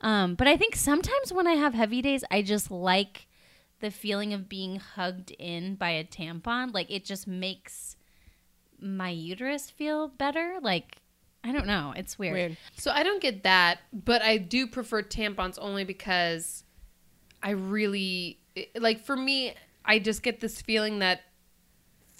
Um, 0.00 0.34
but 0.34 0.46
I 0.46 0.56
think 0.56 0.76
sometimes 0.76 1.32
when 1.32 1.46
I 1.46 1.54
have 1.54 1.74
heavy 1.74 2.00
days, 2.00 2.24
I 2.30 2.42
just 2.42 2.70
like 2.70 3.26
the 3.80 3.90
feeling 3.90 4.32
of 4.32 4.48
being 4.48 4.76
hugged 4.76 5.30
in 5.32 5.74
by 5.74 5.90
a 5.90 6.04
tampon. 6.04 6.72
Like 6.72 6.90
it 6.90 7.04
just 7.04 7.26
makes 7.26 7.96
my 8.80 9.10
uterus 9.10 9.70
feel 9.70 10.08
better. 10.08 10.58
Like 10.62 10.96
I 11.42 11.52
don't 11.52 11.66
know, 11.66 11.92
it's 11.96 12.18
weird. 12.18 12.34
weird. 12.34 12.56
So 12.76 12.90
I 12.90 13.02
don't 13.02 13.22
get 13.22 13.44
that, 13.44 13.80
but 13.92 14.22
I 14.22 14.36
do 14.36 14.66
prefer 14.66 15.02
tampons 15.02 15.58
only 15.60 15.84
because 15.84 16.64
I 17.42 17.50
really 17.50 18.38
like 18.78 19.00
for 19.00 19.16
me 19.16 19.54
I 19.84 19.98
just 19.98 20.22
get 20.22 20.40
this 20.40 20.60
feeling 20.60 20.98
that 20.98 21.22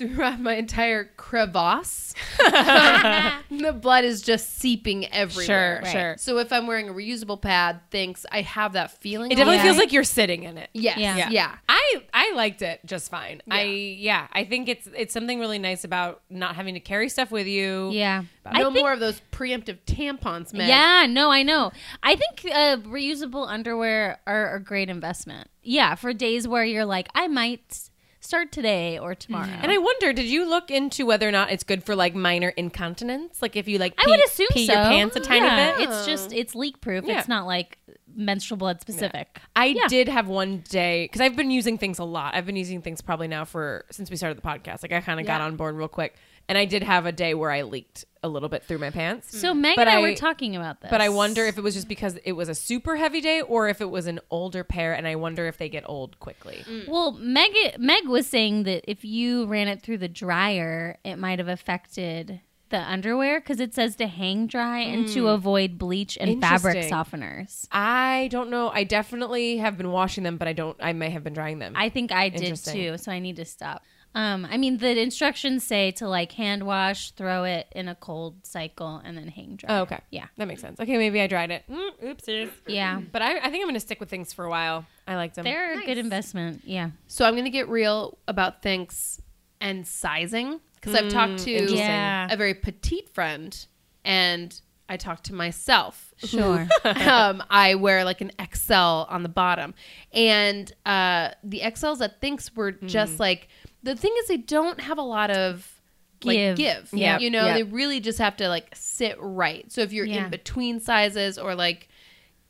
throughout 0.08 0.40
my 0.40 0.54
entire 0.54 1.04
crevasse 1.16 2.14
the 2.38 3.72
blood 3.80 4.04
is 4.04 4.22
just 4.22 4.58
seeping 4.58 5.06
everywhere. 5.12 5.82
Sure, 5.84 5.92
sure. 5.92 6.14
So 6.18 6.38
if 6.38 6.52
I'm 6.52 6.66
wearing 6.66 6.88
a 6.88 6.92
reusable 6.92 7.40
pad, 7.40 7.80
thanks 7.90 8.24
I 8.30 8.42
have 8.42 8.72
that 8.74 8.90
feeling. 9.00 9.30
It 9.30 9.36
definitely 9.36 9.58
on 9.58 9.64
feels 9.64 9.76
like 9.78 9.92
you're 9.92 10.04
sitting 10.04 10.42
in 10.44 10.58
it. 10.58 10.70
yes, 10.72 10.98
Yeah. 10.98 11.16
yeah. 11.16 11.28
yeah. 11.30 11.54
I 11.68 12.02
I 12.12 12.32
liked 12.34 12.62
it 12.62 12.80
just 12.84 13.10
fine. 13.10 13.42
I 13.50 13.62
yeah, 13.62 14.26
I 14.32 14.44
think 14.44 14.68
it's 14.68 14.88
it's 14.96 15.12
something 15.12 15.38
really 15.38 15.58
nice 15.58 15.84
about 15.84 16.22
not 16.30 16.56
having 16.56 16.74
to 16.74 16.80
carry 16.80 17.08
stuff 17.08 17.30
with 17.30 17.46
you. 17.46 17.90
Yeah. 17.92 18.24
I 18.44 18.60
No 18.62 18.72
think- 18.72 18.82
more 18.84 18.92
of 18.92 19.00
those 19.00 19.20
preemptive 19.32 19.78
tampons, 19.86 20.52
man. 20.52 20.68
Yeah, 20.68 21.06
no, 21.08 21.30
I 21.30 21.42
know. 21.42 21.72
I 22.02 22.16
think 22.16 22.46
uh, 22.52 22.76
reusable 22.88 23.46
underwear 23.48 24.18
are 24.26 24.54
a 24.54 24.60
great 24.62 24.88
investment. 24.88 25.48
Yeah, 25.62 25.94
for 25.94 26.12
days 26.14 26.48
where 26.48 26.64
you're 26.64 26.86
like, 26.86 27.08
I 27.14 27.28
might 27.28 27.89
start 28.20 28.52
today 28.52 28.98
or 28.98 29.14
tomorrow. 29.14 29.48
And 29.62 29.72
I 29.72 29.78
wonder, 29.78 30.12
did 30.12 30.26
you 30.26 30.48
look 30.48 30.70
into 30.70 31.06
whether 31.06 31.26
or 31.28 31.32
not 31.32 31.50
it's 31.50 31.64
good 31.64 31.82
for 31.82 31.96
like 31.96 32.14
minor 32.14 32.50
incontinence? 32.50 33.40
Like 33.42 33.56
if 33.56 33.66
you 33.66 33.78
like 33.78 33.94
I 33.98 34.04
pee, 34.04 34.10
would 34.10 34.24
assume 34.24 34.46
pee 34.52 34.66
so. 34.66 34.74
your 34.74 34.82
pants 34.84 35.16
a 35.16 35.20
tiny 35.20 35.46
Yeah, 35.46 35.76
bit? 35.76 35.88
It's 35.88 36.06
just 36.06 36.32
it's 36.32 36.54
leak 36.54 36.80
proof. 36.80 37.04
Yeah. 37.04 37.18
It's 37.18 37.28
not 37.28 37.46
like 37.46 37.78
menstrual 38.14 38.58
blood 38.58 38.80
specific. 38.80 39.38
I 39.56 39.66
Yeah. 39.66 39.86
did 39.88 40.08
have 40.08 40.28
one 40.28 40.62
day 40.68 41.04
because 41.04 41.20
I've 41.20 41.36
been 41.36 41.50
using 41.50 41.78
Thinx 41.78 41.98
a 41.98 42.04
lot. 42.04 42.34
I've 42.34 42.46
been 42.46 42.56
using 42.56 42.82
Thinx 42.82 43.02
probably 43.04 43.28
now 43.28 43.44
for 43.44 43.84
since 43.90 44.10
we 44.10 44.16
started 44.16 44.36
the 44.36 44.42
podcast. 44.42 44.82
Like 44.82 44.92
I 44.92 45.00
kind 45.00 45.20
of 45.20 45.26
got 45.26 45.40
Yeah. 45.40 45.46
on 45.46 45.56
board 45.56 45.76
real 45.76 45.88
quick, 45.88 46.16
and 46.48 46.58
I 46.58 46.64
did 46.64 46.82
have 46.82 47.06
a 47.06 47.12
day 47.12 47.34
where 47.34 47.50
I 47.50 47.62
leaked 47.62 48.04
a 48.22 48.28
little 48.28 48.48
bit 48.48 48.64
through 48.64 48.78
my 48.78 48.90
pants. 48.90 49.38
So 49.38 49.54
Meg 49.54 49.76
But 49.76 49.88
and 49.88 49.96
I, 49.96 50.00
I- 50.00 50.02
were 50.02 50.14
talking 50.14 50.56
about 50.56 50.80
this. 50.80 50.90
But 50.90 51.00
I 51.00 51.08
wonder 51.08 51.44
if 51.44 51.56
it 51.56 51.62
was 51.62 51.74
just 51.74 51.88
because 51.88 52.18
it 52.24 52.32
was 52.32 52.48
a 52.48 52.54
super 52.54 52.96
heavy 52.96 53.20
day, 53.20 53.40
or 53.40 53.68
if 53.68 53.80
it 53.80 53.90
was 53.90 54.06
an 54.06 54.20
older 54.30 54.64
pair, 54.64 54.92
and 54.92 55.06
I 55.06 55.16
wonder 55.16 55.46
if 55.46 55.58
they 55.58 55.68
get 55.68 55.84
old 55.86 56.18
quickly. 56.20 56.64
Mm. 56.68 56.88
Well, 56.88 57.12
Meg 57.12 57.52
Meg 57.78 58.06
was 58.08 58.26
saying 58.26 58.64
that 58.64 58.84
if 58.90 59.04
you 59.04 59.46
ran 59.46 59.68
it 59.68 59.82
through 59.82 59.98
the 59.98 60.08
dryer, 60.08 60.98
it 61.04 61.16
might 61.16 61.38
have 61.38 61.48
affected 61.48 62.40
the 62.70 62.78
underwear 62.78 63.40
because 63.40 63.60
it 63.60 63.74
says 63.74 63.96
to 63.96 64.06
hang 64.06 64.46
dry 64.46 64.78
and 64.78 65.06
to 65.08 65.24
mm. 65.24 65.34
avoid 65.34 65.76
bleach 65.76 66.16
and 66.20 66.40
fabric 66.40 66.78
softeners. 66.88 67.66
I 67.70 68.28
don't 68.30 68.48
know. 68.48 68.70
I 68.70 68.84
definitely 68.84 69.58
have 69.58 69.76
been 69.76 69.90
washing 69.90 70.24
them, 70.24 70.36
but 70.36 70.48
I 70.48 70.52
don't. 70.52 70.76
I 70.80 70.92
may 70.92 71.10
have 71.10 71.22
been 71.22 71.34
drying 71.34 71.58
them. 71.58 71.74
I 71.76 71.88
think 71.88 72.12
I 72.12 72.28
did 72.28 72.56
too, 72.56 72.96
so 72.96 73.12
I 73.12 73.18
need 73.18 73.36
to 73.36 73.44
stop. 73.44 73.82
Um, 74.14 74.46
I 74.50 74.56
mean, 74.56 74.78
the 74.78 74.98
instructions 74.98 75.64
say 75.64 75.92
to 75.92 76.08
like 76.08 76.32
hand 76.32 76.64
wash, 76.64 77.12
throw 77.12 77.44
it 77.44 77.68
in 77.72 77.88
a 77.88 77.94
cold 77.94 78.44
cycle, 78.44 79.00
and 79.04 79.16
then 79.16 79.28
hang 79.28 79.56
dry. 79.56 79.78
oh, 79.78 79.82
okay. 79.82 80.00
Yeah. 80.10 80.26
that 80.36 80.48
makes 80.48 80.60
sense. 80.60 80.80
Okay, 80.80 80.96
maybe 80.96 81.20
I 81.20 81.26
dried 81.26 81.50
it. 81.50 81.64
Mm, 81.70 81.90
oopsies. 82.02 82.50
Yeah. 82.66 83.00
But 83.12 83.22
I, 83.22 83.38
I 83.38 83.50
think 83.50 83.62
I'm 83.62 83.62
going 83.62 83.74
to 83.74 83.80
stick 83.80 84.00
with 84.00 84.10
Thinx 84.10 84.34
for 84.34 84.44
a 84.44 84.50
while. 84.50 84.84
I 85.06 85.16
liked 85.16 85.36
them. 85.36 85.44
They're 85.44 85.80
a 85.80 85.84
good 85.86 85.98
investment. 85.98 86.62
Yeah. 86.64 86.90
So 87.06 87.24
I'm 87.24 87.34
going 87.34 87.44
to 87.44 87.50
get 87.50 87.68
real 87.68 88.18
about 88.26 88.62
Thinx 88.62 89.20
and 89.60 89.86
sizing 89.86 90.60
because 90.74 90.94
I've 90.94 91.10
talked 91.10 91.38
to. 91.44 91.50
Yeah. 91.50 92.28
a 92.30 92.36
very 92.36 92.54
petite 92.54 93.10
friend 93.10 93.66
and 94.04 94.60
I 94.90 94.96
talked 94.96 95.26
to 95.26 95.34
myself. 95.34 96.12
Sure. 96.16 96.66
um, 96.84 97.44
I 97.48 97.76
wear 97.76 98.04
like 98.04 98.20
an 98.20 98.32
XL 98.52 98.74
on 98.74 99.22
the 99.22 99.28
bottom, 99.28 99.72
and 100.12 100.70
uh, 100.84 101.30
the 101.44 101.60
XLs 101.60 102.00
at 102.00 102.20
Thinx 102.20 102.54
were 102.56 102.72
just 102.72 103.20
like 103.20 103.46
the 103.82 103.96
thing 103.96 104.14
is 104.20 104.28
they 104.28 104.36
don't 104.36 104.80
have 104.80 104.98
a 104.98 105.02
lot 105.02 105.30
of 105.30 105.80
like 106.22 106.36
Give. 106.36 106.56
give. 106.56 106.88
Yep, 106.92 107.20
you 107.22 107.30
know 107.30 107.46
yep. 107.46 107.56
they 107.56 107.62
really 107.62 107.98
just 108.00 108.18
have 108.18 108.36
to 108.38 108.48
like 108.48 108.68
sit 108.74 109.16
right. 109.18 109.70
So 109.72 109.80
if 109.80 109.92
you're 109.92 110.04
Yeah. 110.06 110.24
in 110.24 110.30
between 110.30 110.80
sizes 110.80 111.38
or 111.38 111.54
like 111.54 111.88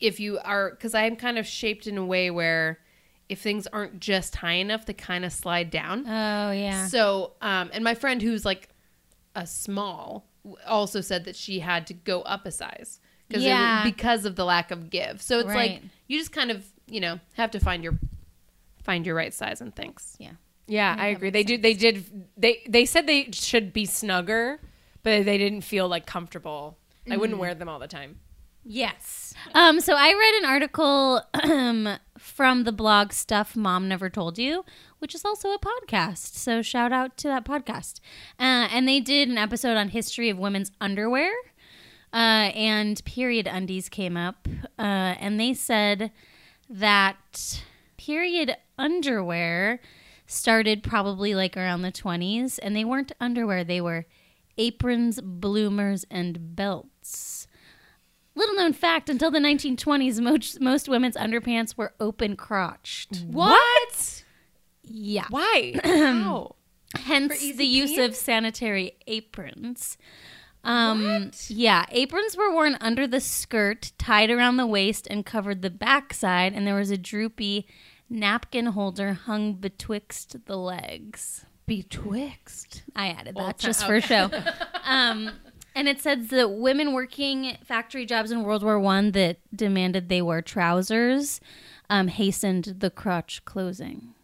if 0.00 0.18
you 0.18 0.38
are 0.44 0.70
because 0.70 0.94
I'm 0.94 1.14
kind 1.16 1.38
of 1.38 1.46
shaped 1.46 1.86
in 1.86 1.96
a 1.98 2.04
way 2.04 2.30
where 2.30 2.80
if 3.28 3.40
things 3.40 3.68
aren't 3.68 4.00
just 4.00 4.34
high 4.36 4.54
enough, 4.54 4.86
they 4.86 4.92
kind 4.92 5.24
of 5.24 5.32
slide 5.32 5.70
down. 5.70 6.00
Oh 6.06 6.50
yeah. 6.50 6.88
So, 6.88 7.34
um, 7.40 7.70
and 7.72 7.84
my 7.84 7.94
friend 7.94 8.20
who's 8.20 8.44
like 8.44 8.70
a 9.36 9.46
small 9.46 10.26
also 10.66 11.00
said 11.00 11.24
that 11.26 11.36
she 11.36 11.60
had 11.60 11.86
to 11.86 11.94
go 11.94 12.22
up 12.22 12.46
a 12.46 12.50
size 12.50 12.98
because 13.28 13.44
Yeah. 13.44 13.84
because 13.84 14.24
of 14.24 14.34
the 14.34 14.44
lack 14.44 14.72
of 14.72 14.90
give. 14.90 15.22
So 15.22 15.38
it's 15.38 15.48
Right. 15.48 15.74
like 15.74 15.82
you 16.08 16.18
just 16.18 16.32
kind 16.32 16.50
of 16.50 16.66
you 16.88 16.98
know 17.00 17.20
have 17.34 17.52
to 17.52 17.60
find 17.60 17.84
your 17.84 17.96
find 18.82 19.06
your 19.06 19.14
right 19.14 19.32
size 19.32 19.60
and 19.60 19.76
things. 19.76 20.16
yeah. 20.18 20.32
Yeah, 20.70 20.94
I 20.96 21.08
agree. 21.08 21.30
They 21.30 21.42
do. 21.42 21.58
They 21.58 21.74
did. 21.74 22.04
They 22.36 22.62
they 22.68 22.84
said 22.84 23.06
they 23.06 23.30
should 23.32 23.72
be 23.72 23.84
snugger, 23.86 24.60
but 25.02 25.24
they 25.24 25.36
didn't 25.36 25.62
feel 25.62 25.88
like 25.88 26.06
comfortable. 26.06 26.78
I 27.10 27.16
wouldn't 27.16 27.40
wear 27.40 27.54
them 27.56 27.68
all 27.68 27.80
the 27.80 27.88
time. 27.88 28.20
Yes. 28.62 29.34
Um, 29.54 29.80
so 29.80 29.94
I 29.96 30.12
read 30.12 30.34
an 30.42 30.44
article 30.44 31.22
um, 31.42 31.98
from 32.18 32.64
the 32.64 32.72
blog 32.72 33.12
Stuff 33.12 33.56
Mom 33.56 33.88
Never 33.88 34.08
Told 34.08 34.38
You, 34.38 34.64
which 34.98 35.14
is 35.14 35.24
also 35.24 35.48
a 35.48 35.58
podcast. 35.58 36.34
So 36.34 36.62
shout 36.62 36.92
out 36.92 37.16
to 37.18 37.28
that 37.28 37.44
podcast. 37.44 38.00
Uh, 38.38 38.68
and 38.70 38.86
they 38.86 39.00
did 39.00 39.28
an 39.28 39.38
episode 39.38 39.76
on 39.76 39.88
history 39.88 40.28
of 40.28 40.38
women's 40.38 40.70
underwear. 40.80 41.32
Uh, 42.12 42.52
and 42.54 43.02
period 43.04 43.48
undies 43.48 43.88
came 43.88 44.16
up. 44.16 44.46
Uh, 44.78 44.82
and 45.18 45.40
they 45.40 45.54
said 45.54 46.12
that 46.68 47.62
period 47.96 48.56
underwear 48.78 49.80
started 50.30 50.82
probably 50.82 51.34
like 51.34 51.56
around 51.56 51.82
the 51.82 51.92
20s. 51.92 52.58
And 52.62 52.74
they 52.74 52.84
weren't 52.84 53.12
underwear, 53.20 53.64
they 53.64 53.80
were 53.80 54.06
aprons, 54.56 55.20
bloomers, 55.20 56.04
and 56.10 56.56
belts 56.56 57.46
Little 58.34 58.54
known 58.54 58.72
fact: 58.72 59.08
until 59.10 59.30
the 59.30 59.38
1920s, 59.38 60.20
most 60.20 60.60
most 60.60 60.88
women's 60.88 61.16
underpants 61.16 61.76
were 61.76 61.94
open 61.98 62.36
crotched. 62.36 63.24
What? 63.26 64.24
Yeah. 64.82 65.26
Why? 65.30 65.74
How? 65.84 66.56
Hence 66.96 67.38
the 67.38 67.66
use 67.66 67.98
of 67.98 68.16
sanitary 68.16 68.92
aprons. 69.06 69.98
Um, 70.62 71.30
yeah, 71.48 71.86
aprons 71.90 72.36
were 72.36 72.52
worn 72.52 72.76
under 72.80 73.06
the 73.06 73.20
skirt, 73.20 73.92
tied 73.98 74.30
around 74.30 74.56
the 74.56 74.66
waist, 74.66 75.06
and 75.10 75.24
covered 75.24 75.62
the 75.62 75.70
backside, 75.70 76.52
and 76.52 76.66
there 76.66 76.74
was 76.74 76.90
a 76.90 76.98
droopy 76.98 77.66
napkin 78.10 78.66
holder 78.66 79.14
hung 79.14 79.54
betwixt 79.54 80.44
the 80.46 80.56
legs. 80.56 81.46
Betwixt. 81.66 82.82
I 82.96 83.08
added 83.08 83.36
that 83.36 83.58
just 83.58 83.86
for 83.86 84.00
show. 84.00 84.30
um, 84.84 85.30
and 85.74 85.88
it 85.88 86.00
says 86.00 86.28
that 86.28 86.48
women 86.50 86.92
working 86.92 87.56
factory 87.64 88.04
jobs 88.04 88.32
in 88.32 88.42
World 88.42 88.64
War 88.64 88.78
One 88.78 89.12
that 89.12 89.38
demanded 89.54 90.08
they 90.08 90.20
wear 90.20 90.42
trousers 90.42 91.40
um, 91.88 92.08
hastened 92.08 92.76
the 92.80 92.90
crotch 92.90 93.44
closing. 93.44 94.14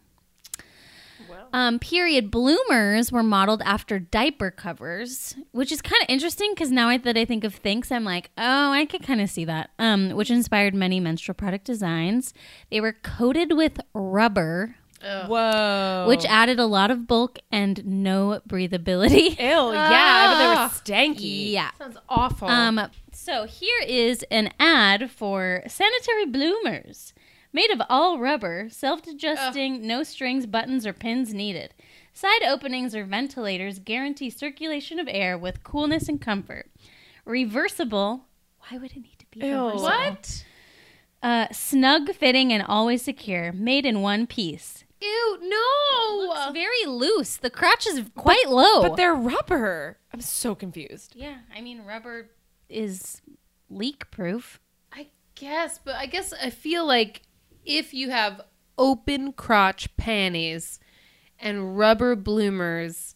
Um, 1.53 1.79
period 1.79 2.31
bloomers 2.31 3.11
were 3.11 3.23
modeled 3.23 3.61
after 3.63 3.99
diaper 3.99 4.51
covers, 4.51 5.35
which 5.51 5.71
is 5.71 5.81
kind 5.81 6.01
of 6.01 6.09
interesting 6.09 6.51
because 6.53 6.71
now 6.71 6.95
that 6.97 7.17
I 7.17 7.25
think 7.25 7.43
of 7.43 7.61
Thinx, 7.61 7.91
I'm 7.91 8.03
like, 8.03 8.29
oh, 8.37 8.71
I 8.71 8.85
could 8.85 9.03
kind 9.03 9.21
of 9.21 9.29
see 9.29 9.45
that. 9.45 9.71
Um, 9.79 10.11
which 10.11 10.29
inspired 10.29 10.73
many 10.73 10.99
menstrual 10.99 11.35
product 11.35 11.65
designs. 11.65 12.33
They 12.71 12.81
were 12.81 12.93
coated 12.93 13.53
with 13.53 13.79
rubber, 13.93 14.75
Whoa. 15.01 16.05
which 16.07 16.25
added 16.25 16.59
a 16.59 16.65
lot 16.65 16.91
of 16.91 17.07
bulk 17.07 17.39
and 17.51 17.85
no 17.85 18.41
breathability. 18.47 19.29
Ew, 19.39 19.73
yeah. 19.73 20.27
But 20.27 20.39
they 20.39 20.47
were 20.47 20.69
stanky. 21.13 21.51
Yeah. 21.51 21.71
Sounds 21.77 21.97
awful. 22.09 22.47
Um, 22.47 22.81
so 23.11 23.45
here 23.45 23.79
is 23.87 24.23
an 24.31 24.51
ad 24.59 25.09
for 25.11 25.63
sanitary 25.67 26.25
bloomers. 26.25 27.13
Made 27.57 27.71
of 27.71 27.81
all 27.89 28.19
rubber, 28.19 28.67
self 28.69 29.07
adjusting, 29.07 29.87
no 29.87 30.03
strings, 30.03 30.45
buttons, 30.45 30.85
or 30.85 30.93
pins 30.93 31.33
needed. 31.33 31.73
Side 32.13 32.43
openings 32.43 32.93
or 32.93 33.03
ventilators 33.03 33.79
guarantee 33.79 34.29
circulation 34.29 34.99
of 34.99 35.07
air 35.09 35.35
with 35.35 35.63
coolness 35.63 36.07
and 36.07 36.21
comfort. 36.21 36.69
Reversible. 37.25 38.25
Why 38.59 38.77
would 38.77 38.91
it 38.91 38.97
need 38.97 39.17
to 39.17 39.25
be 39.31 39.41
reversible? 39.41 39.81
what? 39.81 40.45
Uh, 41.23 41.47
snug 41.51 42.13
fitting 42.13 42.53
and 42.53 42.61
always 42.61 43.01
secure. 43.01 43.51
Made 43.51 43.87
in 43.87 44.03
one 44.03 44.27
piece. 44.27 44.83
Ew, 45.01 45.39
no. 45.41 46.27
Looks 46.27 46.53
very 46.53 46.85
loose. 46.85 47.37
The 47.37 47.49
crotch 47.49 47.87
is 47.87 48.03
quite 48.15 48.49
low. 48.49 48.83
But 48.83 48.97
they're 48.97 49.15
rubber. 49.15 49.97
I'm 50.13 50.21
so 50.21 50.53
confused. 50.53 51.13
yeah, 51.15 51.37
I 51.51 51.61
mean, 51.61 51.85
rubber 51.85 52.29
is 52.69 53.23
leak 53.67 54.11
proof. 54.11 54.59
I 54.93 55.07
guess, 55.33 55.79
but 55.83 55.95
I 55.95 56.05
guess 56.05 56.33
I 56.33 56.51
feel 56.51 56.85
like 56.85 57.23
if 57.67 57.93
you 57.93 58.09
have 58.09 58.41
open 58.77 59.33
crotch 59.33 59.95
panties 59.97 60.79
and 61.39 61.77
rubber 61.77 62.15
bloomers, 62.15 63.15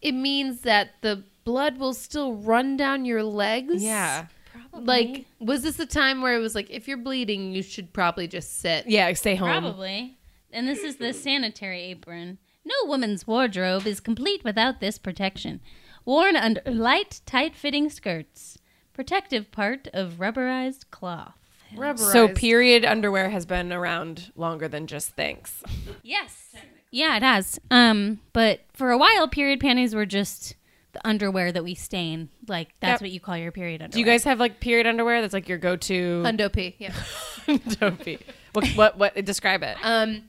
it 0.00 0.12
means 0.12 0.62
that 0.62 1.00
the 1.00 1.24
blood 1.44 1.78
will 1.78 1.94
still 1.94 2.34
run 2.34 2.76
down 2.76 3.04
your 3.04 3.22
legs. 3.22 3.82
Yeah. 3.82 4.26
Probably. 4.52 4.84
Like, 4.84 5.26
was 5.40 5.62
this 5.62 5.78
a 5.78 5.86
time 5.86 6.20
where 6.20 6.36
it 6.36 6.40
was 6.40 6.54
like, 6.54 6.68
if 6.70 6.86
you're 6.86 6.98
bleeding, 6.98 7.52
you 7.52 7.62
should 7.62 7.92
probably 7.92 8.28
just 8.28 8.60
sit? 8.60 8.86
Yeah, 8.86 9.12
stay 9.14 9.34
home. 9.34 9.48
Probably. 9.48 10.18
And 10.50 10.68
this 10.68 10.80
is 10.80 10.96
the 10.96 11.12
sanitary 11.14 11.80
apron. 11.84 12.38
No 12.64 12.74
woman's 12.84 13.26
wardrobe 13.26 13.86
is 13.86 14.00
complete 14.00 14.44
without 14.44 14.80
this 14.80 14.98
protection. 14.98 15.60
Worn 16.04 16.36
under 16.36 16.62
light, 16.66 17.20
tight 17.24 17.56
fitting 17.56 17.88
skirts. 17.88 18.58
Protective 18.92 19.50
part 19.50 19.88
of 19.94 20.14
rubberized 20.18 20.90
cloth. 20.90 21.38
So 21.96 22.28
period 22.28 22.84
underwear 22.84 23.30
has 23.30 23.46
been 23.46 23.72
around 23.72 24.32
longer 24.36 24.68
than 24.68 24.86
just 24.86 25.16
Thinx. 25.16 25.62
Yes. 26.02 26.54
Yeah, 26.90 27.16
it 27.16 27.22
has. 27.22 27.58
Um, 27.70 28.20
but 28.32 28.60
for 28.74 28.90
a 28.90 28.98
while, 28.98 29.26
period 29.28 29.60
panties 29.60 29.94
were 29.94 30.04
just 30.06 30.54
the 30.92 31.00
underwear 31.06 31.50
that 31.52 31.64
we 31.64 31.74
stain. 31.74 32.28
Like 32.48 32.74
that's 32.80 32.94
Yep. 32.94 33.00
what 33.00 33.10
you 33.12 33.20
call 33.20 33.36
your 33.36 33.50
period 33.52 33.80
underwear. 33.80 33.92
Do 33.94 33.98
you 34.00 34.04
guys 34.04 34.24
have 34.24 34.38
like 34.38 34.60
period 34.60 34.86
underwear 34.86 35.22
that's 35.22 35.32
like 35.32 35.48
your 35.48 35.56
go-to? 35.58 36.22
Hundo 36.24 36.52
P. 36.52 36.76
Yeah. 36.78 36.92
Dopey. 37.80 38.18
What, 38.52 38.68
what? 38.76 38.98
What? 38.98 39.24
Describe 39.24 39.62
it. 39.62 39.76
Um, 39.82 40.24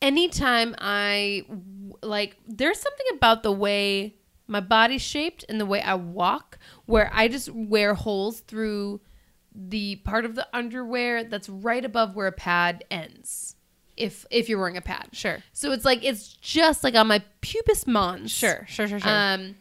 anytime 0.00 0.74
I 0.78 1.44
w- 1.48 1.94
like, 2.02 2.36
there's 2.46 2.78
something 2.80 3.06
about 3.16 3.42
the 3.42 3.52
way 3.52 4.14
my 4.46 4.60
body's 4.60 5.02
shaped 5.02 5.44
and 5.48 5.60
the 5.60 5.66
way 5.66 5.80
I 5.80 5.94
walk 5.94 6.58
where 6.86 7.10
I 7.14 7.28
just 7.28 7.48
wear 7.50 7.94
holes 7.94 8.40
through 8.40 9.00
the 9.54 9.96
part 9.96 10.24
of 10.24 10.34
the 10.34 10.46
underwear 10.52 11.24
that's 11.24 11.48
right 11.48 11.84
above 11.84 12.14
where 12.16 12.26
a 12.26 12.32
pad 12.32 12.84
ends. 12.90 13.56
If 13.96 14.26
if 14.30 14.48
you're 14.48 14.58
wearing 14.58 14.76
a 14.76 14.80
pad, 14.82 15.08
Sure. 15.12 15.38
So 15.52 15.70
it's 15.70 15.84
like 15.84 16.04
it's 16.04 16.28
just 16.34 16.82
like 16.82 16.94
on 16.96 17.06
my 17.06 17.22
pubis 17.42 17.86
mons. 17.86 18.32
Sure, 18.32 18.64
sure, 18.68 18.88
sure, 18.88 18.98
sure. 18.98 19.10
Um, 19.10 19.54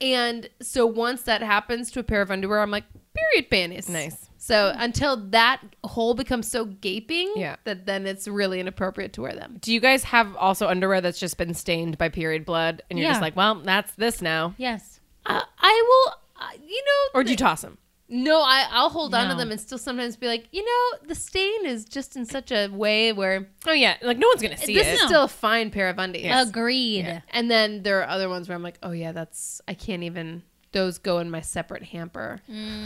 and 0.00 0.48
so 0.62 0.86
once 0.86 1.22
that 1.22 1.42
happens 1.42 1.90
to 1.92 2.00
a 2.00 2.02
pair 2.04 2.22
of 2.22 2.30
underwear, 2.30 2.60
I'm 2.60 2.70
like 2.70 2.84
period 3.14 3.50
panties. 3.50 3.88
Nice. 3.88 4.28
So 4.38 4.72
until 4.76 5.16
that 5.30 5.60
hole 5.84 6.14
becomes 6.14 6.48
so 6.48 6.64
gaping, 6.64 7.32
Yeah. 7.36 7.56
that 7.64 7.84
then 7.84 8.06
it's 8.06 8.26
really 8.28 8.60
inappropriate 8.60 9.12
to 9.14 9.22
wear 9.22 9.34
them. 9.34 9.58
Do 9.60 9.74
you 9.74 9.80
guys 9.80 10.04
have 10.04 10.34
also 10.36 10.68
underwear 10.68 11.00
that's 11.00 11.18
just 11.20 11.36
been 11.36 11.52
stained 11.52 11.98
by 11.98 12.08
period 12.08 12.46
blood, 12.46 12.82
and 12.88 12.98
you're 12.98 13.08
Yeah. 13.08 13.12
just 13.14 13.20
like, 13.22 13.36
well, 13.36 13.56
that's 13.56 13.92
this 13.96 14.22
now, 14.22 14.54
Yes. 14.56 15.00
Uh, 15.26 15.42
I 15.58 15.84
will, 16.06 16.14
uh, 16.40 16.52
you 16.66 16.82
know, 16.84 17.20
or 17.20 17.22
do 17.24 17.30
you 17.32 17.36
toss 17.36 17.60
them? 17.60 17.76
No, 18.10 18.42
I, 18.42 18.66
I'll 18.70 18.90
hold 18.90 19.14
on 19.14 19.28
to 19.30 19.34
them 19.36 19.50
and 19.52 19.60
still 19.60 19.78
sometimes 19.78 20.16
be 20.16 20.26
like, 20.26 20.48
you 20.52 20.64
know, 20.64 21.06
the 21.08 21.14
stain 21.14 21.64
is 21.64 21.84
just 21.84 22.16
in 22.16 22.26
such 22.26 22.50
a 22.52 22.68
way 22.68 23.12
where 23.12 23.48
Oh 23.66 23.72
yeah, 23.72 23.96
like 24.02 24.18
no 24.18 24.26
one's 24.28 24.42
gonna 24.42 24.56
see 24.56 24.74
this 24.74 24.86
it. 24.88 24.94
is 24.94 25.00
still 25.02 25.24
a 25.24 25.28
fine 25.28 25.70
pair 25.70 25.88
of 25.88 25.98
undies. 25.98 26.26
Agreed. 26.34 27.22
And 27.30 27.50
then 27.50 27.82
there 27.82 28.00
are 28.02 28.08
other 28.08 28.28
ones 28.28 28.48
where 28.48 28.56
I'm 28.56 28.62
like, 28.62 28.78
oh 28.82 28.90
yeah, 28.90 29.12
that's 29.12 29.60
I 29.68 29.74
can't 29.74 30.02
even. 30.02 30.42
Those 30.72 30.98
go 30.98 31.18
in 31.18 31.32
my 31.32 31.40
separate 31.40 31.82
hamper 31.82 32.40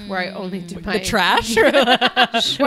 where 0.07 0.19
I 0.19 0.29
only 0.31 0.61
do 0.61 0.81
my 0.81 0.99
the 0.99 1.05
trash. 1.05 1.55
Or 1.55 1.65
Where 1.71 1.73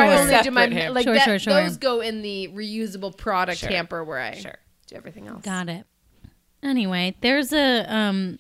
I 0.06 0.18
only 0.22 0.42
do 0.44 0.52
my 0.52 0.68
hamper. 0.68 0.92
like 0.94 1.06
Sure, 1.06 1.16
that, 1.16 1.26
sure, 1.26 1.40
sure. 1.40 1.54
those 1.54 1.78
go 1.78 2.02
in 2.02 2.22
the 2.22 2.50
reusable 2.50 3.18
product 3.18 3.58
Sure. 3.60 3.70
hamper 3.70 4.04
where 4.04 4.20
I 4.20 4.36
Sure. 4.36 4.58
do 4.86 4.96
everything 4.96 5.28
else. 5.28 5.44
Got 5.44 5.70
it. 5.70 5.86
Anyway, 6.62 7.16
there's 7.22 7.52
a 7.54 7.86
um 7.92 8.38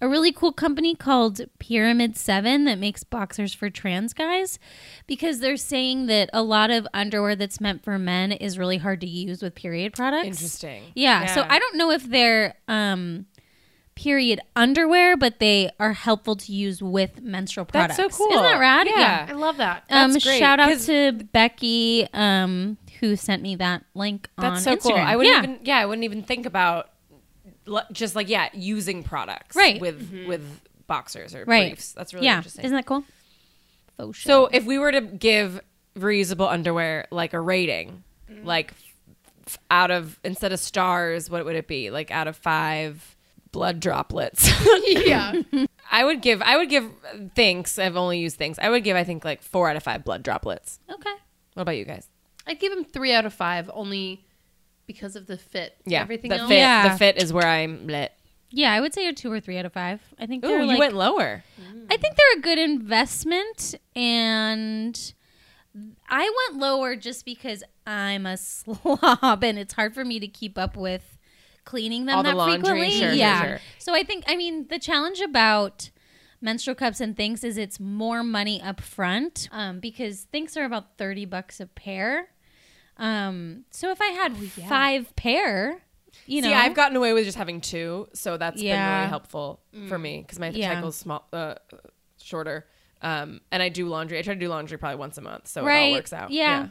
a 0.00 0.08
really 0.08 0.32
cool 0.32 0.52
company 0.52 0.94
called 0.94 1.40
Pyramid 1.58 2.16
7 2.16 2.64
that 2.64 2.78
makes 2.78 3.04
boxers 3.04 3.52
for 3.52 3.68
trans 3.68 4.12
guys 4.12 4.58
because 5.06 5.40
they're 5.40 5.56
saying 5.56 6.06
that 6.06 6.30
a 6.32 6.42
lot 6.42 6.70
of 6.70 6.86
underwear 6.94 7.34
that's 7.34 7.60
meant 7.60 7.82
for 7.82 7.98
men 7.98 8.32
is 8.32 8.58
really 8.58 8.78
hard 8.78 9.00
to 9.00 9.08
use 9.08 9.42
with 9.42 9.54
period 9.54 9.92
products. 9.92 10.26
Interesting. 10.26 10.84
Yeah, 10.94 11.26
so 11.26 11.44
I 11.48 11.58
don't 11.58 11.76
know 11.76 11.90
if 11.90 12.08
they're 12.08 12.54
um 12.68 13.26
period 13.98 14.40
underwear, 14.54 15.16
but 15.16 15.40
they 15.40 15.68
are 15.80 15.92
helpful 15.92 16.36
to 16.36 16.52
use 16.52 16.80
with 16.80 17.20
menstrual 17.20 17.66
products. 17.66 17.96
That's 17.96 18.16
so 18.16 18.24
cool. 18.24 18.32
Isn't 18.32 18.44
that 18.44 18.60
rad? 18.60 18.86
Yeah. 18.86 19.26
I 19.28 19.32
love 19.32 19.56
that. 19.56 19.82
Um, 19.90 20.12
That's 20.12 20.24
great, 20.24 20.38
shout 20.38 20.60
out 20.60 20.78
to 20.82 21.12
Becky, 21.32 22.06
um, 22.14 22.78
who 23.00 23.16
sent 23.16 23.42
me 23.42 23.56
that 23.56 23.84
link 23.94 24.28
on 24.38 24.54
That's 24.54 24.64
so 24.64 24.76
Instagram. 24.76 24.82
cool. 24.82 24.94
I 24.94 25.16
wouldn't 25.16 25.34
yeah. 25.34 25.42
even. 25.42 25.58
Yeah, 25.64 25.78
I 25.78 25.86
wouldn't 25.86 26.04
even 26.04 26.22
think 26.22 26.46
about 26.46 26.90
just 27.92 28.14
like 28.14 28.28
yeah, 28.28 28.48
using 28.52 29.02
products 29.02 29.56
Right. 29.56 29.80
with 29.80 30.10
mm-hmm. 30.12 30.28
with 30.28 30.60
boxers 30.86 31.34
or 31.34 31.44
right. 31.44 31.70
briefs. 31.72 31.92
That's 31.92 32.14
really 32.14 32.26
yeah. 32.26 32.36
interesting. 32.38 32.64
Isn't 32.64 32.76
that 32.76 32.86
cool? 32.86 33.04
Faux 33.96 34.16
show. 34.16 34.28
So 34.28 34.46
if 34.46 34.64
we 34.64 34.78
were 34.78 34.92
to 34.92 35.00
give 35.00 35.60
reusable 35.96 36.50
underwear 36.50 37.06
like 37.10 37.34
a 37.34 37.40
rating, 37.40 38.02
mm-hmm. 38.30 38.46
like 38.46 38.72
f- 39.46 39.58
out 39.70 39.90
of 39.90 40.18
instead 40.24 40.52
of 40.52 40.60
stars, 40.60 41.30
what 41.30 41.44
would 41.44 41.56
it 41.56 41.68
be? 41.68 41.90
Like 41.90 42.10
out 42.10 42.28
of 42.28 42.36
five 42.36 43.16
blood 43.52 43.80
droplets. 43.80 44.50
yeah. 44.86 45.42
I 45.90 46.04
would 46.04 46.20
give. 46.20 46.42
I 46.42 46.56
would 46.56 46.68
give. 46.68 46.84
Uh, 46.84 47.28
thanks. 47.34 47.78
I've 47.78 47.96
only 47.96 48.18
used 48.18 48.38
Thinx. 48.38 48.58
I 48.60 48.68
would 48.68 48.84
give. 48.84 48.96
I 48.96 49.04
think 49.04 49.24
like 49.24 49.42
four 49.42 49.70
out 49.70 49.76
of 49.76 49.82
five 49.82 50.04
blood 50.04 50.22
droplets. 50.22 50.80
okay. 50.90 51.14
What 51.54 51.62
about 51.62 51.76
you 51.76 51.84
guys? 51.84 52.08
I'd 52.46 52.60
give 52.60 52.72
him 52.72 52.84
three 52.84 53.12
out 53.12 53.26
of 53.26 53.34
five 53.34 53.70
only 53.72 54.24
because 54.88 55.14
of 55.14 55.28
the 55.28 55.38
fit. 55.38 55.76
Yeah, 55.86 56.00
Everything 56.00 56.30
the 56.30 56.38
else. 56.38 56.48
fit. 56.48 56.58
Yeah. 56.58 56.92
The 56.92 56.98
fit 56.98 57.22
is 57.22 57.32
where 57.32 57.46
I'm 57.46 57.86
lit. 57.86 58.10
Yeah, 58.50 58.72
I 58.72 58.80
would 58.80 58.94
say 58.94 59.06
a 59.06 59.12
two 59.12 59.30
or 59.30 59.38
three 59.38 59.58
out 59.58 59.66
of 59.66 59.72
five. 59.74 60.00
I 60.18 60.26
think 60.26 60.44
Ooh, 60.44 60.48
they're 60.48 60.62
you 60.62 60.66
like, 60.66 60.78
went 60.78 60.94
lower. 60.94 61.44
I 61.90 61.96
think 61.96 62.16
they're 62.16 62.38
a 62.38 62.40
good 62.40 62.58
investment, 62.58 63.74
and 63.94 65.12
I 66.08 66.22
went 66.48 66.60
lower 66.60 66.96
just 66.96 67.24
because 67.24 67.62
I'm 67.86 68.26
a 68.26 68.36
slob, 68.38 69.44
and 69.44 69.58
it's 69.58 69.74
hard 69.74 69.94
for 69.94 70.04
me 70.04 70.18
to 70.18 70.26
keep 70.26 70.56
up 70.58 70.76
with 70.76 71.18
cleaning 71.64 72.06
them 72.06 72.16
All 72.16 72.22
the 72.22 72.30
that 72.30 72.36
laundry, 72.36 72.60
frequently. 72.60 72.90
sure, 72.92 73.08
sure, 73.08 73.12
yeah. 73.12 73.42
sure. 73.42 73.60
So 73.78 73.94
I 73.94 74.02
think, 74.02 74.24
I 74.26 74.36
mean, 74.36 74.66
the 74.68 74.78
challenge 74.78 75.20
about 75.20 75.90
menstrual 76.40 76.74
cups 76.74 77.00
and 77.00 77.14
things 77.14 77.44
is 77.44 77.58
it's 77.58 77.78
more 77.78 78.22
money 78.22 78.62
up 78.62 78.80
front 78.80 79.48
um, 79.52 79.78
because 79.80 80.26
Thinx 80.32 80.56
are 80.56 80.64
about 80.64 80.96
30 80.96 81.26
bucks 81.26 81.60
a 81.60 81.66
pair. 81.66 82.30
Um, 82.98 83.64
so 83.70 83.90
if 83.90 84.00
I 84.02 84.06
had 84.06 84.36
five 84.68 85.14
pair, 85.16 85.80
you 86.26 86.42
know, 86.42 86.48
See, 86.48 86.54
I've 86.54 86.74
gotten 86.74 86.96
away 86.96 87.12
with 87.12 87.24
just 87.24 87.38
having 87.38 87.60
two, 87.60 88.08
so 88.12 88.36
that's 88.36 88.60
been 88.60 88.70
really 88.96 89.08
helpful 89.08 89.60
for 89.88 89.98
me 89.98 90.20
because 90.22 90.38
my 90.38 90.48
Yeah. 90.48 90.74
cycle's 90.74 90.96
small, 90.96 91.26
uh, 91.32 91.54
shorter. 92.20 92.66
Um, 93.00 93.40
and 93.52 93.62
I 93.62 93.68
do 93.68 93.86
laundry. 93.88 94.18
I 94.18 94.22
try 94.22 94.34
to 94.34 94.40
do 94.40 94.48
laundry 94.48 94.76
probably 94.76 94.96
once 94.98 95.16
a 95.18 95.20
month, 95.20 95.46
so 95.46 95.66
it 95.66 95.70
all 95.72 95.92
works 95.92 96.12
out. 96.12 96.30
Yeah. 96.30 96.68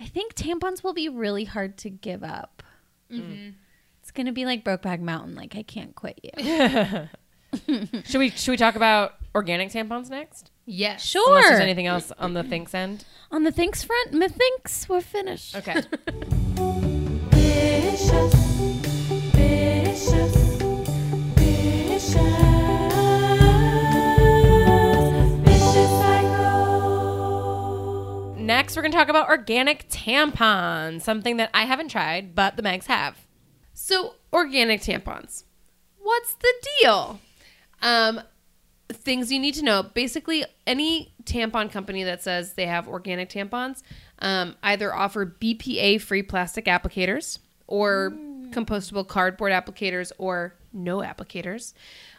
I 0.00 0.06
think 0.06 0.34
tampons 0.34 0.82
will 0.82 0.94
be 0.94 1.08
really 1.08 1.44
hard 1.44 1.76
to 1.78 1.90
give 1.90 2.24
up. 2.24 2.62
Mm-hmm. 3.12 3.50
It's 4.00 4.10
gonna 4.10 4.32
be 4.32 4.44
like 4.46 4.64
Brokeback 4.64 5.00
Mountain. 5.00 5.36
Like 5.36 5.54
I 5.56 5.62
can't 5.62 5.94
quit 5.94 6.18
you. 6.22 7.08
Should 8.04 8.18
we 8.18 8.30
should 8.30 8.50
we 8.52 8.56
talk 8.56 8.76
about 8.76 9.14
organic 9.34 9.70
tampons 9.70 10.08
next? 10.08 10.50
Yes. 10.72 11.14
Unless 11.14 11.42
Sure. 11.44 11.50
there's 11.50 11.60
anything 11.60 11.86
else 11.88 12.12
on 12.18 12.34
the 12.34 12.42
Thinx 12.44 12.72
end. 12.74 13.04
On 13.32 13.42
the 13.42 13.50
Thinx 13.50 13.82
front, 13.84 14.12
methinks 14.12 14.88
we're 14.88 15.00
finished. 15.00 15.56
Okay. 15.56 15.74
Vicious, 17.32 18.34
vicious, 19.34 20.34
vicious, 21.36 22.14
vicious 25.44 25.90
cycle. 27.10 28.34
Next, 28.38 28.76
we're 28.76 28.82
going 28.82 28.92
to 28.92 28.98
talk 28.98 29.08
about 29.08 29.28
organic 29.28 29.88
tampons, 29.88 31.02
something 31.02 31.36
that 31.38 31.50
I 31.52 31.64
haven't 31.64 31.88
tried, 31.88 32.34
but 32.34 32.56
the 32.56 32.62
Megs 32.62 32.86
have. 32.86 33.16
So, 33.74 34.14
organic 34.32 34.80
tampons. 34.82 35.44
What's 35.98 36.34
the 36.34 36.52
deal? 36.80 37.18
Um, 37.82 38.20
things 38.92 39.30
you 39.32 39.38
need 39.38 39.54
to 39.54 39.62
know. 39.62 39.82
Basically, 39.82 40.44
any 40.66 41.12
tampon 41.24 41.70
company 41.70 42.04
that 42.04 42.22
says 42.22 42.54
they 42.54 42.66
have 42.66 42.88
organic 42.88 43.30
tampons 43.30 43.82
um, 44.20 44.56
either 44.62 44.94
offer 44.94 45.26
BPA 45.26 46.00
free 46.00 46.22
plastic 46.22 46.66
applicators 46.66 47.38
or 47.66 48.12
compostable 48.50 49.06
cardboard 49.06 49.52
applicators 49.52 50.12
or 50.18 50.54
no 50.72 50.98
applicators. 50.98 51.72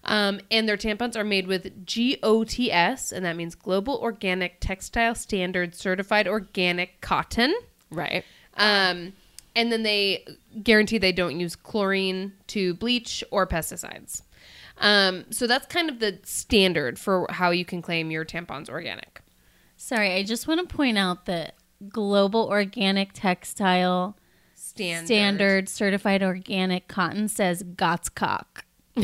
Um, 0.03 0.41
and 0.49 0.67
their 0.67 0.77
tampons 0.77 1.15
are 1.15 1.23
made 1.23 1.47
with 1.47 1.85
GOTS, 1.85 3.11
and 3.11 3.25
that 3.25 3.35
means 3.35 3.55
Global 3.55 3.97
Organic 3.97 4.59
Textile 4.59 5.15
Standard 5.15 5.75
Certified 5.75 6.27
Organic 6.27 7.01
Cotton. 7.01 7.53
Right. 7.91 8.23
Um, 8.55 9.13
and 9.55 9.71
then 9.71 9.83
they 9.83 10.25
guarantee 10.63 10.97
they 10.97 11.11
don't 11.11 11.39
use 11.39 11.55
chlorine 11.55 12.33
to 12.47 12.73
bleach 12.75 13.23
or 13.31 13.45
pesticides. 13.45 14.23
Um, 14.81 15.25
so 15.31 15.47
that's 15.47 15.67
kind 15.67 15.89
of 15.89 15.99
the 15.99 16.19
standard 16.23 16.99
for 16.99 17.27
how 17.29 17.51
you 17.51 17.63
can 17.65 17.81
claim 17.81 18.11
your 18.11 18.25
tampons 18.25 18.67
organic. 18.69 19.21
Sorry, 19.77 20.13
I 20.15 20.23
just 20.23 20.47
want 20.47 20.67
to 20.67 20.75
point 20.75 20.97
out 20.97 21.25
that 21.25 21.55
Global 21.89 22.47
Organic 22.47 23.11
Textile 23.13 24.17
Standard. 24.55 25.05
Standard 25.07 25.69
Certified 25.69 26.21
Organic 26.23 26.87
Cotton 26.87 27.27
says 27.27 27.63
Gotscock. 27.63 28.45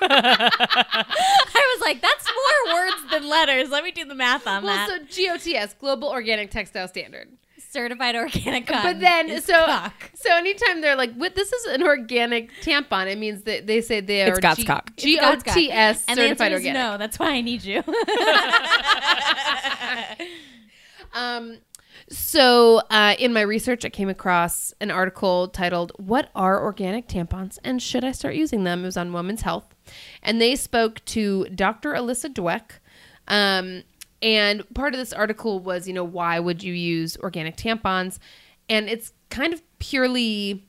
I 0.00 1.74
was 1.76 1.80
like, 1.80 2.00
that's 2.00 2.26
more 2.26 2.74
words 2.74 2.96
than 3.10 3.28
letters. 3.28 3.70
Let 3.70 3.84
me 3.84 3.90
do 3.92 4.04
the 4.04 4.14
math 4.14 4.46
on 4.46 4.64
Well, 4.64 4.74
that. 4.88 4.88
so 4.88 5.24
GOTS, 5.26 5.74
Global 5.74 6.08
Organic 6.08 6.50
Textile 6.50 6.88
Standard. 6.88 7.28
Certified 7.74 8.14
Organic 8.24 8.66
Cotton. 8.66 8.82
But 8.94 9.00
then, 9.00 9.28
is 9.28 9.44
so 9.44 9.64
cock. 9.66 9.92
so 10.14 10.34
anytime 10.34 10.80
they're 10.80 10.96
like, 10.96 11.12
"What? 11.14 11.34
This 11.34 11.52
is 11.52 11.64
an 11.66 11.82
organic 11.82 12.50
tampon," 12.62 13.10
it 13.12 13.18
means 13.18 13.42
that 13.42 13.66
they 13.66 13.80
say 13.82 14.00
they 14.00 14.22
are 14.22 14.28
It's 14.30 14.40
Gotscock. 14.40 14.96
G- 14.96 15.18
It's 15.20 15.22
Gotscock. 15.44 15.54
GOTS 15.68 16.04
and 16.08 16.18
the 16.18 16.22
certified 16.22 16.52
organic. 16.52 16.74
no. 16.80 16.96
That's 16.96 17.18
why 17.18 17.30
I 17.32 17.40
need 17.42 17.62
you. 17.64 17.82
Um, 21.12 21.58
so, 22.08 22.78
uh, 22.90 23.14
in 23.20 23.32
my 23.32 23.40
research, 23.42 23.84
I 23.84 23.88
came 23.88 24.08
across 24.08 24.74
an 24.80 24.90
article 24.90 25.46
titled 25.48 25.92
"What 25.96 26.28
Are 26.34 26.60
Organic 26.60 27.06
Tampons 27.08 27.58
and 27.62 27.80
Should 27.80 28.04
I 28.04 28.10
Start 28.12 28.34
Using 28.34 28.64
Them?" 28.64 28.82
It 28.82 28.86
was 28.86 28.96
on 28.96 29.12
Women's 29.12 29.42
Health, 29.42 29.74
and 30.22 30.40
they 30.40 30.56
spoke 30.56 31.04
to 31.06 31.44
Dr. 31.54 31.92
Alyssa 31.92 32.30
Dweck. 32.34 32.80
Um, 33.28 33.84
and 34.24 34.64
part 34.74 34.94
of 34.94 34.98
this 34.98 35.12
article 35.12 35.60
was, 35.60 35.86
you 35.86 35.92
know, 35.92 36.02
why 36.02 36.40
would 36.40 36.62
you 36.62 36.72
use 36.72 37.14
organic 37.18 37.56
tampons? 37.56 38.18
And 38.70 38.88
it's 38.88 39.12
kind 39.28 39.52
of 39.52 39.60
purely 39.78 40.66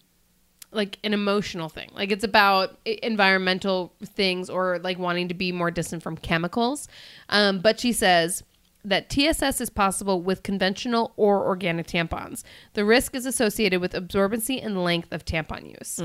like 0.74 0.99
an 1.06 1.14
emotional 1.14 1.70
thing. 1.70 1.89
Like 1.93 2.12
it's 2.12 2.26
about 2.26 2.78
environmental 2.86 3.93
things 4.03 4.49
or 4.49 4.80
like 4.80 4.99
wanting 4.99 5.30
to 5.30 5.34
be 5.34 5.53
more 5.53 5.72
distant 5.72 6.03
from 6.03 6.18
chemicals. 6.18 6.89
Um, 7.30 7.60
but 7.60 7.80
she 7.80 7.93
says 7.93 8.43
that 8.84 9.10
TSS 9.10 9.62
is 9.62 9.70
possible 9.70 10.22
with 10.22 10.43
conventional 10.43 11.14
or 11.16 11.45
organic 11.47 11.88
tampons. 11.88 12.43
The 12.74 12.84
risk 12.84 13.16
is 13.16 13.26
associated 13.26 13.80
with 13.80 13.93
absorbency 13.93 14.64
and 14.64 14.84
length 14.84 15.14
of 15.14 15.24
tampon 15.24 15.70
use. 15.80 15.97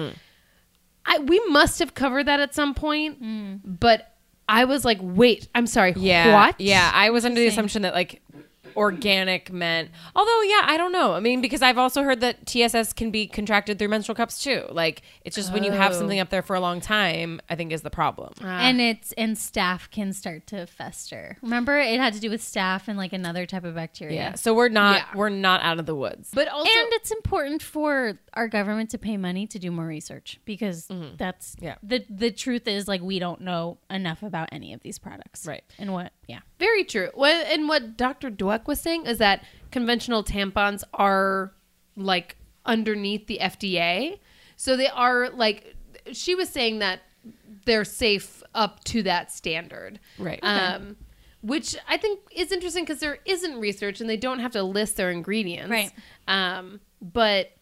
I 1.05 1.19
we 1.19 1.41
must 1.49 1.81
have 1.81 1.95
covered 1.95 2.27
that 2.27 2.39
at 2.39 2.55
some 2.55 2.75
point, 2.75 3.19
but 3.65 4.10
I 4.51 4.65
was 4.65 4.85
like, 4.85 4.99
wait, 5.01 5.49
I'm 5.55 5.67
sorry, 5.67 5.95
Yeah. 5.97 6.35
what? 6.35 6.61
Yeah. 6.61 6.91
I 6.93 7.11
was 7.11 7.25
under 7.25 7.41
the 7.41 7.47
assumption 7.47 7.83
that 7.83 7.95
like 7.95 8.21
organic 8.77 9.53
meant, 9.53 9.91
although, 10.15 10.43
yeah, 10.43 10.63
I 10.65 10.77
don't 10.77 10.93
know. 10.93 11.13
I 11.15 11.21
mean, 11.21 11.41
because 11.41 11.63
I've 11.63 11.79
also 11.79 12.03
heard 12.03 12.21
that 12.21 12.47
TSS 12.47 12.93
can 12.93 13.11
be 13.11 13.27
contracted 13.27 13.79
through 13.79 13.89
menstrual 13.89 14.15
cups 14.17 14.43
too. 14.43 14.65
Like, 14.71 15.03
it's 15.25 15.37
just 15.37 15.53
when 15.53 15.65
you 15.65 15.73
have 15.73 15.93
Oh. 15.93 15.99
something 15.99 16.19
up 16.21 16.31
there 16.31 16.43
for 16.43 16.55
a 16.57 16.61
long 16.61 16.81
time, 16.81 17.41
I 17.49 17.57
think 17.57 17.73
is 17.73 17.83
the 17.83 17.91
problem. 17.91 18.33
Ah. 18.43 18.61
and 18.61 18.81
it's 18.81 19.13
and 19.13 19.37
staph 19.37 19.91
can 19.91 20.13
start 20.13 20.47
to 20.49 20.67
fester. 20.67 21.37
Remember, 21.43 21.79
it 21.79 21.99
had 22.01 22.13
to 22.15 22.21
do 22.21 22.31
with 22.31 22.41
staph 22.43 22.89
and 22.89 22.97
like 22.99 23.13
another 23.13 23.47
type 23.47 23.65
of 23.65 23.75
bacteria. 23.75 24.15
yeah. 24.15 24.35
So 24.35 24.55
we're 24.55 24.69
not, 24.69 24.97
Yeah. 24.99 25.05
we're 25.17 25.29
not 25.29 25.63
out 25.63 25.79
of 25.79 25.87
the 25.87 25.95
woods. 25.95 26.31
But 26.35 26.49
also, 26.49 26.71
and 26.71 26.93
it's 26.93 27.11
important 27.11 27.63
for 27.63 28.19
our 28.35 28.49
government 28.49 28.91
to 28.91 28.99
pay 28.99 29.17
money 29.17 29.47
to 29.49 29.59
do 29.59 29.71
more 29.71 29.87
research 29.87 30.39
because 30.45 30.87
mm-hmm. 30.89 31.17
that's 31.17 31.57
Yeah. 31.61 31.77
the 31.83 32.05
the 32.09 32.31
truth 32.31 32.67
is 32.69 32.87
like 32.89 33.01
we 33.03 33.19
don't 33.19 33.41
know 33.41 33.79
enough 33.91 34.23
about 34.23 34.49
any 34.53 34.73
of 34.73 34.81
these 34.83 34.99
products 34.99 35.47
Right. 35.47 35.63
and 35.79 35.93
what 35.93 36.13
yeah 36.31 36.41
Very 36.59 36.85
true. 36.85 37.11
What 37.15 37.35
and 37.35 37.69
what 37.69 37.97
Dr. 37.97 38.31
Dweck 38.31 38.67
was 38.67 38.81
saying 38.81 39.07
is 39.07 39.19
that 39.19 39.45
conventional 39.71 40.23
tampons 40.23 40.85
are 40.95 41.53
like 41.97 42.37
underneath 42.65 43.27
the 43.27 43.39
FDA. 43.41 44.19
So 44.57 44.77
they 44.77 44.89
are 44.89 45.31
like 45.31 45.75
she 46.13 46.35
was 46.35 46.49
saying 46.49 46.81
that 46.81 47.01
they're 47.65 47.85
safe 47.85 48.43
up 48.55 48.83
to 48.85 49.03
that 49.05 49.33
standard. 49.33 50.01
Right. 50.19 50.41
Um 50.43 50.97
which 51.43 51.77
I 51.89 51.97
think 51.97 52.21
is 52.33 52.53
interesting 52.53 52.85
because 52.85 53.01
there 53.01 53.19
isn't 53.25 53.59
research 53.59 54.01
and 54.01 54.11
they 54.11 54.17
don't 54.17 54.41
have 54.41 54.53
to 54.53 54.63
list 54.63 54.97
their 54.97 55.11
ingredients. 55.11 55.71
Right. 55.71 55.91
Um, 56.29 56.81
but 57.01 57.53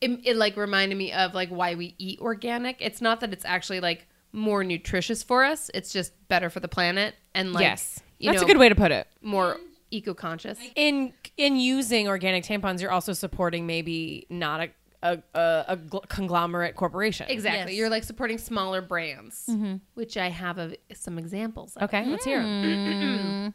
it, 0.00 0.20
it 0.24 0.36
like 0.36 0.56
reminded 0.56 0.98
me 0.98 1.12
of 1.12 1.32
like 1.34 1.48
why 1.48 1.74
we 1.74 1.94
eat 1.98 2.20
organic. 2.20 2.76
It's 2.80 3.00
not 3.00 3.20
that 3.20 3.32
it's 3.32 3.44
actually 3.44 3.80
like 3.80 4.06
more 4.32 4.64
nutritious 4.64 5.22
for 5.22 5.44
us. 5.44 5.70
It's 5.72 5.92
just 5.92 6.12
better 6.28 6.50
for 6.50 6.60
the 6.60 6.68
planet 6.68 7.14
and 7.34 7.52
like 7.52 7.62
yes. 7.62 8.00
You 8.22 8.30
That's 8.30 8.40
know, 8.42 8.46
a 8.46 8.48
good 8.48 8.58
way 8.58 8.68
to 8.68 8.74
put 8.74 8.92
it. 8.92 9.06
more 9.20 9.56
eco-conscious. 9.90 10.58
in 10.74 11.12
in 11.36 11.56
using 11.56 12.08
organic 12.08 12.44
tampons, 12.44 12.80
you're 12.80 12.90
also 12.92 13.12
supporting 13.12 13.66
maybe 13.66 14.26
not 14.30 14.60
a 14.60 14.70
a, 15.02 15.18
a, 15.34 15.64
a 15.68 15.76
gl- 15.76 16.08
conglomerate 16.08 16.76
corporation. 16.76 17.26
Exactly. 17.28 17.72
Yes. 17.72 17.78
You're 17.78 17.90
like 17.90 18.04
supporting 18.04 18.38
smaller 18.38 18.80
brands, 18.80 19.46
mm-hmm. 19.50 19.76
which 19.94 20.16
I 20.16 20.28
have 20.28 20.58
of 20.58 20.76
some 20.94 21.18
examples. 21.18 21.74
Of. 21.76 21.82
Okay, 21.84 22.06
let's 22.06 22.24
hear 22.24 22.38
'em. 22.38 22.46
Mm. 22.46 23.54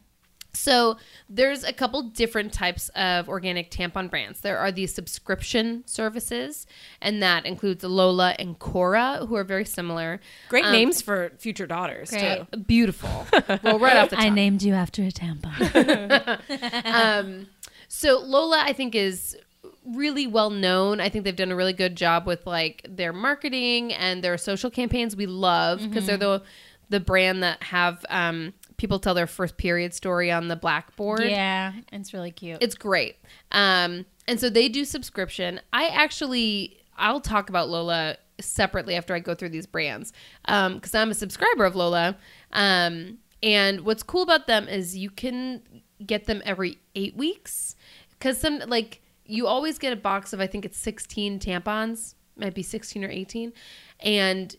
So 0.57 0.97
there's 1.29 1.63
a 1.63 1.71
couple 1.71 2.01
different 2.03 2.51
types 2.51 2.89
of 2.89 3.29
organic 3.29 3.71
tampon 3.71 4.09
brands. 4.09 4.41
There 4.41 4.57
are 4.57 4.71
these 4.71 4.93
subscription 4.93 5.83
services, 5.85 6.65
and 7.01 7.21
that 7.21 7.45
includes 7.45 7.83
Lola 7.83 8.35
and 8.39 8.57
Cora, 8.59 9.25
who 9.27 9.35
are 9.35 9.43
very 9.43 9.65
similar. 9.65 10.19
Great 10.49 10.65
Um, 10.65 10.71
names 10.71 11.01
for 11.01 11.31
future 11.37 11.67
daughters 11.67 12.09
Great. 12.09 12.51
too. 12.51 12.57
Beautiful. 12.57 13.27
well, 13.63 13.79
right 13.79 13.97
off 13.97 14.09
the 14.09 14.15
top. 14.15 14.25
I 14.25 14.29
named 14.29 14.63
you 14.63 14.73
after 14.73 15.03
a 15.03 15.11
tampon 15.11 16.39
um, 16.85 17.47
so 17.87 18.19
Lola, 18.19 18.61
I 18.65 18.73
think, 18.73 18.95
is 18.95 19.37
really 19.85 20.27
well 20.27 20.49
known. 20.49 20.99
I 20.99 21.09
think 21.09 21.23
they've 21.23 21.35
done 21.35 21.51
a 21.51 21.55
really 21.55 21.73
good 21.73 21.95
job 21.95 22.25
with 22.25 22.45
like 22.45 22.85
their 22.89 23.13
marketing 23.13 23.93
and 23.93 24.23
their 24.23 24.37
social 24.37 24.69
campaigns. 24.69 25.15
We 25.15 25.25
love 25.25 25.81
because 25.81 26.05
they're 26.07 26.17
the 26.17 26.41
the 26.89 26.99
brand 26.99 27.43
that 27.43 27.63
have 27.63 28.05
um, 28.09 28.53
people 28.77 28.99
tell 28.99 29.13
their 29.13 29.27
first 29.27 29.57
period 29.57 29.93
story 29.93 30.31
on 30.31 30.47
the 30.47 30.55
blackboard. 30.55 31.23
yeah 31.23 31.73
it's 31.91 32.13
really 32.13 32.31
cute 32.31 32.57
It's 32.61 32.75
great. 32.75 33.17
Um, 33.51 34.05
and 34.27 34.39
so 34.39 34.49
they 34.49 34.69
do 34.69 34.85
subscription. 34.85 35.59
I 35.73 35.87
actually, 35.87 36.77
I'll 36.97 37.21
talk 37.21 37.49
about 37.49 37.69
Lola 37.69 38.17
separately 38.39 38.95
after 38.95 39.13
I 39.15 39.19
go 39.19 39.33
through 39.33 39.49
these 39.49 39.65
brands 39.65 40.13
because 40.45 40.93
I'm 40.93 41.09
a 41.11 41.15
subscriber 41.15 41.65
of 41.65 41.75
Lola. 41.75 42.17
Um, 42.51 43.17
and 43.41 43.81
what's 43.81 44.03
cool 44.03 44.21
about 44.21 44.47
them 44.47 44.67
is 44.67 44.95
you 44.97 45.09
can 45.09 45.61
get 46.05 46.25
them 46.25 46.41
every 46.45 46.77
eight 46.95 47.15
weeks 47.15 47.75
because 48.11 48.37
some 48.39 48.59
like 48.67 49.01
you 49.25 49.47
always 49.47 49.77
get 49.79 49.91
a 49.93 49.95
box 49.95 50.33
of 50.33 50.39
I 50.39 50.47
think 50.47 50.65
it's 50.65 50.77
16 50.77 51.39
tampons, 51.39 52.15
might 52.35 52.53
be 52.53 52.63
16 52.63 53.03
or 53.03 53.09
18, 53.09 53.53
and 54.01 54.55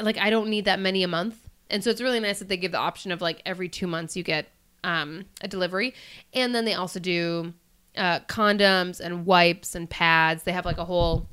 like 0.00 0.18
I 0.18 0.30
don't 0.30 0.48
need 0.48 0.64
that 0.66 0.78
many 0.80 1.02
a 1.02 1.08
month. 1.08 1.48
And 1.70 1.82
so 1.82 1.90
it's 1.90 2.00
really 2.00 2.20
nice 2.20 2.38
that 2.38 2.48
they 2.48 2.56
give 2.56 2.72
the 2.72 2.78
option 2.78 3.12
of 3.12 3.20
like 3.20 3.40
every 3.46 3.68
two 3.68 3.86
months 3.86 4.16
you 4.16 4.22
get 4.22 4.48
um, 4.84 5.24
a 5.40 5.48
delivery. 5.48 5.94
And 6.34 6.54
then 6.54 6.64
they 6.64 6.74
also 6.74 7.00
do 7.00 7.54
uh, 7.96 8.20
condoms 8.20 9.00
and 9.00 9.26
wipes 9.26 9.74
and 9.74 9.88
pads. 9.88 10.42
They 10.42 10.52
have 10.52 10.64
like 10.64 10.78
a 10.78 10.84
whole 10.84 11.28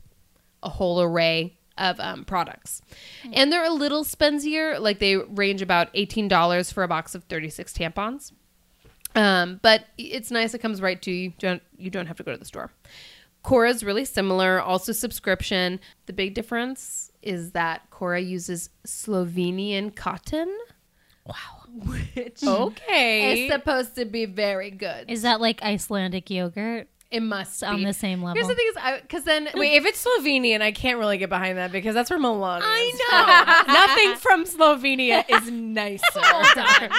a 0.61 0.69
whole 0.69 1.01
array 1.01 1.57
of 1.77 1.97
um, 2.01 2.25
products, 2.25 2.81
and 3.31 3.51
they're 3.51 3.63
a 3.63 3.71
little 3.71 4.03
spensier. 4.03 4.79
Like 4.79 4.99
they 4.99 5.15
range 5.15 5.61
about 5.61 5.89
eighteen 5.93 6.27
dollars 6.27 6.71
for 6.71 6.83
a 6.83 6.87
box 6.87 7.15
of 7.15 7.23
thirty 7.25 7.49
six 7.49 7.73
tampons. 7.73 8.33
Um, 9.15 9.59
but 9.63 9.85
it's 9.97 10.31
nice. 10.31 10.53
It 10.53 10.59
comes 10.59 10.81
right 10.81 11.01
to 11.01 11.11
you. 11.11 11.33
Don't 11.39 11.63
you 11.77 11.89
don't 11.89 12.07
have 12.07 12.17
to 12.17 12.23
go 12.23 12.31
to 12.31 12.37
the 12.37 12.45
store. 12.45 12.71
Cora's 13.43 13.83
really 13.83 14.05
similar. 14.05 14.59
Also 14.59 14.91
subscription. 14.91 15.79
The 16.05 16.13
big 16.13 16.33
difference 16.33 17.08
is 17.21 17.51
that 17.51 17.89
Cora 17.89 18.19
uses 18.21 18.69
Slovenian 18.87 19.95
cotton. 19.95 20.55
Wow. 21.25 21.33
Which 22.15 22.43
Okay. 22.43 23.45
is 23.45 23.51
supposed 23.51 23.95
to 23.95 24.05
be 24.05 24.25
very 24.25 24.71
good. 24.71 25.09
Is 25.09 25.21
that 25.21 25.39
like 25.39 25.61
Icelandic 25.61 26.29
yogurt 26.31 26.87
It 27.11 27.21
must 27.21 27.63
on 27.63 27.77
be. 27.77 27.85
the 27.85 27.93
same 27.93 28.23
level? 28.23 28.35
Here's 28.35 28.47
the 28.47 28.55
thing 28.55 28.67
is, 28.95 29.01
because 29.03 29.23
then 29.25 29.49
Wait, 29.53 29.75
if 29.75 29.85
it's 29.85 30.03
Slovenian, 30.03 30.61
I 30.61 30.71
can't 30.71 30.97
really 30.97 31.17
get 31.19 31.29
behind 31.29 31.57
that 31.59 31.71
because 31.71 31.93
that's 31.93 32.09
where 32.09 32.17
Milan. 32.19 32.61
I 32.63 33.65
know. 33.67 33.73
Nothing 33.73 34.15
from 34.17 34.45
Slovenia 34.45 35.23
is 35.29 35.51
nicer. 35.51 36.03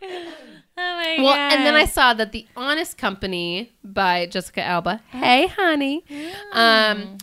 Oh 0.80 0.80
my 0.80 1.16
Well, 1.24 1.34
and 1.34 1.66
then 1.66 1.74
I 1.74 1.86
saw 1.86 2.14
that 2.14 2.30
the 2.30 2.46
Honest 2.56 2.96
Company 2.98 3.72
by 3.82 4.26
Jessica 4.26 4.62
Alba. 4.62 5.00
Hey, 5.10 5.48
honey. 5.48 6.04
Um, 6.52 7.18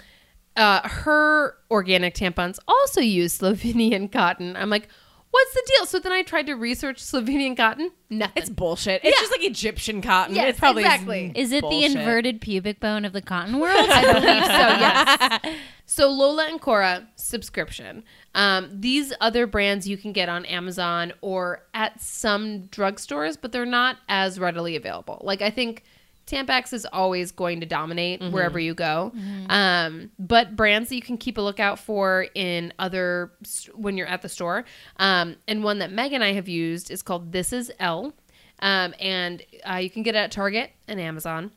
uh, 0.56 0.88
her 0.88 1.56
organic 1.70 2.16
tampons 2.16 2.60
also 2.68 3.02
use 3.02 3.38
Slovenian 3.40 4.12
cotton. 4.12 4.56
I'm 4.56 4.70
like, 4.70 4.88
what's 5.36 5.54
the 5.54 5.64
deal? 5.76 5.86
So 5.86 6.00
then 6.00 6.14
I 6.14 6.22
tried 6.22 6.46
to 6.48 6.54
research 6.54 7.04
Slovenian 7.04 7.58
cotton. 7.58 7.92
Nothing. 8.10 8.34
It's 8.38 8.50
bullshit. 8.50 9.02
It's 9.04 9.20
just 9.20 9.32
like 9.32 9.44
Egyptian 9.44 10.02
cotton. 10.02 10.36
Yes, 10.36 10.56
it 10.56 10.60
probably 10.60 10.84
is 10.84 10.88
exactly. 10.88 11.32
Is 11.36 11.52
it 11.52 11.62
bullshit. 11.62 11.92
the 11.94 12.00
inverted 12.00 12.40
pubic 12.42 12.80
bone 12.80 13.04
of 13.04 13.12
the 13.12 13.22
cotton 13.22 13.60
world? 13.60 13.90
I 13.90 14.14
believe 14.14 14.46
so. 14.46 15.50
Yes. 15.56 15.60
So 15.88 16.10
Lola 16.10 16.48
and 16.48 16.60
Cora 16.60 17.08
subscription. 17.16 18.04
Um, 18.34 18.70
these 18.72 19.14
other 19.22 19.46
brands 19.46 19.88
you 19.88 19.98
can 19.98 20.14
get 20.14 20.30
on 20.30 20.46
Amazon 20.46 21.14
or 21.22 21.64
at 21.74 22.02
some 22.02 22.64
drugstores, 22.70 23.38
but 23.40 23.52
they're 23.52 23.66
not 23.66 23.98
as 24.10 24.40
readily 24.40 24.76
available. 24.76 25.22
Like 25.24 25.42
I 25.42 25.52
think 25.52 25.84
Tampax 26.28 26.74
is 26.74 26.88
always 26.92 27.32
going 27.32 27.60
to 27.60 27.66
dominate 27.68 28.20
wherever 28.32 28.60
you 28.60 28.74
go. 28.74 29.12
Um, 29.50 30.12
but 30.18 30.56
brands 30.56 30.90
that 30.90 30.96
you 30.96 31.02
can 31.02 31.18
keep 31.18 31.38
a 31.38 31.42
lookout 31.42 31.78
for 31.78 32.26
in 32.34 32.74
other 32.80 33.32
when 33.76 33.96
you're 33.96 34.08
at 34.08 34.22
the 34.24 34.30
store. 34.30 34.66
Um, 34.98 35.36
and 35.48 35.64
one 35.64 35.80
that 35.80 35.92
Meg 35.92 36.14
and 36.14 36.24
I 36.24 36.34
have 36.34 36.48
used 36.48 36.90
is 36.90 37.02
called 37.04 37.32
This 37.32 37.54
Is 37.54 37.72
L. 37.80 38.14
Um, 38.60 38.96
and 39.00 39.44
uh, 39.70 39.76
you 39.76 39.90
can 39.90 40.02
get 40.02 40.16
it 40.16 40.20
at 40.20 40.32
Target 40.32 40.72
and 40.88 41.00
Amazon. 41.00 41.52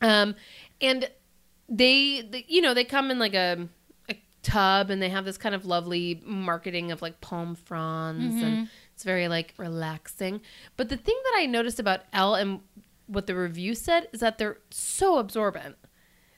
Um, 0.00 0.36
and 0.80 1.10
they, 1.68 2.22
they, 2.22 2.44
you 2.46 2.60
know, 2.60 2.74
they 2.74 2.84
come 2.84 3.10
in 3.10 3.18
like 3.18 3.34
a, 3.34 3.68
a 4.08 4.14
tub 4.42 4.90
and 4.90 5.02
they 5.02 5.08
have 5.08 5.24
this 5.24 5.38
kind 5.38 5.54
of 5.54 5.66
lovely 5.66 6.22
marketing 6.24 6.92
of 6.92 7.02
like 7.02 7.20
palm 7.20 7.56
fronds 7.56 8.42
and 8.42 8.68
it's 8.94 9.04
very 9.04 9.28
like 9.28 9.54
relaxing. 9.58 10.40
But 10.76 10.88
the 10.88 10.96
thing 10.96 11.16
that 11.24 11.34
I 11.38 11.46
noticed 11.46 11.80
about 11.80 12.00
L 12.12 12.34
and 12.34 12.60
what 13.08 13.26
the 13.26 13.34
review 13.34 13.74
said 13.74 14.08
is 14.12 14.20
that 14.20 14.38
they're 14.38 14.58
so 14.70 15.18
absorbent. 15.18 15.76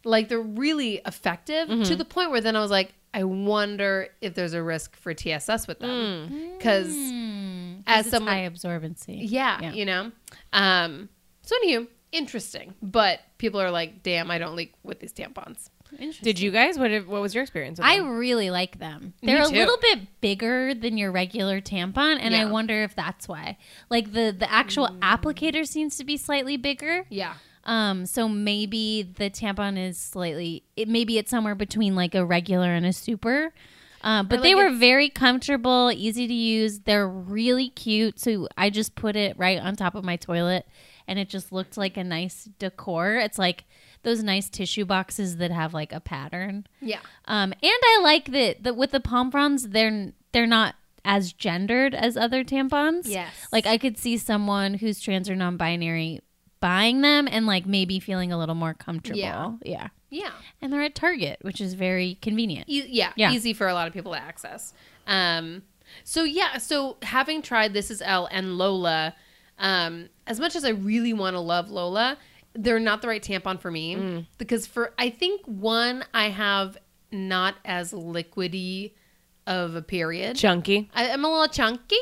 Like 0.05 0.29
they're 0.29 0.41
really 0.41 1.03
effective 1.07 1.69
to 1.69 1.75
mm-hmm. 1.75 1.97
the 1.97 2.05
point 2.05 2.31
where 2.31 2.41
then 2.41 2.57
I 2.57 2.61
was 2.61 2.71
like, 2.71 2.95
I 3.13 3.25
wonder 3.25 4.09
if 4.21 4.35
there's 4.35 4.55
a 4.55 4.63
risk 4.63 4.97
for 4.97 5.13
TSS 5.13 5.67
with 5.67 5.81
them. 5.81 5.91
Mm. 5.91 6.59
Because 6.59 6.89
mm. 6.89 7.83
as 7.87 8.07
It's 8.07 8.11
someone 8.15 8.33
high 8.33 8.49
absorbency. 8.49 9.19
yeah, 9.21 9.59
Yeah. 9.61 9.73
you 9.73 9.85
know. 9.85 10.13
Um, 10.53 11.09
so 11.43 11.57
anywho, 11.65 11.89
interesting. 12.13 12.75
But 12.81 13.21
people 13.39 13.61
are 13.61 13.71
like, 13.71 14.03
"Damn, 14.03 14.31
I 14.31 14.39
don't 14.39 14.55
leak 14.55 14.75
with 14.83 15.01
these 15.01 15.13
tampons." 15.13 15.71
Did 16.23 16.39
you 16.39 16.51
guys? 16.51 16.79
What 16.79 16.91
What 17.07 17.21
was 17.21 17.35
your 17.35 17.43
experience? 17.43 17.79
With 17.79 17.87
I 17.87 17.99
them? 17.99 18.17
really 18.17 18.51
like 18.51 18.79
them. 18.79 19.15
They're 19.23 19.43
a 19.43 19.49
little 19.49 19.77
bit 19.81 20.21
bigger 20.21 20.75
than 20.75 20.97
your 20.99 21.11
regular 21.13 21.61
tampon, 21.61 22.19
and 22.21 22.35
I 22.35 22.45
wonder 22.47 22.83
if 22.83 22.95
that's 22.95 23.29
why. 23.29 23.57
Like 23.89 24.13
the 24.13 24.35
the 24.37 24.51
actual 24.51 24.89
applicator 25.01 25.67
seems 25.67 25.97
to 25.99 26.05
be 26.05 26.17
slightly 26.17 26.57
bigger. 26.57 27.05
Yeah, 27.09 27.35
Um, 27.65 28.07
so 28.07 28.29
maybe 28.29 29.03
the 29.03 29.31
tampon 29.31 29.79
is 29.79 29.99
slightly. 29.99 30.63
It 30.77 30.89
maybe 30.89 31.19
it's 31.19 31.31
somewhere 31.31 31.55
between 31.55 31.95
like 31.95 32.15
a 32.15 32.25
regular 32.25 32.69
and 32.75 32.87
a 32.87 32.93
super. 32.93 33.53
Uh, 34.03 34.23
but 34.23 34.39
Or, 34.39 34.43
they 34.43 34.55
were 34.55 34.71
very 34.71 35.11
comfortable, 35.11 35.93
easy 35.95 36.27
to 36.27 36.33
use. 36.33 36.81
They're 36.81 37.07
really 37.07 37.69
cute. 37.69 38.19
So 38.19 38.49
I 38.57 38.71
just 38.71 38.95
put 38.95 39.15
it 39.15 39.37
right 39.39 39.59
on 39.61 39.77
top 39.77 39.95
of 39.95 40.05
my 40.05 40.17
toilet, 40.17 40.67
and 41.07 41.19
it 41.19 41.29
just 41.29 41.53
looked 41.53 41.77
like 41.77 41.99
a 41.99 42.05
nice 42.05 42.49
decor. 42.59 43.17
It's 43.17 43.39
like 43.39 43.65
those 44.03 44.23
nice 44.23 44.49
tissue 44.49 44.85
boxes 44.85 45.37
that 45.37 45.51
have 45.51 45.75
like 45.75 45.93
a 45.93 46.01
pattern. 46.01 46.67
yeah, 46.81 47.01
Um, 47.27 47.53
and 47.53 47.59
I 47.63 48.01
like 48.03 48.33
that 48.33 48.63
that 48.63 48.77
with 48.77 48.93
the 48.93 49.01
pom 49.01 49.31
fronds, 49.31 49.69
they're 49.71 50.13
they're 50.33 50.47
not 50.47 50.75
as 51.05 51.33
gendered 51.33 51.95
as 51.95 52.17
other 52.17 52.45
tampons. 52.45 53.03
Yes. 53.07 53.33
like 53.53 53.67
I 53.67 53.79
could 53.79 53.97
see 53.99 54.17
someone 54.19 54.75
who's 54.75 55.01
trans 55.01 55.29
or 55.31 55.35
non-binary 55.37 56.21
buying 56.61 57.01
them 57.01 57.27
and 57.31 57.47
like 57.47 57.65
maybe 57.67 57.99
feeling 57.99 58.33
a 58.33 58.39
little 58.39 58.55
more 58.55 58.75
comfortable. 58.75 59.19
Yeah. 59.19 59.53
yeah. 59.65 59.89
yeah, 60.11 60.33
And 60.61 60.71
they're 60.71 60.83
at 60.83 60.95
Target, 60.95 61.39
which 61.41 61.59
is 61.59 61.73
very 61.73 62.19
convenient. 62.21 62.69
e- 62.69 62.85
yeah, 62.87 63.13
Yeah. 63.17 63.33
easy 63.33 63.55
for 63.55 63.67
a 63.67 63.73
lot 63.73 63.87
of 63.89 63.95
people 63.95 64.13
to 64.13 64.19
access. 64.21 64.75
Um, 65.07 65.63
so 66.05 66.23
yeah, 66.23 66.59
so 66.59 66.99
having 67.03 67.41
tried 67.41 67.73
this 67.73 67.91
is 67.91 68.03
L 68.03 68.29
and 68.31 68.59
Lola, 68.59 69.15
um, 69.59 70.11
as 70.27 70.39
much 70.39 70.55
as 70.55 70.65
I 70.67 70.71
really 70.71 71.15
want 71.15 71.35
to 71.35 71.41
love 71.41 71.71
Lola, 71.71 72.19
they're 72.55 72.81
not 72.81 73.03
the 73.03 73.09
right 73.09 73.23
tampon 73.23 73.61
for 73.61 73.71
me 73.71 73.97
mm. 73.97 74.27
because 74.39 74.67
for 74.67 74.93
I 74.99 75.11
think 75.11 75.43
one 75.47 76.05
I 76.13 76.31
have 76.31 76.77
not 77.13 77.57
as 77.65 77.93
liquidy 77.93 78.93
of 79.47 79.75
a 79.75 79.83
period. 79.83 80.37
chunky. 80.37 80.91
I, 80.95 81.11
I'm 81.11 81.25
a 81.25 81.29
little 81.29 81.49
chunky. 81.49 81.97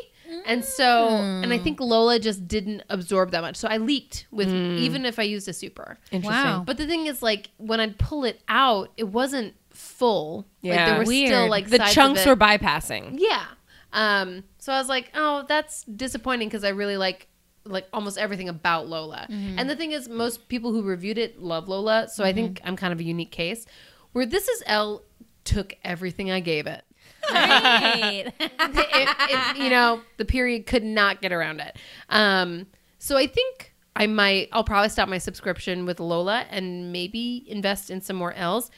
And 0.45 0.63
so, 0.63 0.85
mm. 0.85 1.43
and 1.43 1.55
I 1.55 1.59
think 1.59 1.81
Lola 1.81 2.19
just 2.19 2.47
didn't 2.47 2.83
absorb 2.91 3.31
that 3.31 3.41
much. 3.41 3.57
So 3.57 3.67
I 3.67 3.79
leaked 3.79 4.27
with, 4.31 4.49
mm. 4.49 4.77
even 4.79 5.07
if 5.07 5.19
I 5.19 5.23
used 5.23 5.49
a 5.49 5.55
super. 5.55 5.99
Interesting. 6.11 6.45
Wow. 6.45 6.65
But 6.67 6.77
the 6.77 6.87
thing 6.87 7.07
is, 7.07 7.23
like, 7.23 7.49
when 7.57 7.81
I'd 7.81 7.99
pull 7.99 8.25
it 8.25 8.43
out, 8.47 8.93
it 8.99 9.09
wasn't 9.09 9.55
full. 9.71 10.47
Like, 10.63 10.75
Yeah. 10.75 10.87
there 10.91 10.99
were 10.99 11.05
Weird. 11.07 11.29
still, 11.29 11.49
like, 11.49 11.71
The 11.71 11.79
chunks 11.79 12.27
were 12.27 12.37
bypassing. 12.37 13.17
Yeah. 13.19 13.47
Um, 13.95 14.45
so 14.59 14.73
I 14.73 14.79
was 14.79 14.89
like, 14.91 15.11
oh, 15.15 15.47
that's 15.49 15.85
disappointing 15.85 16.49
because 16.49 16.65
I 16.65 16.71
really 16.71 16.99
like 16.99 17.29
like 17.69 17.87
almost 17.93 18.19
everything 18.19 18.49
about 18.49 18.89
Lola. 18.89 19.27
And 19.29 19.69
the 19.71 19.77
thing 19.77 19.93
is, 19.93 20.09
most 20.09 20.49
people 20.49 20.73
who 20.73 20.83
reviewed 20.83 21.19
it 21.19 21.41
love 21.41 21.69
Lola, 21.69 22.09
so 22.09 22.25
I 22.25 22.33
think 22.33 22.61
I'm 22.65 22.77
kind 22.77 22.93
of 22.93 23.01
a 23.01 23.05
unique 23.05 23.31
case. 23.31 23.67
Where 24.13 24.27
this 24.27 24.49
is 24.49 24.63
L 24.67 25.03
took 25.45 25.75
everything 25.85 26.31
I 26.31 26.41
gave 26.41 26.67
it. 26.67 26.85
Great. 27.29 28.33
it, 28.41 28.53
it- 28.61 29.57
you 29.57 29.71
know, 29.71 30.01
the 30.17 30.25
period 30.25 30.67
could 30.67 30.85
not 30.85 31.21
get 31.21 31.33
around 31.33 31.61
it. 31.61 31.77
Um, 32.09 32.67
so 32.99 33.17
I 33.17 33.27
think 33.27 33.75
I 33.97 34.07
might, 34.07 34.49
I'll 34.53 34.65
probably 34.65 34.89
stop 34.89 35.09
my 35.09 35.19
subscription 35.19 35.85
with 35.87 36.01
Lola 36.01 36.47
and 36.51 36.93
maybe 36.93 37.45
invest 37.49 37.91
in 37.91 38.01
some 38.01 38.17
more 38.17 38.33
L's 38.33 38.71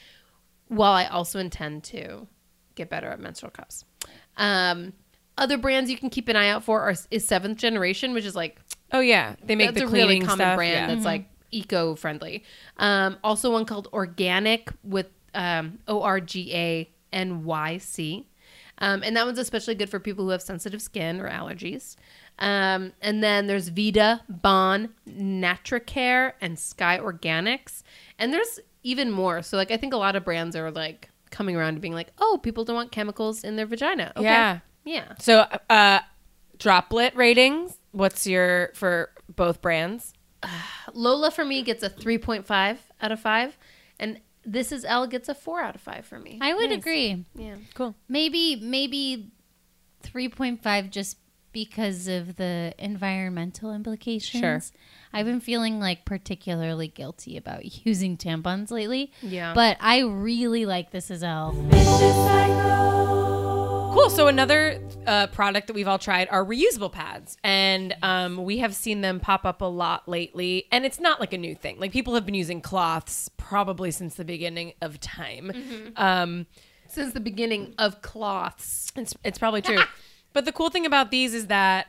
while 0.67 0.93
I 0.93 1.05
also 1.05 1.39
intend 1.39 1.83
to 1.85 2.27
get 2.75 2.89
better 2.89 3.07
at 3.09 3.19
menstrual 3.19 3.51
cups. 3.51 3.85
Um, 4.37 4.93
other 5.37 5.57
brands 5.57 5.89
you 5.91 5.97
can 5.97 6.09
keep 6.09 6.27
an 6.27 6.35
eye 6.35 6.49
out 6.49 6.63
for 6.63 6.81
are 6.81 6.95
is 7.09 7.27
Seventh 7.27 7.57
Generation, 7.57 8.13
which 8.13 8.25
is 8.25 8.35
like 8.35 8.59
Oh 8.91 8.99
yeah, 8.99 9.35
they 9.43 9.55
make 9.55 9.67
that's 9.67 9.79
the 9.79 9.85
a 9.85 9.89
cleaning 9.89 10.07
really 10.07 10.19
common 10.21 10.37
stuff. 10.37 10.57
brand 10.57 10.73
yeah. 10.73 10.87
that's 10.87 11.05
like 11.05 11.25
eco 11.51 11.95
friendly. 11.95 12.43
Um, 12.77 13.17
also 13.23 13.51
one 13.51 13.65
called 13.65 13.89
Organyc 13.91 14.73
with 14.83 15.07
um, 15.33 15.79
O 15.87 16.01
R 16.01 16.19
G 16.19 16.53
A 16.53 16.89
N 17.13 17.43
Y 17.43 17.77
C. 17.77 18.27
Um, 18.77 19.03
and 19.03 19.15
that 19.15 19.25
one's 19.25 19.37
especially 19.37 19.75
good 19.75 19.89
for 19.89 19.99
people 19.99 20.25
who 20.25 20.31
have 20.31 20.41
sensitive 20.41 20.81
skin 20.81 21.21
or 21.21 21.29
allergies. 21.29 21.95
Um, 22.39 22.93
and 23.01 23.23
then 23.23 23.45
there's 23.45 23.69
Vita, 23.69 24.21
Bon, 24.27 24.89
Natracare, 25.07 26.33
and 26.41 26.57
Sky 26.57 26.97
Organics. 26.97 27.83
And 28.17 28.33
there's 28.33 28.59
even 28.81 29.11
more. 29.11 29.43
So 29.43 29.55
like 29.55 29.69
I 29.69 29.77
think 29.77 29.93
a 29.93 29.97
lot 29.97 30.15
of 30.15 30.25
brands 30.25 30.55
are 30.55 30.71
like 30.71 31.09
coming 31.29 31.55
around 31.55 31.75
to 31.75 31.79
being 31.79 31.93
like, 31.93 32.11
oh, 32.19 32.39
people 32.41 32.65
don't 32.65 32.75
want 32.75 32.91
chemicals 32.91 33.43
in 33.43 33.55
their 33.55 33.67
vagina. 33.67 34.11
Okay. 34.15 34.25
Yeah. 34.25 34.59
Yeah. 34.83 35.13
So, 35.19 35.45
uh, 35.69 35.99
droplet 36.57 37.15
ratings. 37.15 37.77
What's 37.91 38.25
your 38.27 38.71
for 38.73 39.11
both 39.35 39.61
brands? 39.61 40.13
Lola 40.93 41.31
for 41.31 41.45
me 41.45 41.61
gets 41.61 41.83
a 41.83 41.89
3.5 41.89 42.77
out 43.01 43.11
of 43.11 43.19
5 43.19 43.57
and 43.99 44.19
this 44.43 44.71
is 44.71 44.83
L 44.85 45.05
gets 45.07 45.29
a 45.29 45.35
4 45.35 45.61
out 45.61 45.75
of 45.75 45.81
5 45.81 46.05
for 46.05 46.19
me. 46.19 46.39
I 46.41 46.53
would 46.53 46.71
agree. 46.71 47.25
yeah. 47.35 47.55
Cool. 47.73 47.95
Maybe 48.09 48.55
maybe 48.55 49.31
3.5 50.03 50.89
just 50.89 51.17
because 51.53 52.07
of 52.07 52.37
the 52.37 52.73
environmental 52.79 53.73
implications. 53.73 54.41
Sure. 54.41 54.61
I've 55.13 55.25
been 55.25 55.41
feeling 55.41 55.79
like 55.79 56.05
particularly 56.05 56.87
guilty 56.87 57.35
about 57.37 57.85
using 57.85 58.17
tampons 58.17 58.71
lately. 58.71 59.11
Yeah. 59.21 59.53
But 59.53 59.77
I 59.79 59.99
really 59.99 60.65
like 60.65 60.91
this 60.91 61.11
is 61.11 61.23
L. 61.23 61.51
Cool. 63.93 64.09
So 64.09 64.27
another 64.27 64.81
uh, 65.07 65.27
product 65.27 65.67
that 65.67 65.73
we've 65.73 65.87
all 65.87 65.99
tried 65.99 66.27
are 66.29 66.45
reusable 66.45 66.91
pads, 66.91 67.37
and 67.43 67.95
um, 68.01 68.43
we 68.43 68.59
have 68.59 68.75
seen 68.75 69.01
them 69.01 69.19
pop 69.19 69.45
up 69.45 69.61
a 69.61 69.65
lot 69.65 70.07
lately. 70.07 70.67
And 70.71 70.85
it's 70.85 70.99
not 70.99 71.19
like 71.19 71.33
a 71.33 71.37
new 71.37 71.55
thing. 71.55 71.79
Like 71.79 71.91
people 71.91 72.15
have 72.15 72.25
been 72.25 72.35
using 72.35 72.61
cloths 72.61 73.29
probably 73.37 73.91
since 73.91 74.15
the 74.15 74.25
beginning 74.25 74.73
of 74.81 74.99
time. 74.99 75.51
Um, 75.95 76.45
Since 76.87 77.13
the 77.13 77.19
beginning 77.21 77.73
of 77.77 78.01
cloths. 78.01 78.91
it's 78.95 79.15
it's 79.23 79.37
probably 79.39 79.61
true. 79.61 79.79
but 80.33 80.45
the 80.45 80.51
cool 80.51 80.69
thing 80.69 80.85
about 80.85 81.09
these 81.11 81.33
is 81.33 81.47
that 81.47 81.87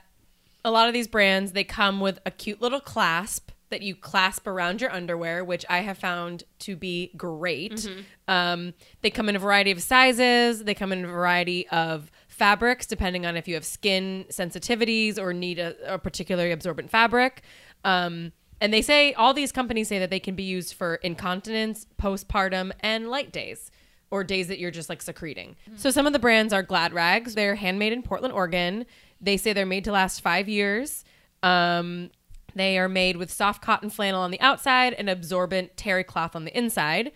a 0.65 0.71
lot 0.71 0.87
of 0.89 0.95
these 0.95 1.09
brands 1.09 1.53
they 1.53 1.65
come 1.65 2.01
with 2.01 2.21
a 2.25 2.31
cute 2.31 2.63
little 2.63 2.81
clasp 2.81 3.51
that 3.71 3.83
you 3.83 3.97
clasp 3.97 4.47
around 4.47 4.81
your 4.83 4.93
underwear, 4.93 5.43
which 5.45 5.65
I 5.69 5.79
have 5.79 5.97
found 5.99 6.45
to 6.61 6.77
be 6.77 7.11
great. 7.17 7.89
Um, 8.29 8.75
they 9.01 9.09
come 9.11 9.29
in 9.31 9.35
a 9.35 9.39
variety 9.39 9.71
of 9.71 9.83
sizes. 9.83 10.63
They 10.65 10.75
come 10.75 10.93
in 10.93 11.05
a 11.05 11.09
variety 11.09 11.67
of 11.69 12.11
fabrics, 12.33 12.87
depending 12.87 13.27
on 13.27 13.37
if 13.37 13.47
you 13.47 13.55
have 13.55 13.65
skin 13.65 14.25
sensitivities 14.31 15.19
or 15.19 15.33
need 15.33 15.59
a, 15.59 15.75
a 15.95 15.99
particularly 15.99 16.51
absorbent 16.51 16.91
fabric. 16.91 17.43
Um, 17.85 18.33
and 18.61 18.73
they 18.73 18.83
say 18.83 19.13
all 19.15 19.35
these 19.35 19.53
companies 19.53 19.89
say 19.89 19.99
that 19.99 20.11
they 20.11 20.21
can 20.21 20.35
be 20.35 20.43
used 20.45 20.75
for 20.75 20.97
incontinence, 20.97 21.87
postpartum, 22.01 22.73
and 22.81 23.09
light 23.09 23.33
days 23.33 23.71
or 24.11 24.23
days 24.23 24.49
that 24.49 24.59
you're 24.59 24.71
just 24.71 24.89
like 24.89 25.03
secreting. 25.03 25.57
So 25.77 25.91
some 25.91 26.07
of 26.07 26.13
the 26.13 26.19
brands 26.19 26.53
are 26.53 26.63
Glad 26.63 26.93
Rags. 26.93 27.35
They're 27.35 27.55
handmade 27.55 27.93
in 27.93 28.03
Portland, 28.03 28.35
Oregon. 28.35 28.87
They 29.21 29.37
say 29.37 29.53
they're 29.53 29.67
made 29.67 29.85
to 29.85 29.93
last 29.93 30.21
five 30.21 30.49
years. 30.49 31.05
Um, 31.43 32.11
they 32.55 32.79
are 32.79 32.89
made 32.89 33.17
with 33.17 33.33
soft 33.33 33.63
cotton 33.63 33.91
flannel 33.91 34.21
on 34.21 34.31
the 34.31 34.41
outside 34.41 34.93
and 34.93 35.09
absorbent 35.09 35.77
terry 35.77 36.05
cloth 36.05 36.37
on 36.37 36.45
the 36.45 36.57
inside. 36.57 37.13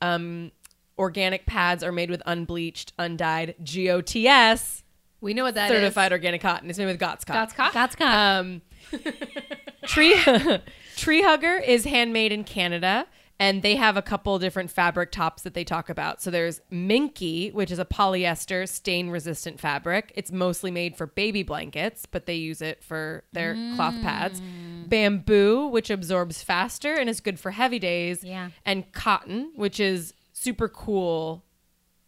Um, 0.00 0.50
organic 0.98 1.46
pads 1.46 1.82
are 1.82 1.92
made 1.92 2.10
with 2.10 2.22
unbleached, 2.26 2.92
undyed 2.98 3.54
GOTS 3.62 4.82
We 5.20 5.34
know 5.34 5.44
what 5.44 5.54
that 5.54 5.70
is. 5.70 5.76
certified 5.78 6.12
organic 6.12 6.40
cotton. 6.40 6.68
It's 6.70 6.78
made 6.78 6.86
with 6.86 6.98
GOTS 6.98 7.24
cotton. 7.24 7.42
That's 7.42 7.52
cock. 7.54 7.72
That's 7.72 7.96
kind 7.96 8.62
Um, 8.92 9.00
tree 9.86 10.16
Tree 10.96 11.22
Hugger 11.22 11.56
is 11.56 11.84
handmade 11.84 12.32
in 12.32 12.44
Canada, 12.44 13.06
and 13.40 13.62
they 13.62 13.74
have 13.76 13.96
a 13.96 14.02
couple 14.02 14.38
different 14.38 14.70
fabric 14.70 15.10
tops 15.10 15.42
that 15.42 15.54
they 15.54 15.64
talk 15.64 15.88
about. 15.88 16.22
So 16.22 16.30
there's 16.30 16.60
Minky, 16.70 17.50
which 17.50 17.70
is 17.70 17.78
a 17.78 17.84
polyester 17.84 18.68
stain 18.68 19.08
resistant 19.08 19.58
fabric. 19.58 20.12
It's 20.14 20.30
mostly 20.30 20.70
made 20.70 20.94
for 20.96 21.06
baby 21.06 21.42
blankets, 21.42 22.06
but 22.06 22.26
they 22.26 22.34
use 22.36 22.60
it 22.62 22.84
for 22.84 23.24
their 23.32 23.54
cloth 23.74 24.00
pads. 24.02 24.40
Bamboo, 24.86 25.68
which 25.68 25.90
absorbs 25.90 26.42
faster 26.42 26.94
and 26.94 27.08
is 27.08 27.20
good 27.20 27.40
for 27.40 27.50
heavy 27.52 27.78
days. 27.78 28.22
Yeah. 28.22 28.50
And 28.66 28.92
cotton, 28.92 29.52
which 29.56 29.80
is 29.80 30.12
super 30.42 30.68
cool 30.68 31.44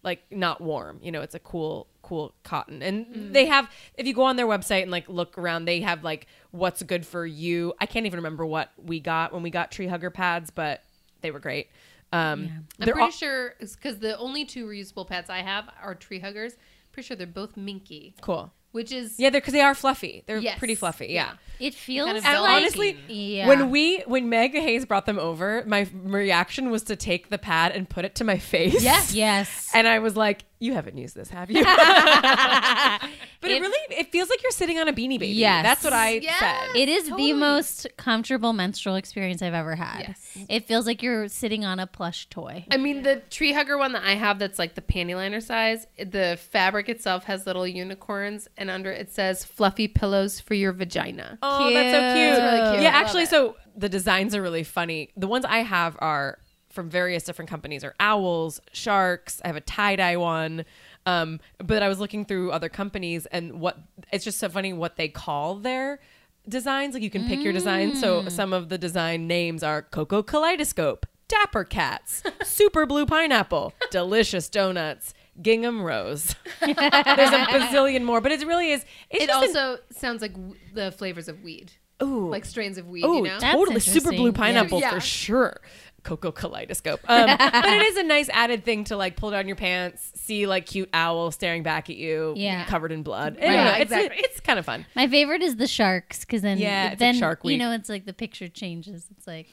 like 0.02 0.22
not 0.30 0.60
warm 0.60 0.98
you 1.02 1.10
know 1.12 1.22
it's 1.22 1.34
a 1.34 1.38
cool 1.38 1.88
cool 2.04 2.34
cotton. 2.42 2.82
And 2.82 3.34
they 3.34 3.46
have 3.46 3.70
if 3.96 4.06
you 4.06 4.12
go 4.12 4.24
on 4.24 4.36
their 4.36 4.46
website 4.46 4.82
and 4.82 4.90
like 4.90 5.08
look 5.08 5.38
around 5.38 5.64
they 5.64 5.80
have 5.80 6.04
like 6.04 6.26
what's 6.50 6.82
good 6.82 7.06
for 7.06 7.24
you. 7.24 7.72
I 7.80 7.86
can't 7.86 8.04
even 8.06 8.18
remember 8.18 8.44
what 8.44 8.70
we 8.76 9.00
got 9.00 9.32
when 9.32 9.42
we 9.42 9.48
got 9.50 9.72
tree 9.72 9.86
hugger 9.86 10.10
pads 10.10 10.50
but 10.50 10.82
they 11.22 11.30
were 11.30 11.40
great. 11.40 11.68
Um 12.12 12.50
I'm 12.50 12.66
they're 12.78 12.92
pretty 12.92 13.04
all- 13.06 13.10
sure 13.10 13.54
because 13.58 13.98
the 13.98 14.18
only 14.18 14.44
two 14.44 14.66
reusable 14.66 15.06
pads 15.06 15.30
I 15.30 15.38
have 15.38 15.64
are 15.82 15.94
tree 15.94 16.20
huggers. 16.20 16.52
Pretty 16.92 17.06
sure 17.06 17.16
they're 17.16 17.26
both 17.26 17.56
minky, 17.56 18.14
cool 18.20 18.52
which 18.74 18.90
is 18.92 19.14
yeah 19.18 19.30
they're 19.30 19.40
because 19.40 19.52
they 19.54 19.60
are 19.60 19.74
fluffy 19.74 20.22
they're 20.26 20.38
Yes. 20.38 20.58
pretty 20.58 20.74
fluffy 20.74 21.06
yeah, 21.08 21.32
It 21.60 21.74
feels 21.74 22.06
Kind 22.06 22.18
of 22.18 22.24
And 22.24 22.32
velvety. 22.34 22.54
honestly, 22.56 22.98
Yeah. 23.08 23.46
when 23.48 23.70
we 23.70 23.98
when 24.06 24.28
Meg 24.28 24.52
Hayes 24.52 24.84
brought 24.84 25.06
them 25.06 25.18
over, 25.18 25.62
my 25.66 25.86
reaction 25.94 26.70
was 26.70 26.82
to 26.84 26.96
take 26.96 27.30
the 27.30 27.38
pad 27.38 27.70
and 27.72 27.88
put 27.88 28.04
it 28.04 28.16
to 28.16 28.24
my 28.24 28.38
face. 28.38 28.82
Yes. 28.82 29.14
yes. 29.24 29.70
And 29.72 29.86
I 29.86 30.00
was 30.00 30.16
like, 30.16 30.44
"You 30.58 30.72
haven't 30.74 30.98
used 30.98 31.14
this, 31.14 31.30
have 31.30 31.50
you?" 31.50 31.62
but 31.64 33.50
it, 33.50 33.56
It- 33.58 33.60
really 33.60 33.78
it 33.96 34.10
feels 34.10 34.28
like 34.28 34.42
you're 34.42 34.50
sitting 34.52 34.78
on 34.78 34.88
a 34.88 34.92
beanie 34.92 35.18
baby. 35.18 35.28
Yes. 35.28 35.62
that's 35.64 35.84
what 35.84 35.92
I 35.92 36.14
Yes. 36.14 36.38
said. 36.38 36.76
It 36.76 36.88
is 36.88 37.04
Totally. 37.08 37.32
the 37.32 37.38
most 37.38 37.86
comfortable 37.96 38.52
menstrual 38.52 38.96
experience 38.96 39.42
I've 39.42 39.54
ever 39.54 39.76
had. 39.76 40.00
Yes. 40.08 40.46
It 40.48 40.66
feels 40.66 40.86
like 40.86 41.02
you're 41.02 41.28
sitting 41.28 41.64
on 41.64 41.78
a 41.78 41.86
plush 41.86 42.26
toy. 42.28 42.64
I 42.70 42.76
mean, 42.78 43.02
the 43.02 43.16
tree 43.30 43.52
hugger 43.52 43.78
one 43.78 43.92
that 43.92 44.02
I 44.04 44.14
have 44.14 44.38
that's 44.38 44.58
like 44.58 44.74
the 44.74 44.82
panty 44.82 45.14
liner 45.14 45.40
size, 45.40 45.86
the 45.98 46.38
fabric 46.50 46.88
itself 46.88 47.24
has 47.24 47.46
little 47.46 47.66
unicorns, 47.66 48.48
and 48.56 48.63
under 48.70 48.90
it 48.90 49.12
says 49.12 49.44
fluffy 49.44 49.88
pillows 49.88 50.40
for 50.40 50.54
your 50.54 50.72
vagina. 50.72 51.38
Oh, 51.42 51.72
that's 51.72 51.92
so 51.92 52.00
Cute. 52.00 52.14
cute. 52.14 52.30
It's 52.30 52.40
really 52.40 52.70
cute. 52.72 52.82
Yeah, 52.82 52.90
I 52.96 53.00
actually, 53.00 53.22
it. 53.24 53.30
so 53.30 53.56
the 53.76 53.88
designs 53.88 54.34
are 54.34 54.42
really 54.42 54.64
funny. 54.64 55.10
The 55.16 55.26
ones 55.26 55.44
I 55.44 55.58
have 55.58 55.96
are 56.00 56.38
from 56.70 56.90
various 56.90 57.22
different 57.22 57.48
companies 57.48 57.84
are 57.84 57.94
owls, 58.00 58.60
sharks. 58.72 59.40
I 59.44 59.46
have 59.48 59.56
a 59.56 59.60
tie 59.60 59.96
dye 59.96 60.16
one. 60.16 60.64
Um, 61.06 61.40
but 61.58 61.82
I 61.82 61.88
was 61.88 62.00
looking 62.00 62.24
through 62.24 62.50
other 62.50 62.68
companies 62.68 63.26
and 63.26 63.60
what 63.60 63.78
it's 64.12 64.24
just 64.24 64.38
so 64.38 64.48
funny 64.48 64.72
what 64.72 64.96
they 64.96 65.08
call 65.08 65.56
their 65.56 66.00
designs. 66.48 66.94
Like 66.94 67.02
you 67.02 67.10
can 67.10 67.26
pick 67.26 67.40
your 67.40 67.52
design. 67.52 67.92
Mm. 67.92 67.96
So 68.00 68.28
some 68.28 68.52
of 68.52 68.68
the 68.70 68.78
design 68.78 69.26
names 69.26 69.62
are 69.62 69.82
Coco 69.82 70.22
Kaleidoscope, 70.22 71.06
Dapper 71.28 71.64
Cats, 71.64 72.22
Super 72.42 72.86
Blue 72.86 73.06
Pineapple, 73.06 73.72
Delicious 73.90 74.48
Donuts, 74.48 75.14
Gingham 75.42 75.82
Rose. 75.82 76.34
There's 76.60 76.76
a 76.78 77.46
bazillion 77.46 78.02
more, 78.04 78.20
but 78.20 78.32
it 78.32 78.44
really 78.46 78.72
is. 78.72 78.84
It's 79.10 79.24
It 79.24 79.26
just 79.28 79.54
an- 79.54 79.56
also 79.62 79.82
sounds 79.92 80.22
like 80.22 80.32
w- 80.34 80.54
the 80.72 80.92
flavors 80.92 81.28
of 81.28 81.42
weed, 81.42 81.72
ooh, 82.02 82.28
like 82.30 82.44
strains 82.44 82.78
of 82.78 82.88
weed. 82.88 83.04
Oh, 83.04 83.16
you 83.24 83.30
know, 83.30 83.38
totally. 83.38 83.80
Super 83.80 84.12
blue 84.12 84.32
pineapple 84.32 84.80
Yeah. 84.80 84.90
for 84.90 85.00
sure. 85.00 85.60
Cocoa 86.02 86.32
kaleidoscope. 86.32 87.00
Um, 87.08 87.26
but 87.38 87.64
it 87.64 87.82
is 87.82 87.96
a 87.96 88.02
nice 88.02 88.28
added 88.28 88.62
thing 88.62 88.84
to 88.84 88.96
like 88.96 89.16
pull 89.16 89.30
down 89.30 89.46
your 89.48 89.56
pants, 89.56 90.12
see 90.16 90.46
like 90.46 90.66
cute 90.66 90.90
owl 90.92 91.30
staring 91.30 91.62
back 91.62 91.88
at 91.88 91.96
you, 91.96 92.34
Yeah. 92.36 92.66
covered 92.66 92.92
in 92.92 93.02
blood. 93.02 93.38
I 93.40 93.44
Right, 93.46 93.52
yeah, 93.54 93.72
it's, 93.76 93.82
exactly. 93.90 94.16
it's 94.22 94.40
kind 94.40 94.58
of 94.58 94.66
fun. 94.66 94.84
My 94.94 95.08
favorite 95.08 95.40
is 95.40 95.56
the 95.56 95.66
sharks 95.66 96.20
because 96.20 96.42
then 96.42 96.58
Yeah, 96.58 96.84
it's 96.84 96.90
like 96.92 96.98
then 96.98 97.14
Shark 97.14 97.40
you 97.44 97.56
know 97.56 97.72
it's 97.72 97.88
like 97.88 98.04
the 98.04 98.12
picture 98.12 98.48
changes. 98.48 99.06
It's 99.16 99.26
like 99.26 99.46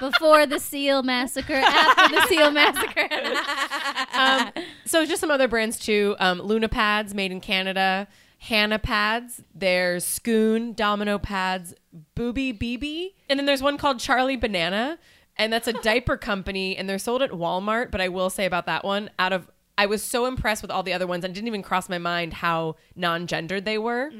before 0.00 0.46
the 0.46 0.58
seal 0.58 1.02
massacre, 1.02 1.54
after 1.54 2.14
the 2.14 2.26
seal 2.26 2.50
massacre. 2.50 3.08
Um, 4.12 4.50
so 4.86 5.04
just 5.04 5.20
some 5.20 5.30
other 5.30 5.46
brands 5.46 5.78
too. 5.78 6.16
Um, 6.18 6.40
Luna 6.40 6.68
pads 6.68 7.14
made 7.14 7.32
in 7.32 7.40
Canada. 7.40 8.08
Hannah 8.38 8.78
pads. 8.78 9.42
There's 9.54 10.04
Scoon, 10.04 10.72
Domino 10.72 11.18
pads, 11.18 11.74
Booby 12.14 12.52
BB. 12.52 13.12
And 13.28 13.38
then 13.38 13.46
there's 13.46 13.62
one 13.62 13.76
called 13.76 13.98
Charlie 13.98 14.36
Banana. 14.36 14.98
And 15.36 15.52
that's 15.52 15.68
a 15.68 15.72
diaper 15.74 16.16
company. 16.16 16.76
And 16.76 16.88
they're 16.88 16.98
sold 16.98 17.22
at 17.22 17.30
Walmart. 17.30 17.90
But 17.90 18.00
I 18.00 18.08
will 18.08 18.30
say 18.30 18.46
about 18.46 18.66
that 18.66 18.84
one, 18.84 19.10
out 19.18 19.32
of 19.32 19.50
I 19.78 19.86
was 19.86 20.02
so 20.02 20.24
impressed 20.26 20.62
with 20.62 20.70
all 20.70 20.82
the 20.82 20.94
other 20.94 21.06
ones 21.06 21.24
and 21.24 21.34
didn't 21.34 21.48
even 21.48 21.62
cross 21.62 21.88
my 21.88 21.98
mind 21.98 22.32
how 22.32 22.76
non-gendered 22.94 23.64
they 23.66 23.76
were 23.76 24.10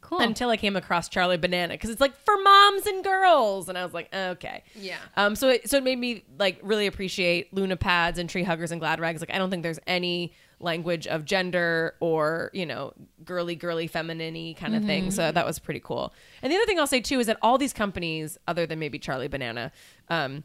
cool. 0.00 0.20
until 0.20 0.48
I 0.48 0.56
came 0.56 0.74
across 0.74 1.08
Charlie 1.08 1.36
Banana 1.36 1.74
because 1.74 1.90
it's 1.90 2.00
like 2.00 2.16
for 2.16 2.34
moms 2.42 2.86
and 2.86 3.04
girls, 3.04 3.68
and 3.68 3.76
I 3.76 3.84
was 3.84 3.92
like, 3.92 4.12
okay, 4.14 4.64
Yeah. 4.74 4.96
Um, 5.16 5.36
so 5.36 5.50
it 5.50 5.68
so 5.68 5.76
it 5.76 5.84
made 5.84 5.98
me 5.98 6.24
like 6.38 6.58
really 6.62 6.86
appreciate 6.86 7.52
Luna 7.52 7.76
pads 7.76 8.18
and 8.18 8.28
tree 8.28 8.42
huggers 8.42 8.70
and 8.70 8.80
glad 8.80 9.00
rags. 9.00 9.20
Like 9.20 9.34
I 9.34 9.38
don't 9.38 9.50
think 9.50 9.62
there's 9.62 9.80
any 9.86 10.32
language 10.60 11.08
of 11.08 11.24
gender 11.24 11.96
or 12.00 12.50
you 12.54 12.64
know 12.64 12.94
girly 13.24 13.56
girly 13.56 13.86
feminine 13.88 14.54
kind 14.54 14.74
of 14.74 14.84
thing. 14.84 15.10
So 15.10 15.30
that 15.30 15.44
was 15.44 15.58
pretty 15.58 15.80
cool. 15.80 16.14
And 16.40 16.50
the 16.50 16.56
other 16.56 16.64
thing 16.66 16.78
I'll 16.78 16.86
say 16.86 17.00
too 17.00 17.20
is 17.20 17.26
that 17.26 17.36
all 17.42 17.58
these 17.58 17.72
companies, 17.72 18.38
other 18.48 18.64
than 18.64 18.78
maybe 18.78 18.98
Charlie 18.98 19.28
Banana, 19.28 19.72
um, 20.08 20.44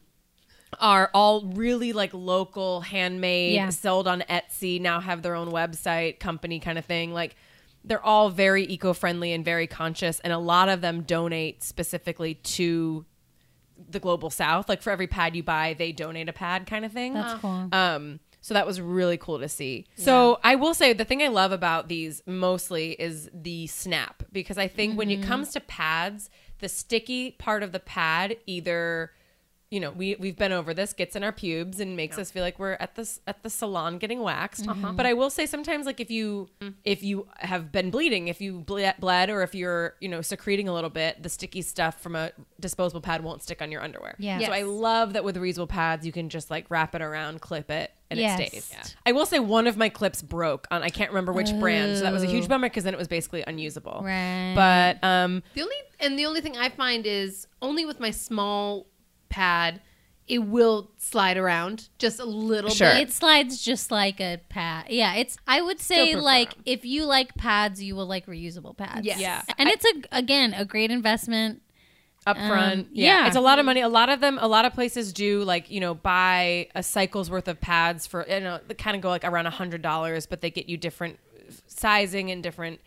are 0.79 1.09
all 1.13 1.45
really 1.45 1.93
like 1.93 2.13
local, 2.13 2.81
handmade, 2.81 3.53
Yeah. 3.53 3.69
sold 3.69 4.07
on 4.07 4.21
Etsy, 4.29 4.79
now 4.81 4.99
have 4.99 5.21
their 5.21 5.35
own 5.35 5.49
website, 5.51 6.19
company 6.19 6.59
kind 6.59 6.77
of 6.77 6.85
thing. 6.85 7.13
Like 7.13 7.35
they're 7.83 8.03
all 8.03 8.29
very 8.29 8.65
eco-friendly 8.65 9.31
and 9.31 9.45
very 9.45 9.67
conscious 9.67 10.19
and 10.19 10.33
a 10.33 10.37
lot 10.37 10.67
of 10.69 10.81
them 10.81 11.03
donate 11.03 11.63
specifically 11.63 12.33
to 12.35 13.05
the 13.89 13.99
global 13.99 14.29
south. 14.29 14.67
Like 14.67 14.81
for 14.81 14.89
every 14.91 15.07
pad 15.07 15.35
you 15.35 15.43
buy, 15.43 15.75
they 15.77 15.91
donate 15.91 16.27
a 16.27 16.33
pad 16.33 16.65
kind 16.67 16.83
of 16.83 16.91
thing. 16.91 17.13
That's 17.13 17.39
cool. 17.39 17.69
Um, 17.71 18.19
so 18.41 18.53
that 18.53 18.65
was 18.65 18.79
really 18.81 19.17
cool 19.17 19.39
to 19.39 19.49
see. 19.49 19.85
So 19.95 20.39
I 20.43 20.55
will 20.55 20.73
say 20.73 20.93
the 20.93 21.05
thing 21.05 21.21
I 21.21 21.27
love 21.27 21.51
about 21.51 21.87
these 21.89 22.21
mostly 22.25 22.91
is 22.93 23.29
the 23.33 23.67
snap 23.67 24.23
because 24.31 24.57
I 24.57 24.67
think 24.67 24.97
when 24.97 25.09
it 25.09 25.21
comes 25.23 25.51
to 25.51 25.59
pads, 25.59 26.29
the 26.59 26.69
sticky 26.69 27.31
part 27.31 27.61
of 27.61 27.71
the 27.71 27.79
pad 27.79 28.37
either 28.45 29.11
you 29.69 29.79
know 29.81 29.91
we 29.91 30.15
we've 30.17 30.37
been 30.37 30.53
over 30.53 30.73
this 30.73 30.93
gets 30.93 31.15
in 31.15 31.23
our 31.23 31.31
pubes 31.33 31.79
and 31.81 31.97
makes 31.97 32.17
us 32.17 32.31
feel 32.31 32.41
like 32.41 32.57
we're 32.57 32.77
at 32.79 32.95
this 32.95 33.19
at 33.27 33.43
the 33.43 33.49
salon 33.49 33.97
getting 33.97 34.19
waxed. 34.21 34.65
But 34.95 35.05
i 35.05 35.13
will 35.13 35.29
say 35.29 35.45
sometimes 35.45 35.85
like 35.85 35.99
if 35.99 36.09
you 36.09 36.49
if 36.85 37.03
you 37.03 37.27
have 37.39 37.71
been 37.71 37.89
bleeding 37.91 38.29
if 38.29 38.39
you 38.39 38.61
ble- 38.61 38.93
bled 38.99 39.29
or 39.29 39.41
if 39.43 39.53
you're 39.53 39.95
you 39.99 40.07
know 40.07 40.21
secreting 40.21 40.67
a 40.69 40.73
little 40.73 40.89
bit 40.89 41.21
the 41.21 41.29
sticky 41.29 41.61
stuff 41.61 41.99
from 42.01 42.15
a 42.15 42.31
disposable 42.59 43.01
pad 43.01 43.23
won't 43.23 43.43
stick 43.43 43.61
on 43.61 43.71
your 43.71 43.81
underwear. 43.83 44.15
Yeah. 44.19 44.39
so 44.39 44.51
i 44.53 44.61
love 44.61 45.13
that 45.13 45.23
with 45.25 45.35
reusable 45.35 45.67
pads 45.67 46.05
you 46.05 46.11
can 46.13 46.29
just 46.29 46.49
like 46.49 46.65
wrap 46.69 46.95
it 46.95 47.01
around 47.01 47.41
clip 47.41 47.69
it 47.69 47.91
and 48.09 48.17
Yes. 48.21 48.39
it 48.39 48.63
stays. 48.63 48.95
I 49.05 49.11
will 49.11 49.25
say 49.25 49.39
one 49.39 49.67
of 49.67 49.75
my 49.75 49.89
clips 49.89 50.21
broke 50.21 50.65
on 50.71 50.81
i 50.81 50.89
can't 50.89 51.11
remember 51.11 51.33
which 51.33 51.51
brand 51.59 51.97
so 51.97 52.03
that 52.03 52.13
was 52.13 52.23
a 52.23 52.27
huge 52.27 52.47
bummer 52.47 52.69
because 52.69 52.85
then 52.85 52.93
it 52.93 52.97
was 52.97 53.09
basically 53.09 53.43
unusable. 53.45 53.99
Right. 54.01 54.53
but 54.55 55.05
um 55.05 55.43
The 55.55 55.61
only 55.63 55.75
and 55.99 56.17
the 56.17 56.25
only 56.25 56.39
thing 56.41 56.55
I 56.55 56.69
find 56.69 57.05
is 57.05 57.47
only 57.61 57.83
with 57.85 57.99
my 57.99 58.11
small 58.11 58.85
pad, 59.29 59.81
it 60.27 60.39
will 60.39 60.91
slide 60.97 61.37
around 61.37 61.87
just 61.99 62.19
a 62.19 62.25
little 62.25 62.69
Sure. 62.69 62.91
bit. 62.91 63.07
It 63.07 63.11
slides 63.13 63.63
just 63.63 63.91
like 63.91 64.19
a 64.19 64.39
pad. 64.49 64.87
Yeah, 64.89 65.15
it's. 65.15 65.37
I 65.47 65.61
would 65.61 65.79
say 65.79 66.15
like 66.15 66.23
like 66.23 66.57
'em. 66.57 66.63
if 66.65 66.85
you 66.85 67.05
like 67.05 67.35
pads, 67.35 67.81
you 67.81 67.95
will 67.95 68.07
like 68.07 68.25
reusable 68.25 68.75
pads. 68.75 69.05
Yes. 69.05 69.19
Yeah. 69.19 69.41
and 69.57 69.69
it's 69.69 69.85
a 69.85 69.93
again 70.17 70.53
a 70.53 70.65
great 70.65 70.91
investment. 70.91 71.61
up 72.25 72.35
front. 72.35 72.73
Um, 72.73 72.87
yeah. 72.91 73.21
yeah. 73.21 73.27
It's 73.27 73.37
a 73.37 73.39
lot 73.39 73.57
of 73.57 73.63
money. 73.65 73.79
A 73.79 73.87
lot 73.87 74.09
of 74.09 74.19
them, 74.19 74.37
a 74.41 74.47
lot 74.49 74.65
of 74.65 74.73
places 74.73 75.13
do 75.13 75.45
like, 75.45 75.71
you 75.71 75.79
know, 75.79 75.93
buy 75.93 76.67
a 76.75 76.83
cycle's 76.83 77.29
worth 77.31 77.47
of 77.47 77.61
pads 77.61 78.05
for, 78.05 78.25
you 78.27 78.41
know, 78.41 78.59
they 78.67 78.73
kind 78.73 78.97
of 78.97 79.01
go 79.01 79.07
like 79.07 79.23
around 79.23 79.45
a 79.45 79.49
hundred 79.49 79.81
dollars, 79.81 80.25
but 80.25 80.41
they 80.41 80.49
get 80.51 80.67
you 80.67 80.75
different 80.75 81.19
sizing 81.67 82.29
and 82.29 82.43
different 82.43 82.81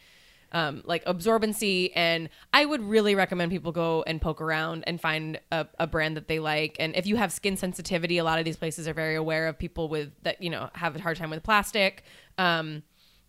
um, 0.53 0.83
like 0.85 1.05
absorbency. 1.05 1.93
And 1.95 2.29
I 2.53 2.65
would 2.65 2.83
really 2.83 3.15
recommend 3.15 3.51
people 3.53 3.73
go 3.73 4.03
and 4.07 4.21
poke 4.21 4.41
around 4.41 4.85
and 4.87 5.01
find 5.01 5.39
a, 5.53 5.67
a 5.79 5.87
brand 5.87 6.17
that 6.17 6.29
they 6.29 6.39
like. 6.41 6.77
And 6.79 6.95
if 6.97 7.07
you 7.07 7.17
have 7.17 7.33
skin 7.33 7.57
sensitivity, 7.57 8.19
a 8.19 8.25
lot 8.25 8.39
of 8.39 8.45
these 8.45 8.57
places 8.57 8.89
are 8.89 8.95
very 8.95 9.15
aware 9.15 9.49
of 9.49 9.59
people 9.59 9.89
with 9.89 10.11
that 10.23 10.43
you 10.43 10.51
know 10.51 10.69
have 10.75 10.97
a 10.97 11.01
hard 11.01 11.17
time 11.17 11.31
with 11.31 11.43
plastic. 11.43 12.03
Um, 12.39 12.83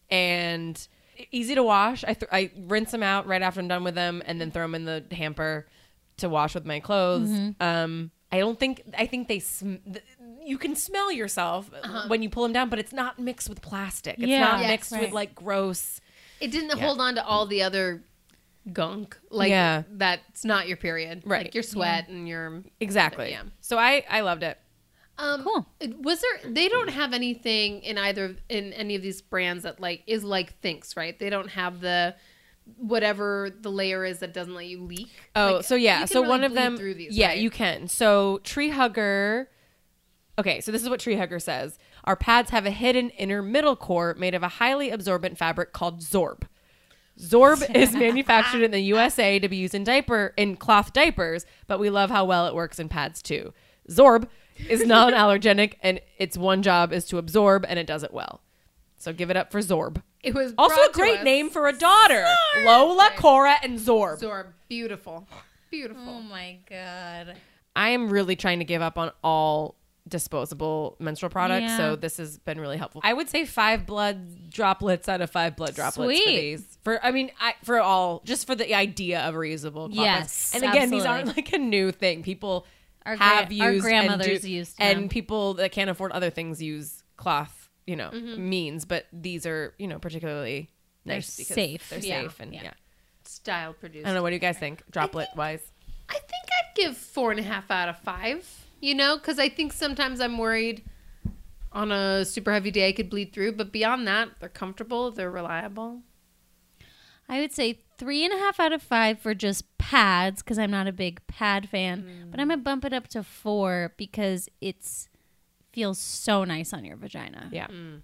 and 0.10 0.88
easy 1.32 1.56
to 1.56 1.64
wash. 1.64 2.04
I 2.04 2.14
th- 2.14 2.30
I 2.32 2.52
rinse 2.68 2.92
them 2.92 3.04
out 3.04 3.28
right 3.28 3.42
after 3.42 3.60
I'm 3.60 3.68
done 3.68 3.84
with 3.84 3.96
them, 3.96 4.22
and 4.26 4.40
then 4.42 4.52
throw 4.52 4.64
them 4.64 4.76
in 4.76 4.86
the 4.86 5.04
hamper 5.16 5.68
to 6.18 6.30
wash 6.30 6.54
with 6.56 6.66
my 6.66 6.80
clothes. 6.80 7.30
Um, 7.60 8.12
I 8.32 8.40
don't 8.40 8.60
think 8.60 8.82
I 8.98 9.06
think 9.06 9.28
they 9.28 9.40
sm- 9.40 9.76
th- 9.86 10.04
you 10.44 10.58
can 10.58 10.76
smell 10.76 11.12
yourself 11.12 11.70
when 12.08 12.24
you 12.24 12.30
pull 12.30 12.44
them 12.44 12.54
down, 12.54 12.70
but 12.70 12.80
it's 12.80 12.94
not 12.94 13.20
mixed 13.20 13.48
with 13.50 13.62
plastic. 13.62 14.16
It's 14.18 14.28
Yeah. 14.28 14.40
not 14.42 14.60
Yes. 14.62 14.70
mixed 14.70 14.92
Right. 14.92 15.02
with 15.04 15.12
like 15.12 15.36
gross. 15.36 16.01
It 16.42 16.52
didn't 16.52 16.78
hold 16.80 17.00
on 17.00 17.16
to 17.16 17.26
all 17.26 17.46
the 17.46 17.62
other 17.64 18.04
gunk. 18.74 19.18
Like 19.30 19.50
Yeah. 19.50 19.84
that's 19.92 20.44
not 20.46 20.68
your 20.68 20.78
period. 20.78 21.24
Right. 21.26 21.46
Like 21.46 21.54
your 21.56 21.64
sweat 21.64 22.10
and 22.10 22.28
your 22.28 22.64
Exactly. 22.80 23.32
Yeah. 23.32 23.44
So 23.60 23.78
I 23.78 24.04
I 24.10 24.22
loved 24.22 24.44
it. 24.44 24.58
um 25.18 25.44
Cool. 25.44 25.66
was 26.02 26.22
there 26.22 26.52
they 26.52 26.68
don't 26.70 26.90
have 26.90 27.14
anything 27.14 27.82
in 27.82 27.98
either 27.98 28.36
in 28.50 28.74
any 28.74 28.96
of 28.96 29.02
these 29.02 29.22
brands 29.22 29.64
that 29.64 29.80
like 29.80 30.04
is 30.08 30.24
like 30.24 30.60
Thinx, 30.62 30.96
right? 30.98 31.18
They 31.18 31.30
don't 31.30 31.50
have 31.50 31.82
the 31.82 32.16
whatever 32.78 33.50
the 33.60 33.72
layer 33.72 34.06
is 34.06 34.20
that 34.20 34.34
doesn't 34.34 34.54
let 34.54 34.68
you 34.68 34.82
leak. 34.84 35.10
Oh, 35.36 35.56
Like, 35.56 35.66
so 35.66 35.76
yeah, 35.76 36.06
so 36.06 36.20
really 36.22 36.30
one 36.30 36.44
of 36.44 36.54
them, 36.54 36.78
through 36.78 36.94
these, 36.94 37.18
yeah, 37.18 37.30
right? 37.30 37.38
you 37.40 37.50
can. 37.50 37.88
So 37.88 38.40
Tree 38.44 38.70
Hugger. 38.70 39.50
Okay, 40.40 40.62
so 40.62 40.72
this 40.72 40.82
is 40.82 40.90
what 40.90 41.00
Tree 41.00 41.16
Hugger 41.16 41.40
says. 41.40 41.78
Our 42.04 42.16
pads 42.16 42.50
have 42.52 42.66
a 42.66 42.72
hidden 42.72 43.10
inner 43.12 43.42
middle 43.42 43.76
core 43.76 44.16
made 44.18 44.34
of 44.34 44.44
a 44.44 44.48
highly 44.48 44.90
absorbent 44.90 45.38
fabric 45.38 45.74
called 45.74 46.02
Zorb. 46.02 46.44
Zorb 47.20 47.64
is 47.76 47.94
manufactured 47.94 48.64
in 48.64 48.72
the 48.72 48.80
USA 48.82 49.40
to 49.40 49.48
be 49.48 49.58
used 49.58 49.76
in 49.76 49.84
diaper 49.84 50.34
in 50.38 50.56
cloth 50.56 50.94
diapers, 50.94 51.46
but 51.68 51.80
we 51.80 51.90
love 51.90 52.10
how 52.10 52.26
well 52.26 52.48
it 52.48 52.56
works 52.56 52.80
in 52.80 52.90
pads 52.90 53.22
too. 53.22 53.54
Zorb 53.90 54.28
is 54.70 54.86
non-allergenic 54.86 55.74
and 55.82 56.02
its 56.18 56.38
one 56.38 56.62
job 56.62 56.94
is 56.94 57.06
to 57.06 57.18
absorb 57.18 57.66
and 57.68 57.78
it 57.78 57.88
does 57.88 58.04
it 58.04 58.14
well. 58.14 58.42
So 58.98 59.14
give 59.14 59.30
it 59.30 59.38
up 59.38 59.52
for 59.52 59.60
Zorb. 59.60 60.02
It 60.22 60.36
was 60.36 60.54
Also 60.58 60.80
a 60.80 60.92
great 60.94 61.24
name 61.24 61.50
for 61.50 61.68
a 61.68 61.74
daughter. 61.74 62.26
Lola, 62.64 63.10
Cora, 63.18 63.56
and 63.64 63.80
Zorb. 63.80 64.22
Zorb. 64.22 64.48
Beautiful. 64.70 65.28
Beautiful. 65.72 66.04
Oh 66.08 66.22
my 66.22 66.60
god. 66.70 67.36
I 67.76 67.90
am 67.90 68.10
really 68.10 68.36
trying 68.36 68.60
to 68.60 68.66
give 68.66 68.82
up 68.82 68.98
on 69.00 69.12
all 69.24 69.76
disposable 70.08 70.96
menstrual 71.00 71.30
products, 71.30 71.64
Yeah. 71.70 71.78
so 71.78 71.96
this 71.96 72.18
has 72.18 72.38
been 72.38 72.60
really 72.60 72.78
helpful. 72.78 73.02
I 73.04 73.14
would 73.14 73.30
say 73.30 73.46
five 73.46 73.86
blood 73.86 74.50
droplets 74.52 75.08
out 75.08 75.22
of 75.22 75.30
five 75.32 75.56
blood 75.56 75.76
droplets 75.76 75.96
for 76.20 76.26
these. 76.26 76.78
For 76.84 77.04
I 77.06 77.12
mean, 77.12 77.32
I, 77.40 77.54
for 77.64 77.80
all 77.80 78.22
just 78.26 78.48
for 78.48 78.56
the 78.56 78.74
idea 78.76 79.22
of 79.22 79.36
reusable. 79.36 79.92
cloth 79.94 80.06
Yes, 80.06 80.52
pads. 80.52 80.64
and 80.64 80.72
again, 80.74 80.90
these 80.90 81.06
aren't 81.06 81.28
like 81.28 81.54
a 81.54 81.58
new 81.58 81.92
thing. 81.92 82.24
People 82.24 82.66
Our 83.06 83.16
have 83.16 83.50
gra- 83.50 83.60
our 83.60 83.72
used 83.74 83.86
and 83.86 83.92
grandmothers 84.08 84.42
do- 84.42 84.50
used 84.52 84.76
and 84.80 85.10
people 85.10 85.56
that 85.56 85.72
can't 85.72 85.90
afford 85.90 86.12
other 86.12 86.30
things 86.30 86.62
use 86.62 87.04
cloth. 87.18 87.70
You 87.88 87.96
know, 87.96 88.10
Mm-hmm. 88.12 88.50
means, 88.50 88.86
but 88.86 89.06
these 89.12 89.46
are 89.46 89.74
you 89.80 89.88
know 89.88 89.98
particularly 90.00 90.70
They're 91.06 91.16
nice 91.16 91.36
because 91.38 91.56
safe. 91.56 91.90
They're 91.90 92.00
Yeah. 92.00 92.22
safe 92.24 92.40
and 92.40 92.54
Yeah. 92.54 92.64
yeah. 92.64 92.74
Style 93.26 93.74
produced. 93.74 94.06
I 94.06 94.10
don't 94.10 94.16
know. 94.16 94.22
What 94.24 94.30
do 94.30 94.36
you 94.36 94.40
guys 94.40 94.58
think? 94.58 94.84
Droplet 94.92 95.30
wise. 95.36 95.62
I 96.10 96.14
think 96.14 96.24
I'd 96.60 96.76
give 96.76 96.98
four 96.98 97.32
and 97.32 97.40
a 97.40 97.44
half 97.44 97.70
out 97.72 97.88
of 97.90 97.98
five. 98.00 98.48
You 98.82 98.96
know, 98.96 99.18
because 99.18 99.40
I 99.40 99.48
think 99.48 99.72
sometimes 99.74 100.20
I'm 100.20 100.38
worried 100.38 100.84
on 101.72 101.92
a 101.92 102.26
super 102.26 102.52
heavy 102.52 102.72
day 102.72 102.90
I 102.90 102.92
could 102.92 103.10
bleed 103.10 103.32
through, 103.32 103.54
but 103.54 103.72
beyond 103.72 104.08
that, 104.08 104.30
they're 104.40 104.50
comfortable, 104.50 105.12
they're 105.12 105.32
reliable. 105.32 106.02
I 107.30 107.40
would 107.40 107.54
say 107.54 107.80
three 107.98 108.26
and 108.26 108.34
a 108.34 108.38
half 108.38 108.60
out 108.60 108.74
of 108.74 108.82
five 108.82 109.20
for 109.20 109.34
just 109.34 109.78
pads 109.78 110.44
because 110.44 110.60
I'm 110.60 110.72
not 110.72 110.88
a 110.88 110.92
big 110.92 111.26
pad 111.28 111.70
fan, 111.70 112.28
but 112.30 112.40
I'm 112.40 112.50
gonna 112.50 112.60
mm. 112.60 112.64
bump 112.66 112.84
it 112.84 112.94
up 112.94 113.08
to 113.10 113.24
four 113.24 113.94
because 113.96 114.50
it's 114.60 115.08
feels 115.72 115.98
so 115.98 116.44
nice 116.44 116.74
on 116.74 116.84
your 116.84 116.98
vagina. 116.98 117.50
Yeah. 117.52 117.68
Mm. 117.68 118.02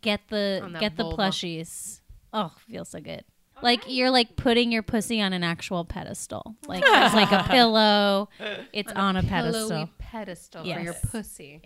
Get 0.00 0.22
the 0.28 0.60
On 0.62 0.72
that 0.72 0.80
get 0.80 0.96
the 0.96 1.04
vulva. 1.04 1.22
plushies. 1.22 2.00
Oh, 2.32 2.52
feels 2.68 2.90
so 2.90 3.00
good. 3.00 3.24
Like 3.62 3.84
you're 3.86 4.10
like 4.10 4.36
putting 4.36 4.70
your 4.70 4.82
pussy 4.82 5.22
on 5.22 5.32
an 5.32 5.42
actual 5.42 5.84
pedestal. 5.84 6.56
Like 6.66 6.84
it's 6.86 7.14
like 7.14 7.32
a 7.32 7.44
pillow. 7.48 8.28
It's 8.72 8.92
on, 8.92 9.16
a, 9.16 9.22
pedestal. 9.22 9.88
Pillowy 10.16 10.24
pedestal 10.24 10.62
for 10.62 10.68
your 10.68 10.94
Yes. 10.94 11.10
pussy. 11.10 11.60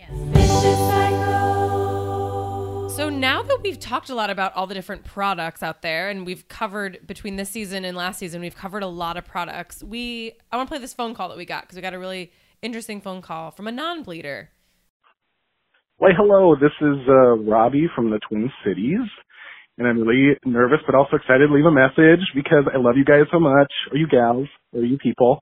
So 2.95 3.09
now 3.09 3.41
that 3.41 3.59
we've 3.63 3.79
talked 3.79 4.09
a 4.09 4.15
lot 4.15 4.29
about 4.29 4.53
all 4.53 4.67
the 4.67 4.73
different 4.73 5.05
products 5.05 5.63
out 5.63 5.81
there 5.81 6.09
and 6.09 6.25
we've 6.25 6.47
covered 6.49 7.07
between 7.07 7.37
this 7.37 7.49
season 7.49 7.85
and 7.85 7.95
last 7.95 8.19
season, 8.19 8.41
we've 8.41 8.55
covered 8.55 8.83
a 8.83 8.87
lot 8.87 9.15
of 9.17 9.25
products. 9.25 9.81
We 9.83 10.33
I 10.51 10.57
want 10.57 10.67
to 10.67 10.71
play 10.71 10.79
this 10.79 10.93
phone 10.93 11.13
call 11.13 11.29
that 11.29 11.37
we 11.37 11.45
got 11.45 11.63
because 11.63 11.77
we 11.77 11.81
got 11.81 11.93
a 11.93 11.99
really 11.99 12.31
interesting 12.61 12.99
phone 13.01 13.21
call 13.21 13.51
from 13.51 13.67
a 13.67 13.71
non-bleeder. 13.71 14.49
Why, 15.97 16.09
hello. 16.17 16.55
This 16.55 16.73
is 16.81 16.97
uh, 17.07 17.37
Robbie 17.37 17.87
from 17.95 18.09
the 18.09 18.19
Twin 18.27 18.51
Cities, 18.65 19.07
and 19.77 19.87
I'm 19.87 19.99
really 20.01 20.35
nervous 20.45 20.79
but 20.85 20.95
also 20.95 21.15
excited 21.15 21.47
to 21.47 21.53
leave 21.53 21.65
a 21.65 21.71
message 21.71 22.25
because 22.35 22.65
I 22.73 22.77
love 22.77 22.97
you 22.97 23.05
guys 23.05 23.25
so 23.31 23.39
much, 23.39 23.71
or 23.91 23.97
you 23.97 24.07
gals, 24.07 24.47
or 24.73 24.81
you 24.83 24.97
people. 24.97 25.39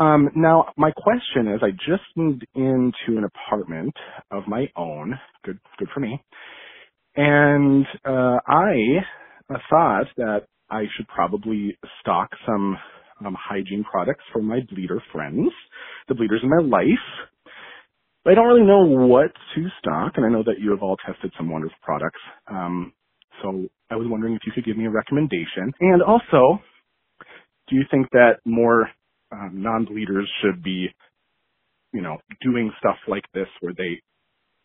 Um, 0.00 0.30
now, 0.36 0.72
my 0.78 0.92
question 0.92 1.48
is, 1.54 1.60
I 1.62 1.72
just 1.72 2.04
moved 2.16 2.46
into 2.56 3.18
an 3.18 3.24
apartment 3.26 3.94
of 4.32 4.44
my 4.48 4.66
own. 4.76 5.18
Good, 5.44 5.60
good 5.78 5.88
for 5.94 6.00
me. 6.00 6.22
And 7.16 7.86
uh, 8.06 8.38
I 8.48 8.74
uh, 9.54 9.58
thought 9.70 10.06
that 10.18 10.42
I 10.70 10.84
should 10.96 11.08
probably 11.08 11.78
stock 12.00 12.30
some 12.46 12.78
um, 13.26 13.36
hygiene 13.38 13.84
products 13.90 14.24
for 14.32 14.42
my 14.42 14.60
bleeder 14.70 15.02
friends, 15.12 15.50
the 16.08 16.16
bleeders 16.16 16.40
in 16.42 16.50
my 16.50 16.62
life. 16.62 16.86
But 18.24 18.32
I 18.32 18.34
don't 18.36 18.48
really 18.48 18.66
know 18.66 18.84
what 19.06 19.32
to 19.54 19.66
stock, 19.80 20.14
and 20.16 20.26
I 20.26 20.30
know 20.30 20.44
that 20.44 20.60
you 20.60 20.70
have 20.72 20.82
all 20.82 20.96
tested 21.06 21.32
some 21.38 21.50
wonderful 21.50 21.76
products. 21.82 22.20
Um, 22.48 22.92
so 23.42 23.68
I 23.90 23.96
was 23.96 24.06
wondering 24.10 24.34
if 24.34 24.42
you 24.46 24.52
could 24.52 24.66
give 24.66 24.76
me 24.78 24.86
a 24.86 24.90
recommendation. 24.90 25.72
And 25.80 26.02
also, 26.02 26.60
do 27.68 27.76
you 27.76 27.84
think 27.90 28.08
that 28.12 28.40
more 28.46 28.88
um, 29.32 29.50
non-bleeders 29.54 30.28
should 30.42 30.62
be, 30.62 30.88
you 31.92 32.00
know, 32.00 32.18
doing 32.42 32.70
stuff 32.78 32.96
like 33.08 33.24
this 33.34 33.46
where 33.60 33.72
they 33.76 34.00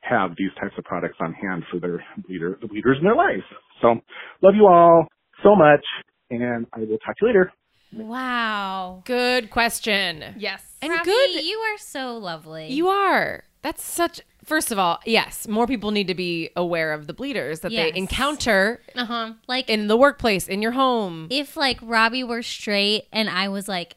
have 0.02 0.32
these 0.38 0.52
types 0.62 0.74
of 0.78 0.84
products 0.84 1.18
on 1.20 1.34
hand 1.34 1.64
for 1.72 1.80
their 1.80 2.04
bleeder, 2.28 2.58
the 2.62 2.68
bleeders 2.68 2.98
in 3.00 3.06
their 3.06 3.16
lives. 3.16 3.44
So, 3.82 3.96
love 4.42 4.54
you 4.56 4.68
all 4.68 5.08
so 5.44 5.56
much, 5.56 5.84
and 6.30 6.66
I 6.74 6.80
will 6.80 6.98
talk 7.00 7.18
to 7.18 7.22
you 7.26 7.28
later. 7.28 7.52
Wow. 7.94 9.02
Good 9.06 9.50
question. 9.50 10.36
Yes. 10.38 10.64
And 10.82 10.92
Robbie, 10.92 11.06
good 11.06 11.44
You 11.44 11.58
are 11.60 11.78
so 11.78 12.18
lovely. 12.18 12.68
you 12.72 12.88
are. 12.90 13.44
That's 13.62 13.84
such 13.84 14.22
First 14.44 14.72
of 14.72 14.78
all, 14.78 15.00
yes, 15.08 15.48
more 15.48 15.66
people 15.66 15.90
need 15.90 16.08
to 16.08 16.14
be 16.14 16.52
aware 16.56 16.94
of 16.94 17.08
the 17.08 17.14
bleeders 17.14 17.62
that 17.62 17.72
Yes. 17.72 17.94
they 17.94 17.98
encounter 17.98 18.80
Uh 18.96 19.06
huh. 19.06 19.34
like 19.48 19.72
in 19.72 19.88
the 19.88 19.98
workplace, 19.98 20.48
in 20.48 20.62
your 20.62 20.74
home. 20.74 21.28
if 21.32 21.58
like 21.58 21.80
Robbie 21.82 22.24
were 22.24 22.44
straight 22.44 23.06
and 23.12 23.28
I 23.28 23.48
was 23.50 23.68
like 23.68 23.96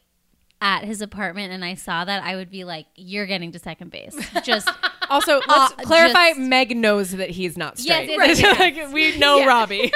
at 0.61 0.83
his 0.83 1.01
apartment 1.01 1.53
and 1.53 1.63
I 1.63 1.75
saw 1.75 2.03
that, 2.05 2.21
I 2.23 2.35
would 2.35 2.49
be 2.51 2.63
like, 2.65 2.87
"You're 2.95 3.25
getting 3.25 3.51
to 3.53 3.59
second 3.59 3.91
base." 3.91 4.15
Just 4.43 4.69
Also, 5.09 5.39
let's 5.47 5.73
Uh, 5.73 5.75
clarify: 5.83 6.29
just- 6.29 6.39
Meg 6.39 6.75
knows 6.75 7.11
that 7.11 7.29
he's 7.31 7.57
not 7.57 7.79
straight. 7.79 8.09
yes, 8.09 8.39
yes, 8.41 8.59
Like, 8.59 8.93
we 8.93 9.17
know 9.17 9.45
Robbie. 9.45 9.91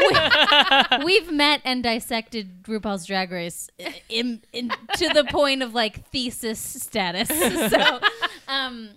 we've 1.06 1.32
met 1.32 1.62
and 1.66 1.84
dissected 1.84 2.64
RuPaul's 2.64 3.06
Drag 3.06 3.32
Race 3.32 3.70
in, 4.10 4.42
in 4.54 4.70
to 4.98 5.10
the 5.10 5.26
point 5.26 5.62
of 5.62 5.74
like 5.74 6.08
thesis 6.10 6.60
status. 6.60 7.28
So, 7.30 8.00
um, 8.48 8.90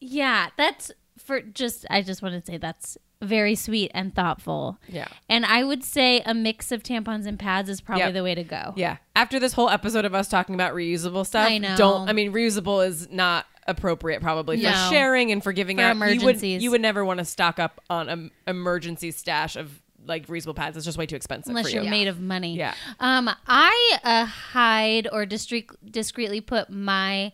yeah, 0.00 0.50
that's 0.56 0.92
for 1.18 1.40
just. 1.40 1.86
I 1.90 2.02
just 2.02 2.22
want 2.22 2.34
to 2.34 2.52
say 2.52 2.58
that's 2.58 2.96
very 3.24 3.54
sweet 3.54 3.90
and 3.94 4.14
thoughtful. 4.14 4.78
Yeah. 4.88 5.08
and 5.28 5.44
I 5.44 5.64
would 5.64 5.82
say 5.84 6.20
a 6.26 6.34
mix 6.34 6.70
of 6.72 6.82
tampons 6.82 7.26
and 7.26 7.38
pads 7.38 7.68
is 7.68 7.80
probably 7.80 8.04
Yep. 8.04 8.14
the 8.14 8.22
way 8.22 8.34
to 8.34 8.44
go. 8.44 8.72
Yeah. 8.76 8.98
After 9.16 9.38
this 9.40 9.52
whole 9.54 9.68
episode 9.70 10.04
of 10.04 10.14
us 10.14 10.28
talking 10.28 10.54
about 10.54 10.74
reusable 10.74 11.26
stuff, 11.26 11.48
I 11.48 11.58
know. 11.58 11.76
don't. 11.76 12.08
I 12.08 12.12
mean, 12.12 12.32
reusable 12.32 12.86
is 12.86 13.08
not 13.10 13.46
appropriate 13.66 14.20
probably 14.20 14.58
for 14.58 14.64
No. 14.70 14.88
sharing 14.90 15.32
and 15.32 15.42
for 15.42 15.52
giving 15.52 15.78
For 15.78 15.84
out. 15.84 15.94
You 15.96 16.00
would, 16.00 16.10
emergencies. 16.22 16.62
you 16.62 16.70
would 16.70 16.82
never 16.82 17.04
want 17.04 17.18
to 17.18 17.24
stock 17.24 17.58
up 17.58 17.80
on 17.88 18.08
an 18.08 18.30
emergency 18.46 19.10
stash 19.10 19.56
of 19.56 19.80
like 20.06 20.26
reusable 20.26 20.54
pads. 20.54 20.76
It's 20.76 20.84
just 20.84 20.98
way 20.98 21.06
too 21.06 21.16
expensive 21.16 21.48
Unless 21.48 21.68
for 21.68 21.72
you're 21.76 21.84
you. 21.84 21.88
made 21.90 22.08
of 22.08 22.20
money. 22.20 22.56
Yeah. 22.56 22.74
Um, 23.00 23.30
I 23.46 23.98
uh, 24.04 24.26
hide 24.26 25.08
or 25.10 25.24
discreet, 25.24 25.70
discreetly 25.90 26.42
put 26.42 26.68
my 26.68 27.32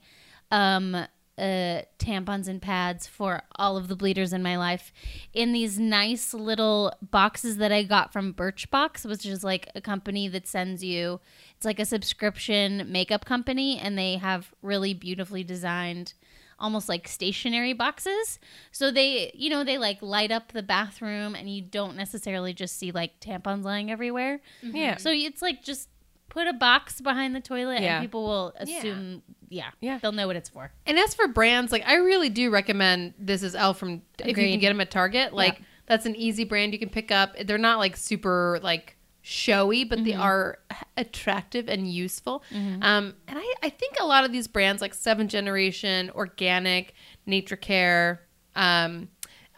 um, 0.52 0.96
uh, 1.40 1.82
tampons 1.98 2.46
and 2.48 2.60
pads 2.60 3.06
for 3.06 3.42
all 3.56 3.76
of 3.78 3.88
the 3.88 3.96
bleeders 3.96 4.32
in 4.32 4.42
my 4.42 4.56
life 4.58 4.92
in 5.32 5.52
these 5.52 5.78
nice 5.78 6.34
little 6.34 6.92
boxes 7.00 7.56
that 7.56 7.72
I 7.72 7.82
got 7.82 8.12
from 8.12 8.34
Birchbox, 8.34 9.06
which 9.06 9.24
is 9.24 9.42
like 9.42 9.70
a 9.74 9.80
company 9.80 10.28
that 10.28 10.46
sends 10.46 10.84
you. 10.84 11.18
It's 11.56 11.64
like 11.64 11.78
a 11.80 11.84
subscription 11.86 12.90
makeup 12.92 13.24
company, 13.24 13.78
and 13.78 13.96
they 13.98 14.16
have 14.18 14.52
really 14.62 14.92
beautifully 14.94 15.42
designed 15.42 16.12
almost 16.58 16.90
like 16.90 17.08
stationary 17.08 17.72
boxes. 17.72 18.38
So 18.70 18.90
they, 18.90 19.30
you 19.34 19.48
know, 19.48 19.64
they 19.64 19.78
like 19.78 20.02
light 20.02 20.30
up 20.30 20.52
the 20.52 20.62
bathroom 20.62 21.34
and 21.34 21.48
you 21.48 21.62
don't 21.62 21.96
necessarily 21.96 22.52
just 22.52 22.78
see 22.78 22.92
like 22.92 23.18
tampons 23.18 23.64
lying 23.64 23.90
everywhere. 23.90 24.40
Yeah. 24.62 24.96
So 24.98 25.10
it's 25.10 25.40
like 25.40 25.62
just 25.64 25.88
put 26.28 26.46
a 26.46 26.52
box 26.52 27.00
behind 27.00 27.34
the 27.34 27.40
toilet 27.40 27.80
Yeah. 27.80 27.96
and 27.96 28.04
people 28.04 28.24
will 28.26 28.52
assume, 28.56 29.22
yeah, 29.26 29.34
Yeah. 29.50 29.70
yeah, 29.80 29.98
they'll 29.98 30.12
know 30.12 30.26
what 30.28 30.36
it's 30.36 30.48
for. 30.48 30.72
And 30.86 30.98
as 30.98 31.12
for 31.14 31.28
brands, 31.28 31.72
like 31.72 31.86
I 31.86 31.96
really 31.96 32.28
do 32.30 32.50
recommend 32.50 33.14
This 33.18 33.42
Is 33.42 33.54
L 33.54 33.74
from 33.74 34.00
if 34.18 34.28
you 34.28 34.34
can 34.34 34.58
get 34.60 34.68
them 34.68 34.80
at 34.80 34.90
Target. 34.90 35.34
Like 35.34 35.60
that's 35.86 36.06
an 36.06 36.16
easy 36.16 36.44
brand 36.44 36.72
you 36.72 36.78
can 36.78 36.88
pick 36.88 37.10
up. 37.10 37.34
They're 37.44 37.58
not 37.58 37.78
like 37.78 37.96
super 37.96 38.60
like 38.62 38.96
showy, 39.22 39.84
but 39.84 40.02
they 40.04 40.14
are 40.14 40.58
attractive 40.96 41.68
and 41.68 41.90
useful. 41.92 42.42
Um, 42.54 43.14
and 43.28 43.38
I, 43.38 43.54
I 43.64 43.68
think 43.70 43.96
a 44.00 44.06
lot 44.06 44.24
of 44.24 44.32
these 44.32 44.46
brands 44.48 44.80
like 44.80 44.94
Seven 44.94 45.28
Generation, 45.28 46.10
Organyc, 46.14 46.90
Nature 47.26 47.56
Care, 47.56 48.22
um, 48.56 49.08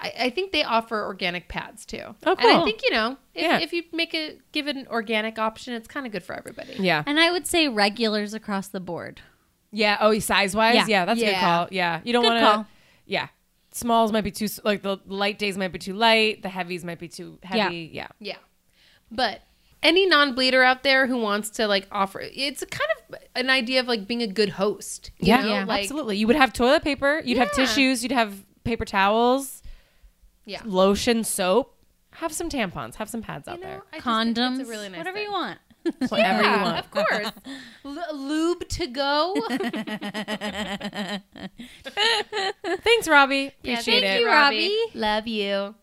I, 0.00 0.12
I 0.20 0.30
think 0.30 0.52
they 0.52 0.64
offer 0.64 1.04
organic 1.04 1.48
pads 1.48 1.86
too. 1.86 2.02
Oh, 2.26 2.34
And 2.38 2.40
I 2.50 2.64
think 2.64 2.82
you 2.82 2.90
know 2.90 3.16
if, 3.34 3.42
Yeah. 3.42 3.58
if 3.60 3.72
you 3.72 3.84
make 3.92 4.14
it 4.14 4.40
give 4.52 4.68
it 4.68 4.76
an 4.76 4.86
organic 4.90 5.38
option, 5.38 5.74
it's 5.74 5.86
kind 5.88 6.06
of 6.06 6.12
good 6.12 6.22
for 6.24 6.34
everybody. 6.34 6.74
Yeah. 6.78 7.02
And 7.06 7.20
I 7.20 7.30
would 7.30 7.46
say 7.46 7.68
regulars 7.68 8.34
across 8.34 8.68
the 8.68 8.80
board. 8.80 9.20
Yeah. 9.72 9.96
Oh, 10.00 10.16
size 10.18 10.54
wise? 10.54 10.74
Yeah. 10.74 10.84
Yeah. 10.88 11.04
that's 11.06 11.20
a 11.20 11.24
good 11.24 11.34
call. 11.36 11.68
Yeah. 11.70 12.00
You 12.04 12.12
don't 12.12 12.22
Good 12.22 12.28
want 12.30 12.40
call. 12.44 12.64
to. 12.64 12.68
Yeah. 13.06 13.28
Smalls 13.72 14.12
might 14.12 14.20
be 14.24 14.30
too, 14.30 14.48
like 14.64 14.82
the 14.82 14.98
light 15.06 15.38
days 15.38 15.56
might 15.56 15.72
be 15.72 15.78
too 15.78 15.94
light. 15.94 16.42
The 16.42 16.48
heavies 16.50 16.84
might 16.84 16.98
be 16.98 17.08
too 17.08 17.38
heavy. 17.42 17.90
Yeah. 17.92 18.08
Yeah. 18.18 18.36
But 19.10 19.40
any 19.82 20.06
non-bleeder 20.06 20.62
out 20.62 20.82
there 20.82 21.06
who 21.06 21.16
wants 21.16 21.50
to 21.50 21.66
like 21.66 21.86
offer 21.90 22.20
it's 22.22 22.62
a 22.62 22.66
kind 22.66 22.88
of 23.10 23.18
an 23.34 23.50
idea 23.50 23.80
of 23.80 23.86
like 23.88 24.06
being 24.06 24.22
a 24.22 24.26
good 24.26 24.50
host. 24.50 25.10
you 25.18 25.28
Yeah. 25.28 25.42
know? 25.42 25.48
Yeah. 25.48 25.64
Like, 25.64 25.82
Absolutely. 25.84 26.18
You 26.18 26.26
would 26.26 26.36
have 26.36 26.52
toilet 26.52 26.82
paper. 26.84 27.22
You'd 27.24 27.38
have 27.38 27.48
Yeah. 27.56 27.64
tissues. 27.64 28.02
You'd 28.02 28.12
have 28.12 28.44
paper 28.64 28.84
towels, 28.84 29.62
Yeah. 30.44 30.60
lotion, 30.64 31.24
soap. 31.24 31.74
Have 32.16 32.32
some 32.32 32.50
tampons. 32.50 32.96
Have 32.96 33.08
some 33.08 33.22
pads 33.22 33.48
out 33.48 33.56
You 33.56 33.64
know, 33.64 33.68
there. 33.70 33.82
I 33.92 33.96
just 33.96 34.04
think 34.04 34.36
Condoms, 34.36 34.60
it's 34.60 34.68
a 34.68 34.70
really 34.70 34.88
nice 34.90 34.98
whatever 34.98 35.16
thing. 35.16 35.24
you 35.26 35.32
want. 35.32 35.58
Whatever 36.08 36.42
you 36.42 36.48
want. 36.62 36.78
Of 36.78 36.90
course. 36.90 37.32
L- 37.84 38.16
lube 38.16 38.68
to 38.68 38.86
go. 38.86 39.34
Thanks, 42.84 43.08
Robbie. 43.08 43.52
Yeah, 43.62 43.72
Appreciate 43.74 44.00
thank 44.02 44.04
it. 44.04 44.20
you, 44.20 44.26
Robbie. 44.28 44.76
Love 44.94 45.26
you. 45.26 45.74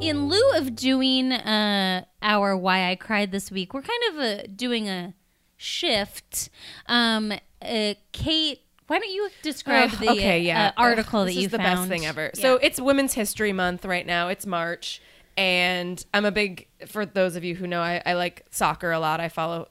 In 0.00 0.28
lieu 0.28 0.52
of 0.56 0.74
doing 0.76 1.32
uh, 1.32 2.04
our 2.22 2.56
Why 2.56 2.88
I 2.90 2.94
Cried 2.94 3.32
this 3.32 3.50
week, 3.50 3.74
we're 3.74 3.82
kind 3.82 4.02
of 4.12 4.18
uh, 4.18 4.42
doing 4.54 4.88
a 4.88 5.12
shift. 5.56 6.48
Um, 6.86 7.32
uh, 7.60 7.94
Kate, 8.12 8.60
why 8.86 9.00
don't 9.00 9.10
you 9.10 9.28
describe 9.42 9.90
Ugh, 9.94 9.98
the 9.98 10.10
okay, 10.10 10.40
yeah. 10.40 10.68
uh, 10.68 10.80
article 10.80 11.20
Ugh, 11.20 11.26
that 11.26 11.32
this 11.32 11.40
you 11.40 11.46
is 11.46 11.50
the 11.50 11.58
found? 11.58 11.78
best 11.80 11.88
thing 11.90 12.06
ever. 12.06 12.30
Yeah. 12.34 12.40
So 12.42 12.54
it's 12.56 12.80
Women's 12.80 13.14
History 13.14 13.52
Month 13.52 13.84
right 13.84 14.06
now. 14.06 14.28
It's 14.28 14.46
March, 14.46 15.02
and 15.38 16.04
I'm 16.12 16.24
a 16.24 16.32
big. 16.32 16.66
For 16.88 17.06
those 17.06 17.36
of 17.36 17.44
you 17.44 17.54
who 17.54 17.68
know, 17.68 17.80
I, 17.80 18.02
I 18.04 18.14
like 18.14 18.44
soccer 18.50 18.90
a 18.90 18.98
lot. 18.98 19.20
I 19.20 19.28
follow 19.28 19.68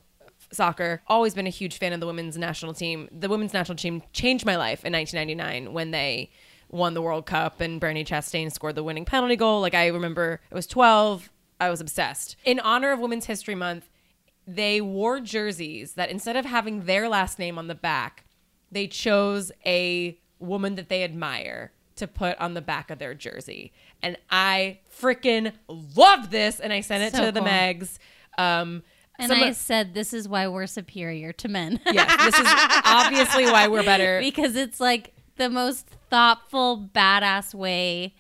soccer. 0.51 1.01
Always 1.07 1.34
been 1.34 1.45
a 1.45 1.51
huge 1.51 1.78
fan 1.78 1.91
of 1.91 1.99
the 1.99 2.07
women's 2.07 2.38
national 2.38 2.74
team. 2.74 3.09
The 3.11 3.28
women's 3.28 3.53
national 3.53 3.76
team 3.76 4.01
changed 4.13 4.45
my 4.45 4.55
life 4.55 4.86
in 4.86 4.93
1999 4.93 5.74
when 5.74 5.91
they 5.91 6.32
won 6.70 6.93
the 6.93 7.01
World 7.01 7.26
Cup 7.26 7.59
and 7.59 7.82
Brandi 7.82 8.05
Chastain 8.05 8.49
scored 8.49 8.76
the 8.76 8.84
winning 8.84 9.03
penalty 9.03 9.36
goal. 9.36 9.59
Like 9.59 9.76
I 9.76 9.88
remember, 9.88 10.39
it 10.49 10.55
was 10.55 10.68
12. 10.68 11.30
I 11.59 11.70
was 11.70 11.82
obsessed. 11.82 12.38
In 12.45 12.61
honor 12.61 12.93
of 12.93 12.99
Women's 12.99 13.26
History 13.26 13.55
Month, 13.55 13.89
they 14.47 14.80
wore 14.80 15.20
jerseys 15.20 15.95
that 15.95 16.09
instead 16.09 16.38
of 16.38 16.45
having 16.45 16.86
their 16.86 17.09
last 17.09 17.39
name 17.39 17.57
on 17.57 17.68
the 17.68 17.76
back, 17.76 18.24
they 18.72 18.88
chose 18.88 19.51
a 19.65 20.18
woman 20.39 20.76
that 20.76 20.88
they 20.88 21.03
admire 21.03 21.74
to 21.97 22.07
put 22.07 22.38
on 22.39 22.53
the 22.53 22.61
back 22.61 22.89
of 22.89 22.99
their 22.99 23.13
jersey. 23.13 23.74
And 24.01 24.18
I 24.30 24.80
freaking 25.00 25.54
love 25.68 26.30
this. 26.30 26.60
And 26.60 26.72
I 26.74 26.82
sent 26.82 27.04
it 27.04 27.16
So 27.16 27.26
to 27.26 27.32
the 27.32 27.39
cool. 27.39 27.50
Megs. 27.50 27.98
Um, 28.38 28.84
and 29.20 29.30
some 29.30 29.41
I 29.41 29.52
said, 29.52 29.93
this 29.93 30.14
is 30.14 30.28
why 30.28 30.48
we're 30.48 30.68
superior 30.68 31.34
to 31.34 31.48
men. 31.48 31.80
yeah, 31.91 32.18
this 32.18 32.38
is 32.38 32.48
obviously 32.86 33.45
why 33.45 33.68
we're 33.68 33.84
better. 33.84 34.20
because 34.24 34.56
it's 34.56 34.80
like 34.80 35.14
the 35.38 35.50
most 35.50 35.88
thoughtful, 36.10 36.89
badass 36.93 37.54
way 37.54 38.16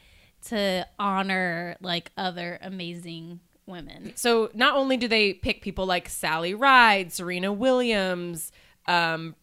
to 0.47 0.87
honor 0.97 1.75
like 1.81 2.11
other 2.17 2.57
amazing 2.61 3.41
women. 3.67 4.13
So 4.15 4.49
not 4.53 4.75
only 4.75 4.97
do 4.97 5.07
they 5.07 5.33
pick 5.33 5.61
people 5.61 5.85
like 5.85 6.09
Sally 6.09 6.53
Ride, 6.53 7.11
Serena 7.11 7.51
Williams, 7.51 8.51
um, 8.87 9.35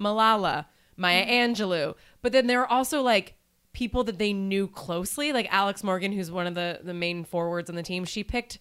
Malala, 0.00 0.66
Maya 0.96 1.26
Angelou, 1.26 1.94
but 2.22 2.32
then 2.32 2.46
there 2.46 2.60
are 2.62 2.68
also 2.68 3.02
like 3.02 3.34
people 3.72 4.04
that 4.04 4.18
they 4.18 4.32
knew 4.32 4.66
closely, 4.66 5.32
like 5.32 5.46
Alex 5.50 5.84
Morgan, 5.84 6.12
who's 6.12 6.30
one 6.30 6.46
of 6.46 6.54
the 6.54 6.80
the 6.82 6.94
main 6.94 7.24
forwards 7.24 7.70
on 7.70 7.76
the 7.76 7.82
team. 7.82 8.04
She 8.04 8.24
picked 8.24 8.58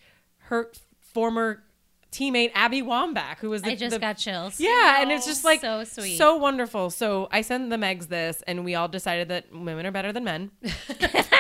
her 0.50 0.72
former 1.00 1.64
teammate 2.12 2.52
Abby 2.56 2.82
Wambach, 2.82 3.38
who 3.38 3.50
was 3.52 3.62
the, 3.62 3.72
I 3.72 3.76
just 3.76 3.94
the- 3.94 4.00
got 4.00 4.18
chills. 4.18 4.60
yeah, 4.60 5.02
and 5.02 5.12
it's 5.12 5.26
just 5.26 5.44
like 5.44 5.62
so 5.62 5.84
sweet. 5.84 6.18
so 6.18 6.38
wonderful. 6.38 6.90
So 6.90 7.28
I 7.32 7.42
sent 7.42 7.70
the 7.70 7.76
Megs 7.76 8.08
this, 8.08 8.44
and 8.48 8.66
we 8.66 8.76
all 8.76 8.88
decided 8.88 9.30
that 9.30 9.52
women 9.52 9.86
are 9.86 9.92
better 9.92 10.12
than 10.12 10.24
men 10.24 10.52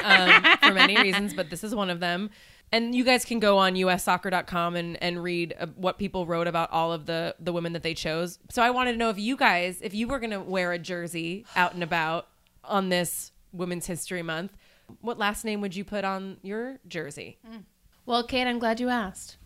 um, 0.04 0.44
for 0.62 0.74
many 0.74 0.96
reasons, 1.02 1.34
but 1.34 1.50
this 1.50 1.64
is 1.64 1.74
one 1.74 1.90
of 1.90 2.00
them. 2.00 2.30
And 2.72 2.94
you 2.94 3.04
guys 3.04 3.26
can 3.26 3.40
go 3.40 3.58
on 3.58 3.74
ussoccer.com 3.74 4.76
and, 4.76 5.02
and 5.02 5.24
read 5.24 5.56
uh, 5.60 5.66
what 5.76 5.98
people 5.98 6.28
wrote 6.28 6.46
about 6.46 6.72
all 6.72 6.94
of 6.94 7.08
the, 7.08 7.36
the 7.40 7.52
women 7.52 7.74
that 7.74 7.82
they 7.82 7.96
chose. 7.96 8.38
So 8.52 8.62
I 8.62 8.70
wanted 8.70 8.92
to 8.92 8.98
know 9.00 9.10
if 9.10 9.18
you 9.18 9.36
guys, 9.38 9.82
if 9.82 9.96
you 9.96 10.08
were 10.08 10.20
going 10.20 10.30
to 10.32 10.40
wear 10.40 10.72
a 10.72 10.78
jersey 10.78 11.46
out 11.56 11.74
and 11.74 11.82
about 11.82 12.28
on 12.64 12.90
this 12.90 13.32
Women's 13.54 13.88
History 13.88 14.22
Month, 14.22 14.56
what 15.02 15.18
last 15.18 15.46
name 15.46 15.62
would 15.62 15.76
you 15.76 15.84
put 15.84 16.04
on 16.04 16.38
your 16.42 16.80
jersey? 16.88 17.38
Well, 18.06 18.24
Kate, 18.24 18.48
I'm 18.48 18.60
glad 18.60 18.80
you 18.80 18.90
asked. 18.90 19.38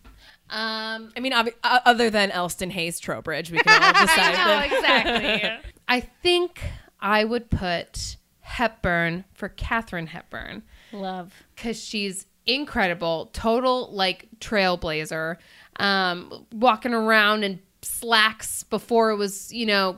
Um, 0.50 1.12
I 1.18 1.20
mean, 1.20 1.34
obvi- 1.34 1.54
uh, 1.64 1.80
other 1.86 2.10
than 2.10 2.32
Elston 2.32 2.70
Hayes 2.72 3.00
Trowbridge, 3.00 3.52
we 3.52 3.60
can 3.60 3.82
all 3.84 3.92
decide. 3.94 4.36
that- 4.36 4.70
exactly. 4.72 5.72
I 5.88 6.00
think 6.00 6.62
I 7.00 7.24
would 7.26 7.50
put 7.50 8.18
Hepburn 8.42 9.26
for 9.34 9.50
Katharine 9.50 10.08
Hepburn 10.08 10.64
Love. 10.92 11.34
because 11.56 11.82
she's 11.84 12.26
incredible, 12.46 13.30
total 13.34 13.90
like 13.92 14.28
trailblazer, 14.40 15.38
um, 15.78 16.46
walking 16.54 16.94
around 16.94 17.44
in 17.44 17.60
slacks 17.82 18.64
before 18.64 19.12
it 19.12 19.16
was, 19.18 19.52
you 19.52 19.66
know, 19.66 19.98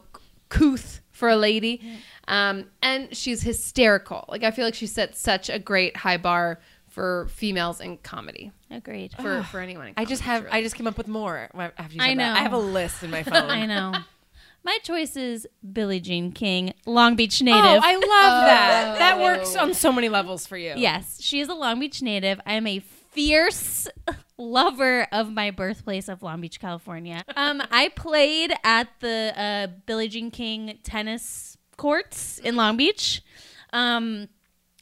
couth 0.50 1.02
for 1.12 1.30
a 1.30 1.36
lady. 1.36 1.82
Um, 2.28 2.66
and 2.82 3.16
she's 3.16 3.42
hysterical. 3.44 4.26
Like 4.28 4.44
I 4.44 4.52
feel 4.52 4.66
like 4.66 4.76
she 4.76 4.88
set 4.88 5.16
such 5.16 5.50
a 5.50 5.60
great 5.60 5.98
high 5.98 6.18
bar 6.18 6.60
for 6.88 7.28
females 7.30 7.82
in 7.82 7.98
comedy 7.98 8.52
Agreed. 8.72 9.14
for 9.14 9.44
for 9.44 9.60
anyone. 9.60 9.88
In 9.88 9.94
I 9.98 10.06
just 10.06 10.24
comedy, 10.24 10.46
have 10.46 10.54
I 10.54 10.62
just 10.64 10.76
came 10.76 10.88
up 10.88 10.98
with 10.98 11.08
more 11.08 11.50
after 11.56 11.96
you 11.96 12.02
I 12.02 12.10
said 12.10 12.18
that. 12.20 12.34
know. 12.34 12.40
I 12.40 12.44
have 12.44 12.54
a 12.54 12.58
list 12.58 13.04
in 13.04 13.12
my 13.12 13.24
phone. 13.24 13.50
I 13.50 13.66
know. 13.66 13.94
My 14.64 14.80
choice 14.82 15.16
is 15.16 15.48
Billie 15.74 16.00
Jean 16.00 16.32
King, 16.32 16.74
Long 16.88 17.16
Beach 17.16 17.40
native. 17.40 17.60
Oh, 17.64 17.80
I 17.84 17.94
love 17.94 18.02
that. 18.48 18.96
That 18.98 19.20
works 19.20 19.56
on 19.56 19.76
so 19.76 19.92
many 19.92 20.10
levels 20.10 20.48
for 20.48 20.58
you. 20.58 20.74
Yes, 20.76 21.22
she 21.22 21.40
is 21.40 21.50
a 21.50 21.54
Long 21.54 21.80
Beach 21.80 22.02
native. 22.02 22.42
I 22.48 22.54
am 22.54 22.66
a 22.66 22.80
fierce 22.80 23.88
lover 24.40 25.08
of 25.12 25.32
my 25.32 25.52
birthplace 25.52 26.10
of 26.10 26.24
Long 26.24 26.42
Beach, 26.42 26.60
California. 26.60 27.24
Um, 27.36 27.62
I 27.70 27.90
played 27.90 28.54
at 28.64 28.88
the 29.02 29.34
uh, 29.38 29.68
Billie 29.86 30.08
Jean 30.08 30.32
King 30.32 30.80
tennis 30.82 31.58
courts 31.78 32.40
in 32.40 32.56
Long 32.56 32.78
Beach. 32.78 33.22
Um, 33.74 34.30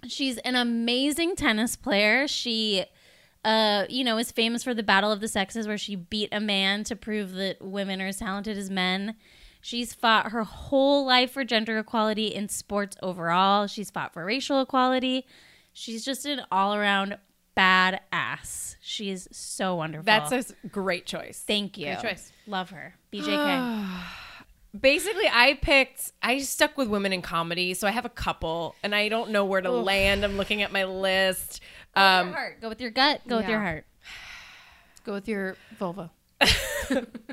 she's 0.07 0.37
an 0.39 0.55
amazing 0.55 1.35
tennis 1.35 1.75
player. 1.75 2.27
She, 2.27 2.85
uh, 3.43 3.85
you 3.89 4.03
know, 4.03 4.17
is 4.17 4.31
famous 4.31 4.63
for 4.63 4.73
the 4.73 4.83
Battle 4.83 5.11
of 5.11 5.19
the 5.19 5.27
Sexes, 5.27 5.67
where 5.67 5.77
she 5.77 5.95
beat 5.95 6.29
a 6.31 6.39
man 6.39 6.83
to 6.85 6.95
prove 6.95 7.33
that 7.33 7.61
women 7.61 8.01
are 8.01 8.07
as 8.07 8.17
talented 8.17 8.57
as 8.57 8.69
men. 8.69 9.15
She's 9.61 9.93
fought 9.93 10.31
her 10.31 10.43
whole 10.43 11.05
life 11.05 11.31
for 11.31 11.45
gender 11.45 11.79
equality 11.79 12.27
in 12.27 12.49
sports 12.49 12.97
overall. 13.01 13.67
She's 13.67 13.89
fought 13.89 14.13
for 14.13 14.25
racial 14.25 14.61
equality. 14.61 15.25
She's 15.71 16.03
just 16.03 16.25
an 16.25 16.41
all 16.51 16.75
around 16.75 17.17
badass. 17.55 18.75
She's 18.81 19.27
so 19.31 19.75
wonderful. 19.75 20.03
That's 20.03 20.51
a 20.51 20.67
great 20.67 21.05
choice. 21.05 21.43
thank 21.47 21.77
you. 21.77 21.85
Great 21.85 22.01
choice. 22.01 22.31
Love 22.45 22.71
her. 22.71 22.95
BJK. 23.11 23.99
Basically, 24.79 25.25
I 25.31 25.53
picked, 25.61 26.11
I 26.21 26.39
stuck 26.39 26.77
with 26.77 26.87
women 26.87 27.13
in 27.13 27.21
comedy. 27.21 27.73
So 27.75 27.87
I 27.87 27.91
have 27.91 28.05
a 28.05 28.09
couple 28.09 28.75
and 28.83 28.95
I 28.95 29.07
don't 29.07 29.29
know 29.31 29.45
where 29.45 29.61
to 29.61 29.69
land. 29.71 30.23
I'm 30.23 30.35
looking 30.37 30.61
at 30.63 30.71
my 30.71 30.83
list. 30.85 31.61
go 31.95 32.01
Um, 32.01 32.27
your 32.29 32.35
heart. 32.37 32.61
Go 32.61 32.69
with 32.69 32.81
your 32.81 32.91
gut. 32.91 33.21
Go 33.27 33.37
with 33.37 33.47
your 33.49 33.59
heart. 33.59 33.85
go 35.05 35.13
with 35.13 35.27
your 35.27 35.55
vulva. 35.77 36.11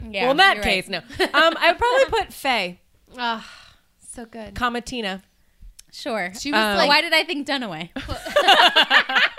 Yeah. 0.03 0.23
well, 0.23 0.31
in 0.33 0.37
that 0.39 0.57
you're 0.57 0.65
right. 0.65 0.85
case, 0.85 0.89
no. 0.89 0.99
Um, 0.99 1.57
I 1.59 1.73
would 1.73 1.79
probably 1.79 2.05
put 2.07 2.33
Fey, 2.33 2.81
Ah, 3.19 3.47
so 3.99 4.25
good. 4.25 4.55
comma 4.55 4.81
Tina. 4.81 5.23
Sure. 5.93 6.33
She 6.39 6.53
was 6.53 6.61
Um, 6.61 6.77
like, 6.77 6.89
Why 6.89 7.01
did 7.01 7.13
I 7.13 7.25
think 7.25 7.47
Dunaway? 7.49 7.91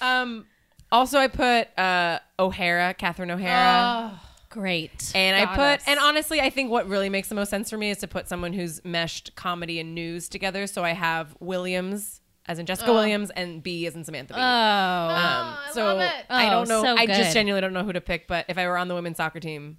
Um, 0.00 0.46
also, 0.92 1.18
I 1.18 1.28
put 1.28 1.68
uh, 1.78 2.18
O'Hara, 2.38 2.94
Catherine 2.94 3.30
O'Hara. 3.30 4.12
oh, 4.14 4.25
Great. 4.56 5.12
And 5.14 5.36
I 5.36 5.44
put, 5.44 5.56
Goddess. 5.56 5.84
and 5.86 6.00
honestly, 6.00 6.40
I 6.40 6.48
think 6.48 6.70
what 6.70 6.88
really 6.88 7.10
makes 7.10 7.28
the 7.28 7.34
most 7.34 7.50
sense 7.50 7.68
for 7.68 7.76
me 7.76 7.90
is 7.90 7.98
to 7.98 8.08
put 8.08 8.26
someone 8.26 8.54
who's 8.54 8.82
meshed 8.86 9.34
comedy 9.36 9.78
and 9.80 9.94
news 9.94 10.30
together. 10.30 10.66
So 10.66 10.82
I 10.82 10.92
have 10.92 11.36
Williams, 11.40 12.22
as 12.46 12.58
in 12.58 12.64
Jessica 12.64 12.90
Williams, 12.90 13.28
and 13.30 13.62
Bee 13.62 13.86
as 13.86 13.94
in 13.94 14.02
Samantha 14.04 14.32
Bee. 14.32 14.40
Oh. 14.40 14.42
Um, 14.42 14.48
I 14.48 15.70
so 15.74 15.84
love 15.84 16.00
it. 16.00 16.12
I 16.30 16.46
Oh, 16.46 16.50
don't 16.50 16.68
know. 16.68 16.82
so 16.82 16.96
I 16.96 17.04
just 17.06 17.34
genuinely 17.34 17.60
don't 17.60 17.74
know 17.74 17.84
who 17.84 17.92
to 17.92 18.00
pick. 18.00 18.26
But 18.28 18.46
if 18.48 18.56
I 18.56 18.66
were 18.66 18.78
on 18.78 18.88
the 18.88 18.94
women's 18.94 19.18
soccer 19.18 19.40
team, 19.40 19.76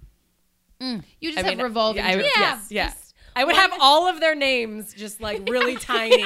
You 0.80 1.02
just 1.22 1.38
I 1.38 1.42
have 1.42 1.56
mean, 1.58 1.62
revolving. 1.64 2.04
I 2.04 2.10
would, 2.14 2.22
doors. 2.22 2.32
yes, 2.36 2.66
yes. 2.70 3.14
I 3.34 3.44
would 3.44 3.56
have 3.56 3.72
all 3.80 4.08
of 4.08 4.20
their 4.20 4.34
names 4.34 4.94
just 4.94 5.20
like 5.20 5.48
really 5.48 5.74
tiny 5.80 6.22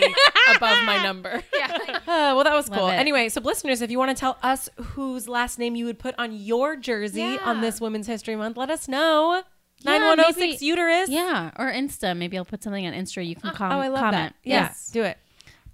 above 0.56 0.78
my 0.84 1.02
number. 1.02 1.42
Yeah. 1.54 1.78
Uh, 2.12 2.34
well, 2.34 2.44
that 2.44 2.54
was 2.54 2.68
cool. 2.68 2.88
it. 2.88 2.92
Anyway, 2.94 3.28
so 3.30 3.40
listeners, 3.40 3.80
if 3.80 3.90
you 3.90 3.98
want 3.98 4.14
to 4.16 4.20
tell 4.20 4.36
us 4.42 4.68
whose 4.76 5.28
last 5.28 5.58
name 5.58 5.74
you 5.76 5.86
would 5.86 5.98
put 5.98 6.14
on 6.18 6.32
your 6.34 6.76
jersey 6.76 7.38
on 7.38 7.60
this 7.62 7.80
Women's 7.80 8.06
History 8.06 8.36
Month, 8.36 8.56
let 8.56 8.70
us 8.70 8.86
know. 8.88 9.42
Yeah, 9.84 9.98
9106 9.98 10.38
maybe- 10.38 10.64
uterus. 10.66 11.08
Yeah, 11.08 11.50
or 11.58 11.72
Insta. 11.72 12.16
Maybe 12.16 12.36
I'll 12.38 12.44
put 12.44 12.62
something 12.62 12.86
on 12.86 12.92
Insta. 12.92 13.26
You 13.26 13.34
can 13.34 13.50
com- 13.52 13.72
Oh, 13.72 13.80
I 13.80 13.88
love 13.88 13.98
comment. 14.00 14.34
that. 14.44 14.48
Yes, 14.48 14.90
do 14.92 15.02
it. 15.02 15.18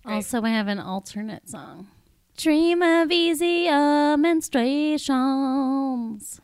Also, 0.07 0.41
I 0.43 0.49
have 0.51 0.69
an 0.69 0.79
alternate 0.79 1.49
song. 1.49 1.89
Dream 2.37 2.81
of 2.83 3.11
easier 3.11 4.17
menstruations. 4.17 6.41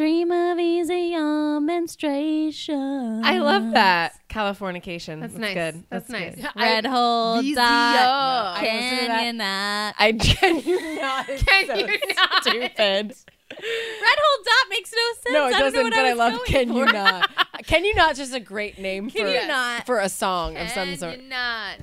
Dream 0.00 0.32
of 0.32 0.58
easier 0.58 1.60
menstruation. 1.60 3.22
I 3.22 3.36
love 3.40 3.72
that. 3.72 4.14
Californication. 4.30 5.20
That's, 5.20 5.34
nice. 5.34 5.52
good. 5.52 5.84
That's, 5.90 6.08
nice. 6.08 6.42
Red 6.56 6.86
hole 6.86 7.42
VZO. 7.42 7.54
dot. 7.54 8.56
I 8.56 8.62
listened 8.62 9.00
to 9.00 9.06
that. 9.08 9.18
Can 9.18 9.26
you 9.26 9.32
not? 9.34 9.94
I 9.98 10.12
genuinely 10.12 10.94
not. 11.02 11.26
Can 11.26 11.66
so 11.66 11.74
you 11.74 11.98
not? 12.16 12.42
Stupid. 12.42 13.14
Red 13.60 14.18
hole 14.18 14.44
dot 14.44 14.70
makes 14.70 14.90
no 14.90 15.02
sense. 15.22 15.34
No, 15.34 15.44
it 15.44 15.48
I 15.48 15.50
don't 15.50 15.60
doesn't. 15.60 15.82
what 15.82 15.92
But 15.92 15.98
I, 16.06 16.10
was 16.12 16.18
love 16.18 16.32
going 16.32 16.46
"Can 16.46 16.72
You. 16.74 16.84
Not." 16.86 17.30
"Can 17.66 17.84
You 17.84 17.94
Not" 17.94 18.16
just 18.16 18.32
a 18.32 18.40
great 18.40 18.78
name 18.78 19.10
for 19.10 19.18
You 19.18 19.46
Not? 19.46 19.84
for 19.84 19.98
a 20.00 20.08
song 20.08 20.56
of 20.56 20.70
some 20.70 20.88
Can 20.88 20.98
sort. 20.98 21.18
you 21.20 21.28
not? 21.28 21.76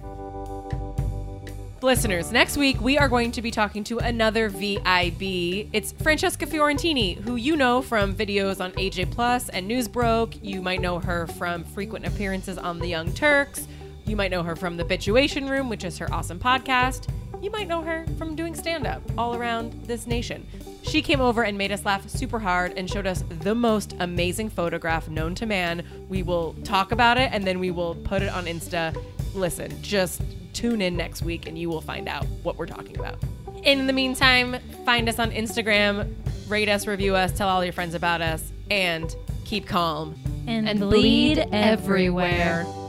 Listeners, 1.83 2.31
next 2.31 2.57
week 2.57 2.81
we 2.81 2.97
are 2.97 3.07
going 3.07 3.31
to 3.31 3.39
be 3.39 3.51
talking 3.51 3.83
to 3.83 3.99
another 3.99 4.49
VIB. 4.49 5.69
It's 5.73 5.91
Francesca 5.91 6.47
Fiorentini, 6.47 7.21
who 7.21 7.35
you 7.35 7.55
know 7.55 7.83
from 7.83 8.15
videos 8.15 8.59
on 8.59 8.71
AJ 8.71 9.11
Plus 9.11 9.49
and 9.49 9.67
Newsbroke. 9.67 10.43
You 10.43 10.63
might 10.63 10.81
know 10.81 10.97
her 10.97 11.27
from 11.27 11.63
frequent 11.63 12.07
appearances 12.07 12.57
on 12.57 12.79
The 12.79 12.87
Young 12.87 13.13
Turks. 13.13 13.67
You 14.07 14.15
might 14.15 14.31
know 14.31 14.41
her 14.41 14.55
from 14.55 14.75
The 14.75 14.85
Bituation 14.85 15.47
Room, 15.47 15.69
which 15.69 15.83
is 15.83 15.99
her 15.99 16.11
awesome 16.11 16.39
podcast. 16.39 17.09
You 17.43 17.51
might 17.51 17.67
know 17.67 17.83
her 17.83 18.07
from 18.17 18.35
doing 18.35 18.55
stand 18.55 18.87
up 18.87 19.03
all 19.15 19.35
around 19.35 19.73
this 19.83 20.07
nation. 20.07 20.47
She 20.81 21.03
came 21.03 21.21
over 21.21 21.43
and 21.43 21.59
made 21.59 21.71
us 21.71 21.85
laugh 21.85 22.09
super 22.09 22.39
hard 22.39 22.73
and 22.75 22.89
showed 22.89 23.05
us 23.05 23.23
the 23.29 23.53
most 23.53 23.95
amazing 23.99 24.49
photograph 24.49 25.09
known 25.09 25.35
to 25.35 25.45
man. 25.45 25.85
We 26.09 26.23
will 26.23 26.55
talk 26.63 26.91
about 26.91 27.19
it 27.19 27.29
and 27.31 27.43
then 27.43 27.59
we 27.59 27.69
will 27.69 27.93
put 27.93 28.23
it 28.23 28.29
on 28.29 28.45
Insta. 28.45 28.99
Listen, 29.35 29.79
just 29.83 30.23
tune 30.57 30.81
in 30.81 30.97
next 30.97 31.21
week 31.21 31.47
and 31.47 31.57
you 31.57 31.69
will 31.69 31.81
find 31.81 32.07
out 32.09 32.25
what 32.43 32.57
we're 32.57 32.65
talking 32.65 32.97
about. 32.97 33.17
In 33.63 33.85
the 33.85 33.93
meantime, 33.93 34.57
find 34.85 35.07
us 35.07 35.19
on 35.19 35.31
Instagram, 35.31 36.13
rate 36.47 36.67
us, 36.67 36.87
review 36.87 37.15
us, 37.15 37.31
tell 37.31 37.47
all 37.47 37.63
your 37.63 37.73
friends 37.73 37.93
about 37.93 38.21
us, 38.21 38.51
and 38.71 39.15
keep 39.45 39.67
calm. 39.67 40.15
And, 40.47 40.67
And 40.67 40.79
bleed, 40.79 41.35
bleed 41.35 41.49
everywhere. 41.51 42.61
everywhere. 42.65 42.86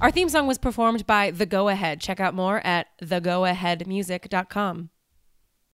Our 0.00 0.10
theme 0.10 0.30
song 0.30 0.46
was 0.46 0.56
performed 0.56 1.06
by 1.06 1.30
The 1.30 1.44
Go 1.44 1.68
Ahead. 1.68 2.00
Check 2.00 2.20
out 2.20 2.34
more 2.34 2.64
at 2.66 2.86
thegoaheadmusic.com. 3.02 4.88